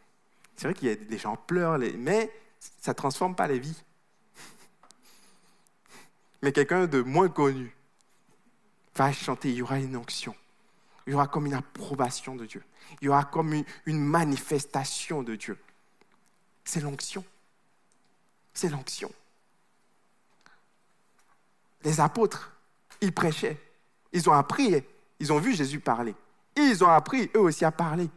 C'est 0.56 0.68
vrai 0.68 0.74
qu'il 0.74 0.90
y 0.90 0.92
a 0.92 0.96
des 0.96 1.18
gens 1.18 1.36
pleurent, 1.36 1.80
mais 1.80 2.32
ça 2.60 2.92
ne 2.92 2.96
transforme 2.96 3.36
pas 3.36 3.48
les 3.48 3.60
vies. 3.60 3.84
mais 6.42 6.52
quelqu'un 6.52 6.86
de 6.86 7.02
moins 7.02 7.30
connu 7.30 7.76
va 8.96 9.12
chanter, 9.12 9.50
il 9.50 9.56
y 9.56 9.62
aura 9.62 9.80
une 9.80 9.96
onction. 9.96 10.36
Il 11.06 11.12
y 11.12 11.14
aura 11.14 11.28
comme 11.28 11.46
une 11.46 11.54
approbation 11.54 12.36
de 12.36 12.46
Dieu. 12.46 12.64
Il 13.02 13.06
y 13.06 13.10
aura 13.10 13.26
comme 13.26 13.64
une, 13.86 14.00
manifestation 14.00 15.24
de 15.24 15.36
Dieu. 15.36 15.58
C'est 16.64 16.80
l'onction. 16.80 17.26
C'est 18.54 18.70
l'onction. 18.70 19.12
Les 21.84 22.00
apôtres, 22.00 22.56
ils 23.02 23.12
prêchaient. 23.12 23.60
Ils 24.14 24.30
ont 24.30 24.34
appris. 24.34 24.84
Ils 25.20 25.34
ont 25.34 25.40
vu 25.40 25.54
Jésus 25.54 25.80
parler. 25.80 26.16
Ils 26.56 26.84
ont 26.84 26.90
appris, 26.90 27.30
eux 27.36 27.42
aussi, 27.42 27.66
à 27.66 27.72
parler. 27.72 28.10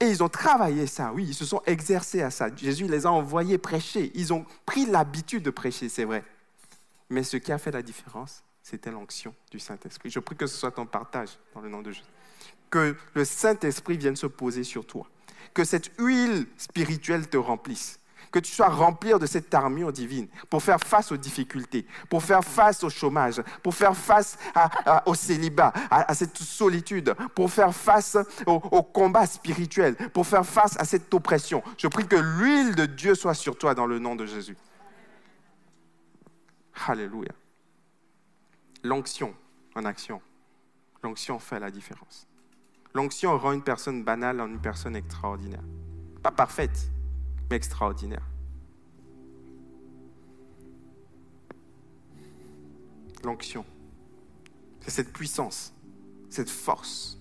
Et 0.00 0.06
ils 0.06 0.22
ont 0.22 0.28
travaillé 0.30 0.86
ça, 0.86 1.12
oui, 1.12 1.26
ils 1.28 1.34
se 1.34 1.44
sont 1.44 1.62
exercés 1.66 2.22
à 2.22 2.30
ça. 2.30 2.54
Jésus 2.56 2.88
les 2.88 3.04
a 3.04 3.12
envoyés 3.12 3.58
prêcher. 3.58 4.10
Ils 4.14 4.32
ont 4.32 4.46
pris 4.64 4.86
l'habitude 4.86 5.42
de 5.42 5.50
prêcher, 5.50 5.90
c'est 5.90 6.04
vrai. 6.04 6.24
Mais 7.10 7.22
ce 7.22 7.36
qui 7.36 7.52
a 7.52 7.58
fait 7.58 7.70
la 7.70 7.82
différence, 7.82 8.42
c'était 8.70 8.92
l'onction 8.92 9.34
du 9.50 9.58
Saint-Esprit. 9.58 10.10
Je 10.10 10.20
prie 10.20 10.36
que 10.36 10.46
ce 10.46 10.56
soit 10.56 10.70
ton 10.70 10.86
partage 10.86 11.30
dans 11.54 11.60
le 11.60 11.68
nom 11.68 11.82
de 11.82 11.90
Jésus. 11.90 12.06
Que 12.70 12.96
le 13.14 13.24
Saint-Esprit 13.24 13.96
vienne 13.96 14.14
se 14.14 14.28
poser 14.28 14.62
sur 14.62 14.86
toi. 14.86 15.08
Que 15.52 15.64
cette 15.64 15.90
huile 15.98 16.46
spirituelle 16.56 17.28
te 17.28 17.36
remplisse 17.36 17.98
que 18.30 18.38
tu 18.38 18.52
sois 18.52 18.68
rempli 18.68 19.10
de 19.18 19.26
cette 19.26 19.52
armure 19.54 19.92
divine 19.92 20.28
pour 20.48 20.62
faire 20.62 20.78
face 20.78 21.10
aux 21.10 21.16
difficultés, 21.16 21.84
pour 22.08 22.22
faire 22.22 22.44
face 22.44 22.84
au 22.84 22.88
chômage, 22.88 23.42
pour 23.60 23.74
faire 23.74 23.96
face 23.96 24.38
au 25.04 25.16
célibat, 25.16 25.72
à, 25.90 26.14
cette 26.14 26.38
solitude, 26.38 27.12
pour 27.34 27.50
faire 27.50 27.74
face 27.74 28.16
au, 28.46 28.52
au, 28.52 28.84
combat 28.84 29.26
spirituel, 29.26 29.96
pour 30.12 30.28
faire 30.28 30.46
face 30.46 30.78
à 30.78 30.84
cette 30.84 31.12
oppression. 31.12 31.60
Je 31.76 31.88
prie 31.88 32.06
que 32.06 32.14
l'huile 32.14 32.76
de 32.76 32.86
Dieu 32.86 33.16
soit 33.16 33.34
sur 33.34 33.58
toi 33.58 33.74
dans 33.74 33.86
le 33.86 33.98
nom 33.98 34.14
de 34.14 34.26
Jésus. 34.26 34.56
Alléluia. 36.86 37.32
L'onction 38.82 39.34
en 39.74 39.84
action. 39.84 40.22
L'onction 41.02 41.38
fait 41.38 41.60
la 41.60 41.70
différence. 41.70 42.26
L'onction 42.94 43.36
rend 43.38 43.52
une 43.52 43.62
personne 43.62 44.02
banale 44.02 44.40
en 44.40 44.46
une 44.46 44.60
personne 44.60 44.96
extraordinaire. 44.96 45.62
Pas 46.22 46.32
parfaite, 46.32 46.90
extraordinaire. 47.50 48.26
L'onction, 53.22 53.66
c'est 54.80 54.90
cette 54.90 55.12
puissance, 55.12 55.74
cette 56.30 56.48
force 56.48 57.18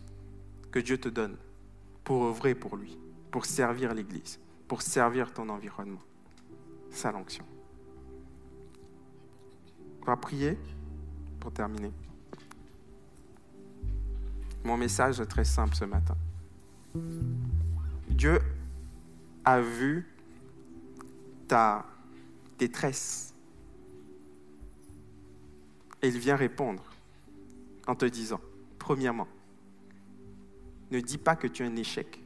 que 0.71 0.79
Dieu 0.79 0.97
te 0.97 1.09
donne 1.09 1.37
pour 2.05 2.23
œuvrer 2.23 2.55
pour 2.55 2.77
lui, 2.77 2.97
pour 3.31 3.45
servir 3.45 3.93
l'Église, 3.93 4.39
pour 4.67 4.81
servir 4.81 5.33
ton 5.33 5.49
environnement. 5.49 6.01
Ça, 6.89 7.11
l'onction. 7.11 7.45
On 10.01 10.05
va 10.05 10.15
prier 10.15 10.57
pour 11.39 11.51
terminer. 11.51 11.91
Mon 14.63 14.77
message 14.77 15.19
est 15.19 15.25
très 15.25 15.45
simple 15.45 15.75
ce 15.75 15.85
matin. 15.85 16.15
Dieu 18.09 18.39
a 19.45 19.61
vu 19.61 20.05
ta 21.47 21.85
détresse. 22.57 23.33
Et 26.01 26.07
il 26.07 26.17
vient 26.17 26.35
répondre 26.35 26.83
en 27.87 27.95
te 27.95 28.05
disant, 28.05 28.39
premièrement, 28.77 29.27
ne 30.91 30.99
dis 30.99 31.17
pas 31.17 31.35
que 31.35 31.47
tu 31.47 31.63
es 31.63 31.65
un 31.65 31.75
échec 31.75 32.23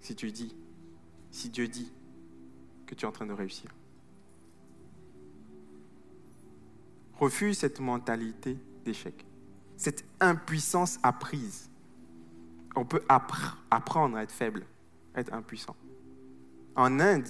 si 0.00 0.14
tu 0.14 0.30
dis, 0.30 0.54
si 1.30 1.48
Dieu 1.48 1.66
dit 1.66 1.92
que 2.86 2.94
tu 2.94 3.04
es 3.04 3.08
en 3.08 3.12
train 3.12 3.26
de 3.26 3.32
réussir. 3.32 3.70
Refuse 7.18 7.58
cette 7.58 7.80
mentalité 7.80 8.58
d'échec, 8.84 9.24
cette 9.76 10.04
impuissance 10.20 10.98
apprise. 11.02 11.70
On 12.74 12.84
peut 12.84 13.02
apprendre 13.70 14.16
à 14.16 14.22
être 14.22 14.32
faible, 14.32 14.66
à 15.14 15.20
être 15.20 15.32
impuissant. 15.32 15.76
En 16.74 17.00
Inde, 17.00 17.26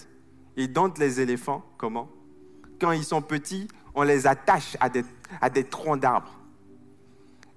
ils 0.57 0.73
domptent 0.73 0.99
les 0.99 1.21
éléphants, 1.21 1.65
comment? 1.79 2.11
Quand 2.81 2.91
ils 2.91 3.05
sont 3.05 3.23
petits, 3.23 3.69
on 3.95 4.03
les 4.03 4.27
attache 4.27 4.77
à 4.81 4.91
des, 4.91 5.65
troncs 5.65 6.01
d'arbres. 6.01 6.33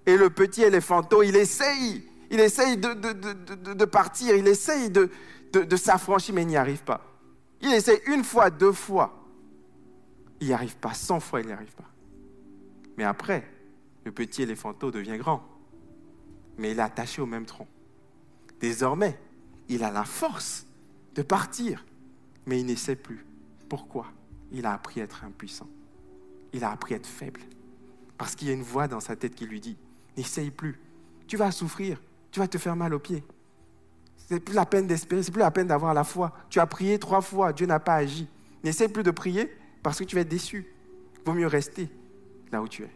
Et 0.06 0.16
le 0.16 0.30
petit 0.30 0.64
éléphanto, 0.64 1.24
il 1.24 1.36
essaye, 1.36 2.08
il 2.30 2.40
essaye 2.40 2.78
de, 2.78 2.94
de, 2.94 3.86
partir, 3.86 4.36
il 4.36 4.48
essaye 4.48 4.90
de, 4.90 5.10
s'affranchir, 5.76 6.36
mais 6.36 6.44
il 6.44 6.48
n'y 6.48 6.58
arrive 6.58 6.84
pas. 6.84 7.02
Il 7.62 7.74
essaye 7.74 8.00
une 8.08 8.24
fois, 8.24 8.50
deux 8.50 8.72
fois. 8.72 9.16
Il 10.40 10.48
n'y 10.48 10.54
arrive 10.54 10.78
pas, 10.78 10.94
cent 10.94 11.20
fois, 11.20 11.42
il 11.42 11.48
n'y 11.48 11.54
arrive 11.54 11.74
pas. 11.74 11.90
Mais 13.00 13.06
après, 13.06 13.50
le 14.04 14.12
petit 14.12 14.42
éléphanto 14.42 14.92
devient 14.92 15.18
grand. 15.18 15.42
Mais 16.58 16.72
il 16.72 16.80
est 16.80 16.82
attaché 16.82 17.22
au 17.22 17.26
même 17.26 17.46
tronc. 17.46 17.66
Désormais, 18.60 19.18
il 19.70 19.86
a 19.86 19.90
la 19.90 20.04
force 20.04 20.66
de 21.16 21.22
partir 21.22 21.86
mais 22.46 22.60
il 22.60 22.66
n'essaie 22.66 22.98
plus. 22.98 23.26
Pourquoi 23.70 24.08
Il 24.52 24.66
a 24.66 24.74
appris 24.74 25.00
à 25.00 25.06
être 25.06 25.24
impuissant. 25.24 25.70
Il 26.52 26.66
a 26.66 26.72
appris 26.72 26.94
à 26.94 26.98
être 26.98 27.08
faible. 27.08 27.40
Parce 28.18 28.36
qu'il 28.36 28.50
y 28.50 28.52
a 28.52 28.54
une 28.54 28.64
voix 28.64 28.90
dans 28.90 29.00
sa 29.00 29.16
tête 29.16 29.34
qui 29.34 29.46
lui 29.46 29.62
dit, 29.62 29.78
n'essaye 30.18 30.52
plus. 30.52 30.78
Tu 31.26 31.38
vas 31.38 31.52
souffrir. 31.52 32.02
Tu 32.32 32.42
vas 32.42 32.50
te 32.50 32.58
faire 32.58 32.76
mal 32.76 32.94
aux 32.94 33.00
pieds. 33.00 33.24
C'est 34.18 34.42
plus 34.42 34.56
la 34.56 34.66
peine 34.66 34.88
d'espérer, 34.88 35.24
c'est 35.24 35.32
plus 35.32 35.40
la 35.40 35.52
peine 35.52 35.68
d'avoir 35.68 35.94
la 35.94 36.04
foi. 36.04 36.34
Tu 36.50 36.60
as 36.60 36.68
prié 36.68 37.00
trois 37.00 37.22
fois, 37.22 37.54
Dieu 37.54 37.66
n'a 37.66 37.80
pas 37.80 37.96
agi. 37.96 38.28
N'essaye 38.62 38.90
plus 38.90 39.04
de 39.04 39.12
prier 39.12 39.50
parce 39.84 40.00
que 40.00 40.04
tu 40.04 40.16
vas 40.16 40.22
être 40.22 40.28
déçu. 40.28 40.68
Vaut 41.24 41.34
mieux 41.34 41.48
rester 41.48 41.90
là 42.52 42.62
où 42.62 42.68
tu 42.68 42.84
es. 42.84 42.92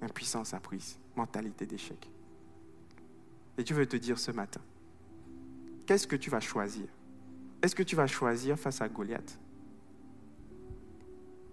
Impuissance 0.00 0.54
apprise, 0.54 0.98
mentalité 1.16 1.66
d'échec. 1.66 2.10
Et 3.58 3.62
Dieu 3.62 3.76
veut 3.76 3.86
te 3.86 3.96
dire 3.96 4.18
ce 4.18 4.30
matin, 4.30 4.60
qu'est-ce 5.86 6.06
que 6.06 6.16
tu 6.16 6.30
vas 6.30 6.40
choisir? 6.40 6.86
Est-ce 7.62 7.74
que 7.74 7.82
tu 7.82 7.94
vas 7.94 8.06
choisir 8.06 8.58
face 8.58 8.80
à 8.80 8.88
Goliath? 8.88 9.38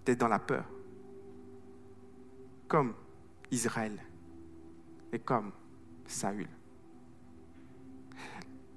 D'être 0.05 0.19
dans 0.19 0.27
la 0.27 0.39
peur, 0.39 0.65
comme 2.67 2.93
Israël 3.51 3.99
et 5.11 5.19
comme 5.19 5.51
Saül 6.07 6.47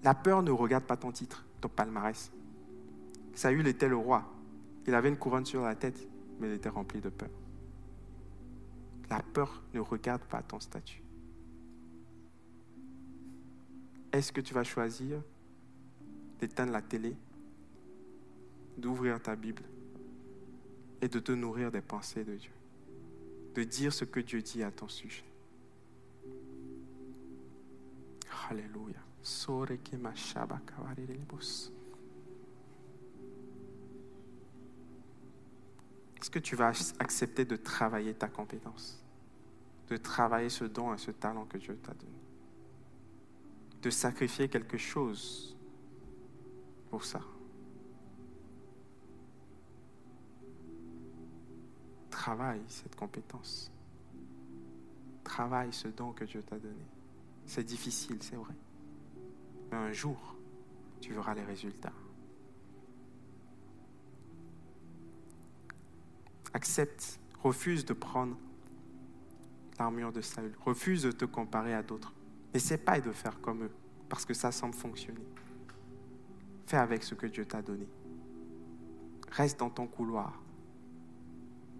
La 0.02 0.14
peur 0.14 0.42
ne 0.42 0.50
regarde 0.50 0.84
pas 0.84 0.96
ton 0.96 1.12
titre, 1.12 1.46
ton 1.60 1.68
palmarès. 1.68 2.30
Saül 3.34 3.66
était 3.66 3.88
le 3.88 3.96
roi. 3.96 4.24
Il 4.86 4.94
avait 4.94 5.08
une 5.08 5.16
couronne 5.16 5.46
sur 5.46 5.62
la 5.62 5.74
tête, 5.74 6.06
mais 6.38 6.48
il 6.48 6.54
était 6.54 6.68
rempli 6.68 7.00
de 7.00 7.08
peur. 7.08 7.30
La 9.12 9.20
peur 9.20 9.62
ne 9.74 9.80
regarde 9.80 10.22
pas 10.22 10.40
ton 10.40 10.58
statut. 10.58 11.02
Est-ce 14.10 14.32
que 14.32 14.40
tu 14.40 14.54
vas 14.54 14.64
choisir 14.64 15.20
d'éteindre 16.40 16.72
la 16.72 16.80
télé, 16.80 17.14
d'ouvrir 18.78 19.20
ta 19.20 19.36
Bible 19.36 19.64
et 21.02 21.08
de 21.08 21.18
te 21.18 21.30
nourrir 21.30 21.70
des 21.70 21.82
pensées 21.82 22.24
de 22.24 22.36
Dieu, 22.36 22.54
de 23.54 23.64
dire 23.64 23.92
ce 23.92 24.06
que 24.06 24.20
Dieu 24.20 24.40
dit 24.40 24.62
à 24.62 24.70
ton 24.70 24.88
sujet? 24.88 25.26
Alléluia. 28.48 28.96
Est-ce 36.18 36.30
que 36.30 36.38
tu 36.38 36.56
vas 36.56 36.72
accepter 36.98 37.44
de 37.44 37.56
travailler 37.56 38.14
ta 38.14 38.28
compétence, 38.28 39.01
de 39.92 39.98
travailler 39.98 40.48
ce 40.48 40.64
don 40.64 40.94
et 40.94 40.98
ce 40.98 41.10
talent 41.10 41.44
que 41.44 41.58
Dieu 41.58 41.76
t'a 41.76 41.92
donné, 41.92 42.16
de 43.82 43.90
sacrifier 43.90 44.48
quelque 44.48 44.78
chose 44.78 45.54
pour 46.88 47.04
ça 47.04 47.20
Travaille 52.08 52.62
cette 52.68 52.94
compétence. 52.94 53.70
Travaille 55.24 55.72
ce 55.72 55.88
don 55.88 56.12
que 56.12 56.24
Dieu 56.24 56.42
t'a 56.42 56.58
donné. 56.58 56.86
C'est 57.46 57.64
difficile, 57.64 58.22
c'est 58.22 58.36
vrai. 58.36 58.54
Mais 59.70 59.76
un 59.76 59.92
jour, 59.92 60.36
tu 61.00 61.12
verras 61.12 61.34
les 61.34 61.42
résultats. 61.42 61.92
Accepte, 66.54 67.18
refuse 67.42 67.84
de 67.84 67.92
prendre 67.92 68.36
l'armure 69.78 70.12
de 70.12 70.20
Saül. 70.20 70.54
Refuse 70.64 71.02
de 71.02 71.12
te 71.12 71.24
comparer 71.24 71.74
à 71.74 71.82
d'autres. 71.82 72.12
N'essaie 72.54 72.78
pas 72.78 73.00
de 73.00 73.12
faire 73.12 73.40
comme 73.40 73.64
eux, 73.64 73.70
parce 74.08 74.24
que 74.24 74.34
ça 74.34 74.52
semble 74.52 74.74
fonctionner. 74.74 75.26
Fais 76.66 76.76
avec 76.76 77.02
ce 77.02 77.14
que 77.14 77.26
Dieu 77.26 77.44
t'a 77.44 77.62
donné. 77.62 77.88
Reste 79.30 79.58
dans 79.58 79.70
ton 79.70 79.86
couloir. 79.86 80.40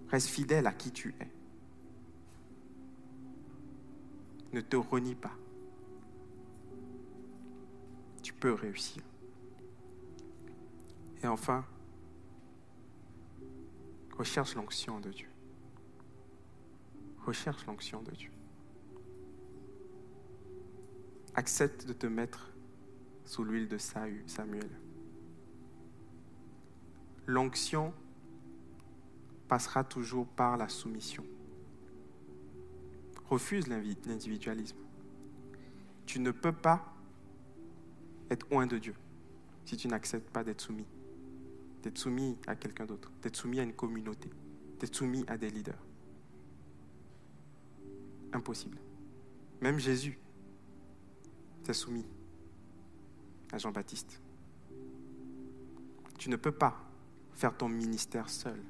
Reste 0.09 0.29
fidèle 0.29 0.67
à 0.67 0.73
qui 0.73 0.91
tu 0.91 1.15
es. 1.21 1.29
Ne 4.53 4.61
te 4.61 4.77
renie 4.77 5.15
pas. 5.15 5.33
Tu 8.23 8.33
peux 8.33 8.53
réussir. 8.53 9.03
Et 11.23 11.27
enfin, 11.27 11.65
recherche 14.17 14.55
l'onction 14.55 15.01
de 15.01 15.11
Dieu. 15.11 15.32
Recherche 17.25 17.67
l'onction 17.67 18.03
de 18.03 18.11
Dieu. 18.11 18.31
Accepte 21.35 21.87
de 21.87 21.93
te 21.93 22.07
mettre 22.07 22.51
sous 23.25 23.45
l'huile 23.45 23.69
de 23.69 23.79
Samuel. 23.79 24.71
L'onction 27.27 27.95
passera 29.49 29.85
toujours 29.85 30.27
par 30.27 30.57
la 30.57 30.69
soumission. 30.69 31.25
Refuse 33.29 33.69
l'individualisme. 33.69 34.77
Tu 36.07 36.19
ne 36.19 36.33
peux 36.33 36.53
pas 36.53 36.93
être 38.31 38.51
loin 38.51 38.67
de 38.67 38.79
Dieu 38.79 38.95
si 39.65 39.77
tu 39.77 39.89
n'acceptes 39.89 40.31
pas 40.31 40.43
d'être 40.43 40.61
soumis. 40.61 40.87
D'être 41.83 41.99
soumis 41.99 42.39
à 42.47 42.57
quelqu'un 42.57 42.85
d'autre, 42.85 43.11
d'être 43.23 43.37
soumis 43.37 43.61
à 43.61 43.63
une 43.63 43.73
communauté, 43.73 44.29
d'être 44.81 44.95
soumis 44.95 45.25
à 45.29 45.39
des 45.39 45.51
leaders. 45.51 45.79
Impossible. 48.33 48.79
Même 49.61 49.79
Jésus 49.79 50.19
s'est 51.63 51.75
soumis 51.75 52.07
à 53.53 53.59
Jean-Baptiste. 53.59 54.21
Tu 56.19 56.31
ne 56.31 56.37
peux 56.37 56.53
pas 56.53 56.77
faire 57.35 57.57
ton 57.57 57.69
ministère 57.69 58.29
seul, 58.29 58.61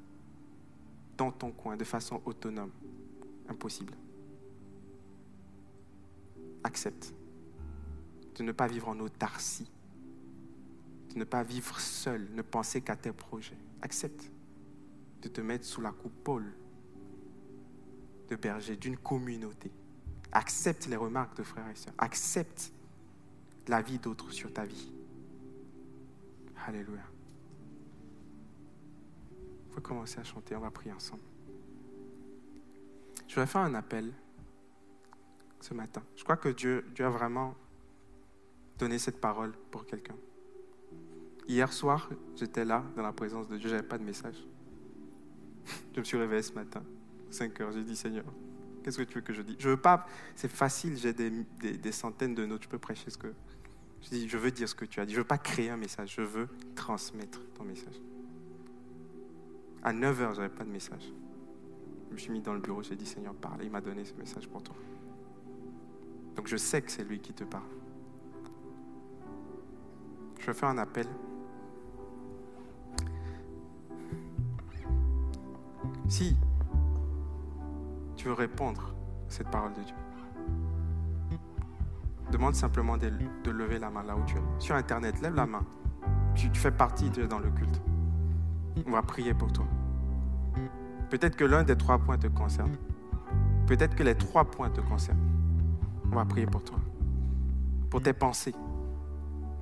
dans 1.16 1.30
ton 1.30 1.50
coin, 1.52 1.76
de 1.76 1.84
façon 1.84 2.20
autonome. 2.24 2.70
Impossible. 3.48 3.94
Accepte 6.64 7.14
de 8.36 8.42
ne 8.42 8.52
pas 8.52 8.66
vivre 8.66 8.88
en 8.88 8.98
autarcie, 9.00 9.70
de 11.12 11.18
ne 11.18 11.24
pas 11.24 11.42
vivre 11.42 11.78
seul, 11.78 12.28
ne 12.32 12.42
penser 12.42 12.80
qu'à 12.80 12.96
tes 12.96 13.12
projets. 13.12 13.58
Accepte 13.82 14.30
de 15.22 15.28
te 15.28 15.40
mettre 15.40 15.64
sous 15.64 15.80
la 15.80 15.92
coupole 15.92 16.52
de 18.32 18.36
berger, 18.36 18.76
d'une 18.76 18.96
communauté. 18.96 19.70
Accepte 20.32 20.86
les 20.86 20.96
remarques 20.96 21.36
de 21.36 21.42
frères 21.42 21.68
et 21.68 21.74
sœurs. 21.74 21.92
Accepte 21.98 22.72
la 23.68 23.82
vie 23.82 23.98
d'autres 23.98 24.30
sur 24.30 24.50
ta 24.52 24.64
vie. 24.64 24.90
Alléluia. 26.66 27.02
Il 29.68 29.74
faut 29.74 29.80
commencer 29.82 30.18
à 30.18 30.24
chanter, 30.24 30.56
on 30.56 30.60
va 30.60 30.70
prier 30.70 30.92
ensemble. 30.92 31.22
Je 33.28 33.38
vais 33.38 33.46
faire 33.46 33.60
un 33.60 33.74
appel 33.74 34.12
ce 35.60 35.74
matin. 35.74 36.02
Je 36.16 36.24
crois 36.24 36.36
que 36.36 36.48
Dieu, 36.48 36.86
Dieu 36.94 37.04
a 37.04 37.10
vraiment 37.10 37.54
donné 38.78 38.98
cette 38.98 39.20
parole 39.20 39.52
pour 39.70 39.84
quelqu'un. 39.84 40.16
Hier 41.48 41.70
soir, 41.72 42.08
j'étais 42.36 42.64
là, 42.64 42.82
dans 42.96 43.02
la 43.02 43.12
présence 43.12 43.48
de 43.48 43.58
Dieu, 43.58 43.68
je 43.68 43.74
n'avais 43.74 43.86
pas 43.86 43.98
de 43.98 44.04
message. 44.04 44.46
Je 45.94 46.00
me 46.00 46.04
suis 46.04 46.16
réveillé 46.16 46.42
ce 46.42 46.52
matin, 46.52 46.82
5 47.32 47.60
heures, 47.60 47.72
j'ai 47.72 47.82
dit 47.82 47.96
Seigneur, 47.96 48.24
qu'est-ce 48.82 48.98
que 48.98 49.02
tu 49.02 49.14
veux 49.14 49.20
que 49.20 49.32
je 49.32 49.42
dise? 49.42 49.56
Je 49.58 49.70
veux 49.70 49.76
pas, 49.76 50.06
c'est 50.36 50.50
facile, 50.50 50.96
j'ai 50.96 51.12
des, 51.12 51.92
centaines 51.92 52.34
de 52.34 52.44
notes, 52.44 52.64
je 52.64 52.68
peux 52.68 52.78
prêcher 52.78 53.10
ce 53.10 53.18
que. 53.18 53.32
Je 54.02 54.08
dis, 54.08 54.28
je 54.28 54.36
veux 54.36 54.50
dire 54.50 54.68
ce 54.68 54.74
que 54.74 54.84
tu 54.84 55.00
as 55.00 55.06
dit, 55.06 55.12
je 55.12 55.18
veux 55.18 55.26
pas 55.26 55.38
créer 55.38 55.70
un 55.70 55.76
message, 55.76 56.14
je 56.16 56.22
veux 56.22 56.48
transmettre 56.74 57.40
ton 57.54 57.64
message. 57.64 58.00
À 59.82 59.92
9 59.92 60.20
heures, 60.20 60.34
je 60.34 60.42
n'avais 60.42 60.54
pas 60.54 60.64
de 60.64 60.70
message. 60.70 61.12
Je 62.08 62.14
me 62.14 62.18
suis 62.18 62.30
mis 62.30 62.40
dans 62.40 62.54
le 62.54 62.60
bureau, 62.60 62.82
j'ai 62.82 62.96
dit 62.96 63.06
Seigneur, 63.06 63.34
parle. 63.34 63.62
Il 63.62 63.70
m'a 63.70 63.80
donné 63.80 64.04
ce 64.04 64.12
message 64.14 64.48
pour 64.48 64.62
toi. 64.62 64.74
Donc 66.36 66.46
je 66.46 66.56
sais 66.56 66.82
que 66.82 66.90
c'est 66.90 67.04
lui 67.04 67.20
qui 67.20 67.32
te 67.32 67.44
parle. 67.44 67.62
Je 70.38 70.46
vais 70.46 70.54
faire 70.54 70.68
un 70.68 70.78
appel. 70.78 71.06
Si 76.08 76.36
tu 78.22 78.28
veux 78.28 78.34
répondre 78.34 78.94
à 79.26 79.30
cette 79.30 79.48
parole 79.48 79.72
de 79.72 79.82
Dieu, 79.82 79.96
demande 82.30 82.54
simplement 82.54 82.96
de, 82.96 83.10
lever 83.50 83.80
la 83.80 83.90
main 83.90 84.04
là 84.04 84.14
où 84.14 84.24
tu 84.24 84.36
es. 84.36 84.40
Sur 84.60 84.76
Internet, 84.76 85.20
lève 85.20 85.34
la 85.34 85.44
main. 85.44 85.64
Tu, 86.36 86.48
fais 86.54 86.70
partie, 86.70 87.10
tu 87.10 87.20
es 87.20 87.26
dans 87.26 87.40
le 87.40 87.50
culte. 87.50 87.82
On 88.86 88.92
va 88.92 89.02
prier 89.02 89.34
pour 89.34 89.52
toi. 89.52 89.64
Peut-être 91.10 91.34
que 91.34 91.44
l'un 91.44 91.64
des 91.64 91.76
trois 91.76 91.98
points 91.98 92.16
te 92.16 92.28
concerne. 92.28 92.76
Peut-être 93.66 93.96
que 93.96 94.04
les 94.04 94.14
trois 94.14 94.44
points 94.44 94.70
te 94.70 94.80
concernent. 94.80 95.18
On 96.12 96.14
va 96.14 96.24
prier 96.24 96.46
pour 96.46 96.62
toi. 96.62 96.78
Pour 97.90 98.02
tes 98.02 98.12
pensées. 98.12 98.54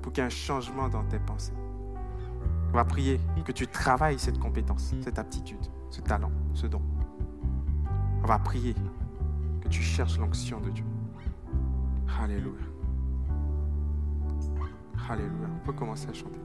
Pour 0.03 0.12
qu'il 0.12 0.20
y 0.20 0.24
ait 0.24 0.27
un 0.27 0.28
changement 0.28 0.91
dans 0.91 1.05
tes 1.05 1.19
pensées. 1.19 1.55
On 2.69 2.77
va 2.77 2.85
prier 2.85 3.19
que 3.43 3.53
tu 3.53 3.66
travailles 3.66 4.19
cette 4.19 4.39
compétence, 4.39 4.95
cette 5.01 5.19
aptitude, 5.19 5.65
ce 5.89 6.03
talent, 6.03 6.31
ce 6.53 6.66
don. 6.66 6.82
On 8.22 8.26
va 8.26 8.38
prier 8.38 8.74
que 9.62 9.68
tu 9.68 9.82
cherches 9.82 10.18
l'onction 10.18 10.60
de 10.60 10.70
Dieu. 10.70 10.84
Alléluia. 12.22 12.64
Alléluia. 15.09 15.48
On 15.55 15.59
peut 15.66 15.72
commencer 15.72 16.09
à 16.09 16.12
chanter. 16.12 16.38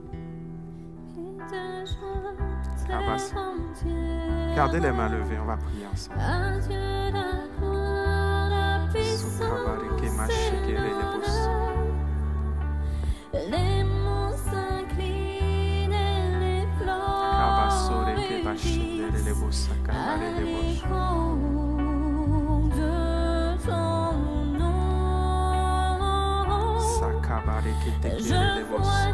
Gardez 4.55 4.79
les 4.79 4.91
mains 4.91 5.09
levées, 5.09 5.37
on 5.39 5.45
va 5.45 5.57
prier 5.57 5.85
ensemble. 5.91 6.19
Les 13.33 13.83
monts 13.83 14.35
s'inclinent 14.35 15.93
et 15.93 16.65
les 19.23 19.33
fleurs 20.77 21.34
Je 28.19 28.63
vois 28.69 29.13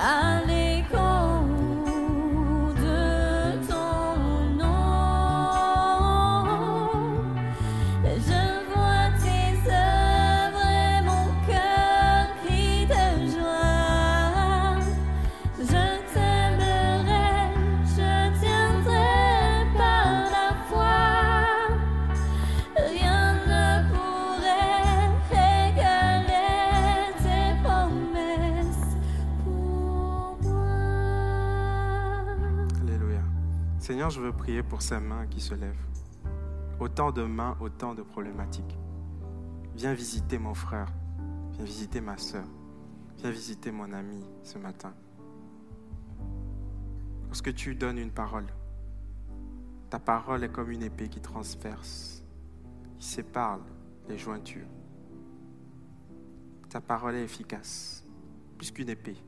je 0.00 0.29
prier 34.50 34.62
pour 34.64 34.82
ces 34.82 34.98
mains 34.98 35.28
qui 35.28 35.40
se 35.40 35.54
lèvent. 35.54 35.86
Autant 36.80 37.12
de 37.12 37.22
mains, 37.22 37.56
autant 37.60 37.94
de 37.94 38.02
problématiques. 38.02 38.76
Viens 39.76 39.94
visiter 39.94 40.40
mon 40.40 40.54
frère. 40.54 40.88
Viens 41.52 41.64
visiter 41.64 42.00
ma 42.00 42.18
soeur. 42.18 42.46
Viens 43.18 43.30
visiter 43.30 43.70
mon 43.70 43.92
ami 43.92 44.24
ce 44.42 44.58
matin. 44.58 44.92
Lorsque 47.26 47.54
tu 47.54 47.76
donnes 47.76 47.98
une 47.98 48.10
parole, 48.10 48.46
ta 49.88 50.00
parole 50.00 50.42
est 50.42 50.50
comme 50.50 50.72
une 50.72 50.82
épée 50.82 51.08
qui 51.08 51.20
transperce, 51.20 52.24
qui 52.98 53.06
sépare 53.06 53.60
les 54.08 54.18
jointures. 54.18 54.66
Ta 56.68 56.80
parole 56.80 57.14
est 57.14 57.22
efficace, 57.22 58.04
plus 58.58 58.72
qu'une 58.72 58.88
épée. 58.88 59.22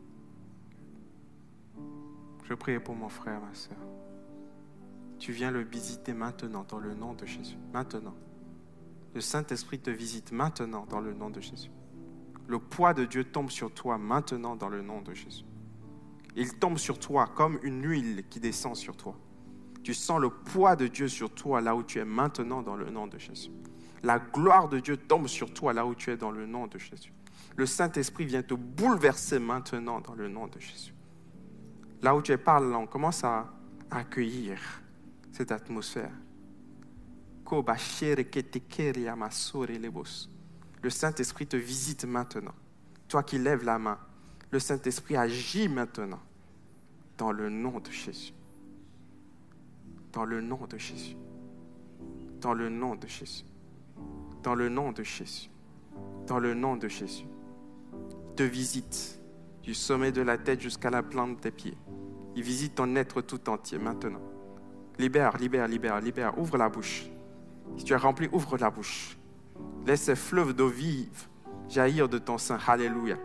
Je 2.43 2.55
prie 2.55 2.81
pour 2.81 2.97
mon 2.97 3.09
frère, 3.09 3.41
ma 3.41 3.55
soeur 3.55 3.79
tu 5.23 5.31
viens 5.31 5.53
le 5.53 5.63
visiter 5.63 6.15
maintenant 6.15 6.67
dans 6.69 6.81
le 6.81 6.95
nom 6.95 7.15
de 7.15 7.25
Jésus. 7.25 7.57
Maintenant. 7.73 8.17
Le 9.15 9.21
Saint-Esprit 9.21 9.79
te 9.79 9.89
visite 9.89 10.33
maintenant 10.33 10.85
dans 10.91 10.99
le 10.99 11.15
nom 11.15 11.31
de 11.31 11.41
Jésus. 11.41 11.71
Le 12.49 12.59
poids 12.59 12.93
de 12.93 13.05
Dieu 13.05 13.23
tombe 13.23 13.49
sur 13.49 13.73
toi 13.73 13.99
maintenant 13.99 14.57
dans 14.57 14.69
le 14.69 14.83
nom 14.83 15.01
de 15.01 15.15
Jésus. 15.15 15.45
Il 16.35 16.59
tombe 16.59 16.77
sur 16.77 16.99
toi 16.99 17.29
comme 17.37 17.61
une 17.63 17.89
huile 17.89 18.25
qui 18.31 18.41
descend 18.41 18.75
sur 18.75 18.97
toi. 18.97 19.17
Tu 19.85 19.95
sens 19.95 20.21
le 20.21 20.29
poids 20.29 20.75
de 20.75 20.89
Dieu 20.89 21.07
sur 21.07 21.31
toi 21.31 21.61
là 21.61 21.77
où 21.77 21.85
tu 21.85 22.01
es 22.01 22.05
maintenant 22.05 22.63
dans 22.63 22.75
le 22.75 22.91
nom 22.91 23.07
de 23.07 23.17
Jésus. 23.17 23.53
La 24.03 24.19
gloire 24.19 24.69
de 24.69 24.81
Dieu 24.81 24.97
tombe 24.97 25.29
sur 25.29 25.55
toi 25.55 25.73
là 25.73 25.87
où 25.87 25.95
tu 25.95 26.11
es 26.11 26.17
dans 26.17 26.33
le 26.33 26.47
nom 26.47 26.67
de 26.67 26.79
Jésus. 26.79 27.13
Le 27.55 27.67
Saint-Esprit 27.67 28.25
vient 28.25 28.43
te 28.43 28.55
bouleverser 28.55 29.39
maintenant 29.39 30.01
dans 30.01 30.15
le 30.15 30.27
nom 30.27 30.49
de 30.49 30.59
Jésus. 30.59 30.93
Là 32.03 32.17
où 32.17 32.23
tu 32.23 32.33
es 32.33 32.39
parlant, 32.39 32.89
commence 32.89 33.23
à 33.23 33.53
accueillir 33.89 34.82
cette 35.33 35.51
atmosphère. 35.51 36.13
Le 40.83 40.91
Saint-Esprit 40.91 41.47
te 41.47 41.57
visite 41.57 42.05
maintenant. 42.05 42.55
Toi 43.09 43.23
qui 43.23 43.39
lèves 43.39 43.65
la 43.65 43.79
main, 43.79 43.99
le 44.51 44.59
Saint-Esprit 44.59 45.17
agit 45.17 45.69
maintenant 45.69 46.21
dans 47.19 47.33
le 47.33 47.49
nom 47.51 47.81
de 47.81 47.91
Jésus. 47.91 48.33
Dans 50.13 50.25
le 50.25 50.41
nom 50.41 50.67
de 50.67 50.79
Jésus. 50.79 51.17
Dans 52.41 52.55
le 52.55 52.69
nom 52.69 52.95
de 52.95 53.07
Jésus. 53.07 53.45
Dans 54.43 54.55
le 54.55 54.69
nom 54.69 54.93
de 54.93 55.03
Jésus. 55.03 55.51
Dans 56.27 56.39
le 56.39 56.55
nom 56.55 56.77
de 56.77 56.89
Jésus. 56.89 57.27
Te 58.37 58.43
visite 58.43 59.21
du 59.63 59.75
sommet 59.75 60.13
de 60.13 60.23
la 60.23 60.39
tête 60.39 60.61
jusqu'à 60.61 60.91
la 60.91 61.03
plante 61.03 61.41
des 61.43 61.51
pieds. 61.51 61.77
Il 62.35 62.43
visite 62.43 62.77
ton 62.77 62.97
être 62.97 63.21
tout 63.21 63.49
entier 63.49 63.79
maintenant. 63.79 64.32
Libère, 64.99 65.37
libère, 65.39 65.67
libère, 65.69 66.01
libère. 66.01 66.39
Ouvre 66.39 66.59
la 66.59 66.69
bouche. 66.69 67.07
Si 67.77 67.85
tu 67.85 67.93
es 67.93 67.97
rempli, 67.97 68.29
ouvre 68.33 68.59
la 68.59 68.71
bouche. 68.71 69.17
Laisse 69.87 70.03
ces 70.03 70.17
fleuves 70.17 70.53
d'eau 70.53 70.69
vive 70.69 71.29
jaillir 71.69 72.09
de 72.09 72.19
ton 72.19 72.39
sein. 72.39 72.59
Alléluia. 72.67 73.17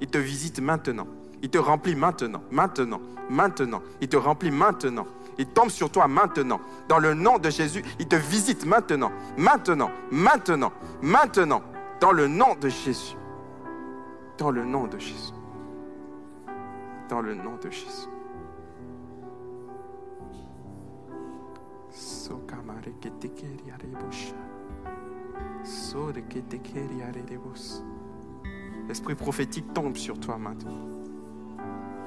Il 0.00 0.06
te 0.06 0.18
visite 0.18 0.60
maintenant. 0.60 1.06
Il 1.42 1.48
te 1.48 1.58
remplit 1.58 1.94
maintenant, 1.94 2.42
maintenant, 2.50 3.00
maintenant. 3.30 3.82
Il 4.00 4.08
te 4.08 4.16
remplit 4.16 4.50
maintenant. 4.50 5.06
Il 5.38 5.46
tombe 5.46 5.70
sur 5.70 5.90
toi 5.90 6.06
maintenant. 6.06 6.60
Dans 6.88 6.98
le 6.98 7.14
nom 7.14 7.38
de 7.38 7.48
Jésus, 7.48 7.82
il 7.98 8.06
te 8.06 8.16
visite 8.16 8.66
maintenant, 8.66 9.10
maintenant, 9.38 9.90
maintenant, 10.10 10.72
maintenant. 11.00 11.62
Dans 12.00 12.12
le 12.12 12.26
nom 12.26 12.54
de 12.60 12.68
Jésus. 12.68 13.16
Dans 14.36 14.50
le 14.50 14.64
nom 14.64 14.86
de 14.86 14.98
Jésus 14.98 15.32
dans 17.10 17.20
le 17.20 17.34
nom 17.34 17.56
de 17.56 17.70
Jésus. 17.70 18.08
L'esprit 28.88 29.14
prophétique 29.16 29.74
tombe 29.74 29.96
sur 29.96 30.18
toi 30.18 30.38
maintenant. 30.38 30.88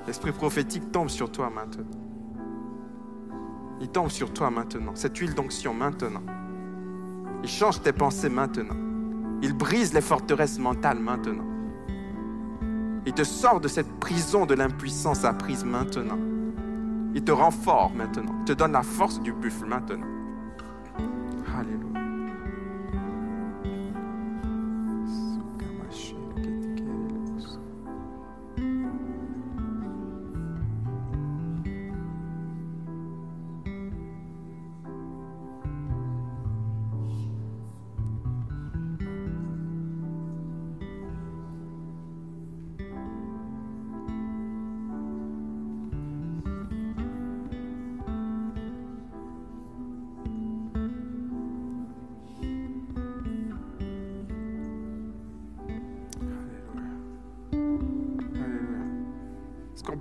L'esprit 0.08 0.32
prophétique 0.32 0.92
tombe 0.92 1.10
sur 1.10 1.32
toi 1.32 1.50
maintenant. 1.50 2.00
Il 3.82 3.90
tombe 3.90 4.10
sur 4.10 4.32
toi 4.34 4.50
maintenant. 4.50 4.96
Cette 4.96 5.18
huile 5.18 5.34
d'onction 5.34 5.74
maintenant. 5.74 6.24
Il 7.44 7.50
change 7.50 7.82
tes 7.82 7.94
pensées 7.94 8.30
maintenant. 8.30 8.78
Il 9.42 9.54
brise 9.54 9.94
les 9.94 10.02
forteresses 10.02 10.60
mentales 10.60 11.00
maintenant. 11.00 11.53
Il 13.06 13.14
te 13.14 13.24
sort 13.24 13.60
de 13.60 13.68
cette 13.68 14.00
prison 14.00 14.46
de 14.46 14.54
l'impuissance 14.54 15.26
apprise 15.26 15.66
maintenant. 15.66 16.20
Il 17.14 17.24
te 17.24 17.32
rend 17.32 17.52
fort 17.52 17.92
maintenant. 17.94 18.36
Il 18.40 18.46
te 18.46 18.54
donne 18.54 18.72
la 18.72 18.84
force 18.84 19.20
du 19.22 19.34
buffle 19.34 19.66
maintenant. 19.66 20.08
Alléluia. 21.58 21.93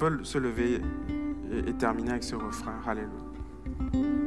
Peut 0.02 0.24
se 0.24 0.38
lever 0.38 0.80
et, 1.52 1.70
et 1.70 1.74
terminer 1.74 2.10
avec 2.10 2.24
ce 2.24 2.34
refrain. 2.34 2.74
Alléluia. 2.84 4.21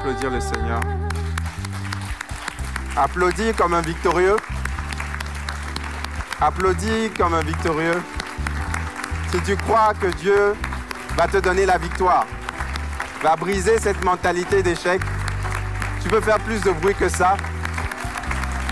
Applaudir 0.00 0.30
le 0.30 0.40
Seigneur. 0.40 0.80
Applaudis 2.96 3.52
comme 3.52 3.74
un 3.74 3.82
victorieux. 3.82 4.36
Applaudis 6.40 7.10
comme 7.18 7.34
un 7.34 7.42
victorieux. 7.42 8.02
Si 9.30 9.40
tu 9.42 9.56
crois 9.56 9.92
que 10.00 10.06
Dieu 10.16 10.54
va 11.18 11.28
te 11.28 11.36
donner 11.36 11.66
la 11.66 11.76
victoire, 11.76 12.26
va 13.22 13.36
briser 13.36 13.78
cette 13.78 14.02
mentalité 14.02 14.62
d'échec. 14.62 15.02
Tu 16.02 16.08
peux 16.08 16.22
faire 16.22 16.38
plus 16.38 16.62
de 16.62 16.70
bruit 16.70 16.94
que 16.94 17.10
ça. 17.10 17.36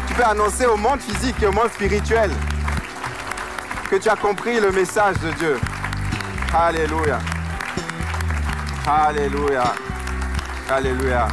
Tu 0.06 0.14
peux 0.14 0.24
annoncer 0.24 0.64
au 0.64 0.78
monde 0.78 1.00
physique 1.00 1.42
et 1.42 1.46
au 1.46 1.52
monde 1.52 1.70
spirituel 1.70 2.30
que 3.90 3.96
tu 3.96 4.08
as 4.08 4.16
compris 4.16 4.60
le 4.60 4.72
message 4.72 5.16
de 5.18 5.30
Dieu. 5.32 5.60
Alléluia. 6.54 7.18
Alléluia. 8.86 9.74
Alléluia. 10.70 11.28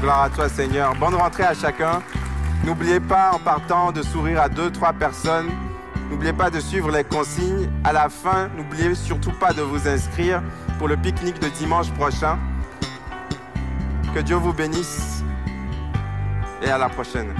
Gloire 0.00 0.22
à 0.22 0.30
toi 0.30 0.48
Seigneur. 0.48 0.92
Bonne 0.96 1.14
rentrée 1.14 1.44
à 1.44 1.54
chacun. 1.54 2.02
N'oubliez 2.64 2.98
pas 2.98 3.30
en 3.32 3.38
partant 3.38 3.92
de 3.92 4.02
sourire 4.02 4.40
à 4.42 4.48
deux, 4.48 4.72
trois 4.72 4.92
personnes. 4.92 5.50
N'oubliez 6.10 6.32
pas 6.32 6.50
de 6.50 6.58
suivre 6.58 6.90
les 6.90 7.04
consignes. 7.04 7.70
À 7.84 7.92
la 7.92 8.08
fin, 8.08 8.48
n'oubliez 8.56 8.96
surtout 8.96 9.30
pas 9.30 9.52
de 9.52 9.62
vous 9.62 9.86
inscrire 9.86 10.42
pour 10.78 10.88
le 10.88 10.96
pique-nique 10.96 11.38
de 11.38 11.48
dimanche 11.48 11.92
prochain. 11.92 12.38
Que 14.12 14.20
Dieu 14.20 14.36
vous 14.36 14.52
bénisse 14.52 15.22
et 16.60 16.68
à 16.70 16.78
la 16.78 16.88
prochaine. 16.88 17.32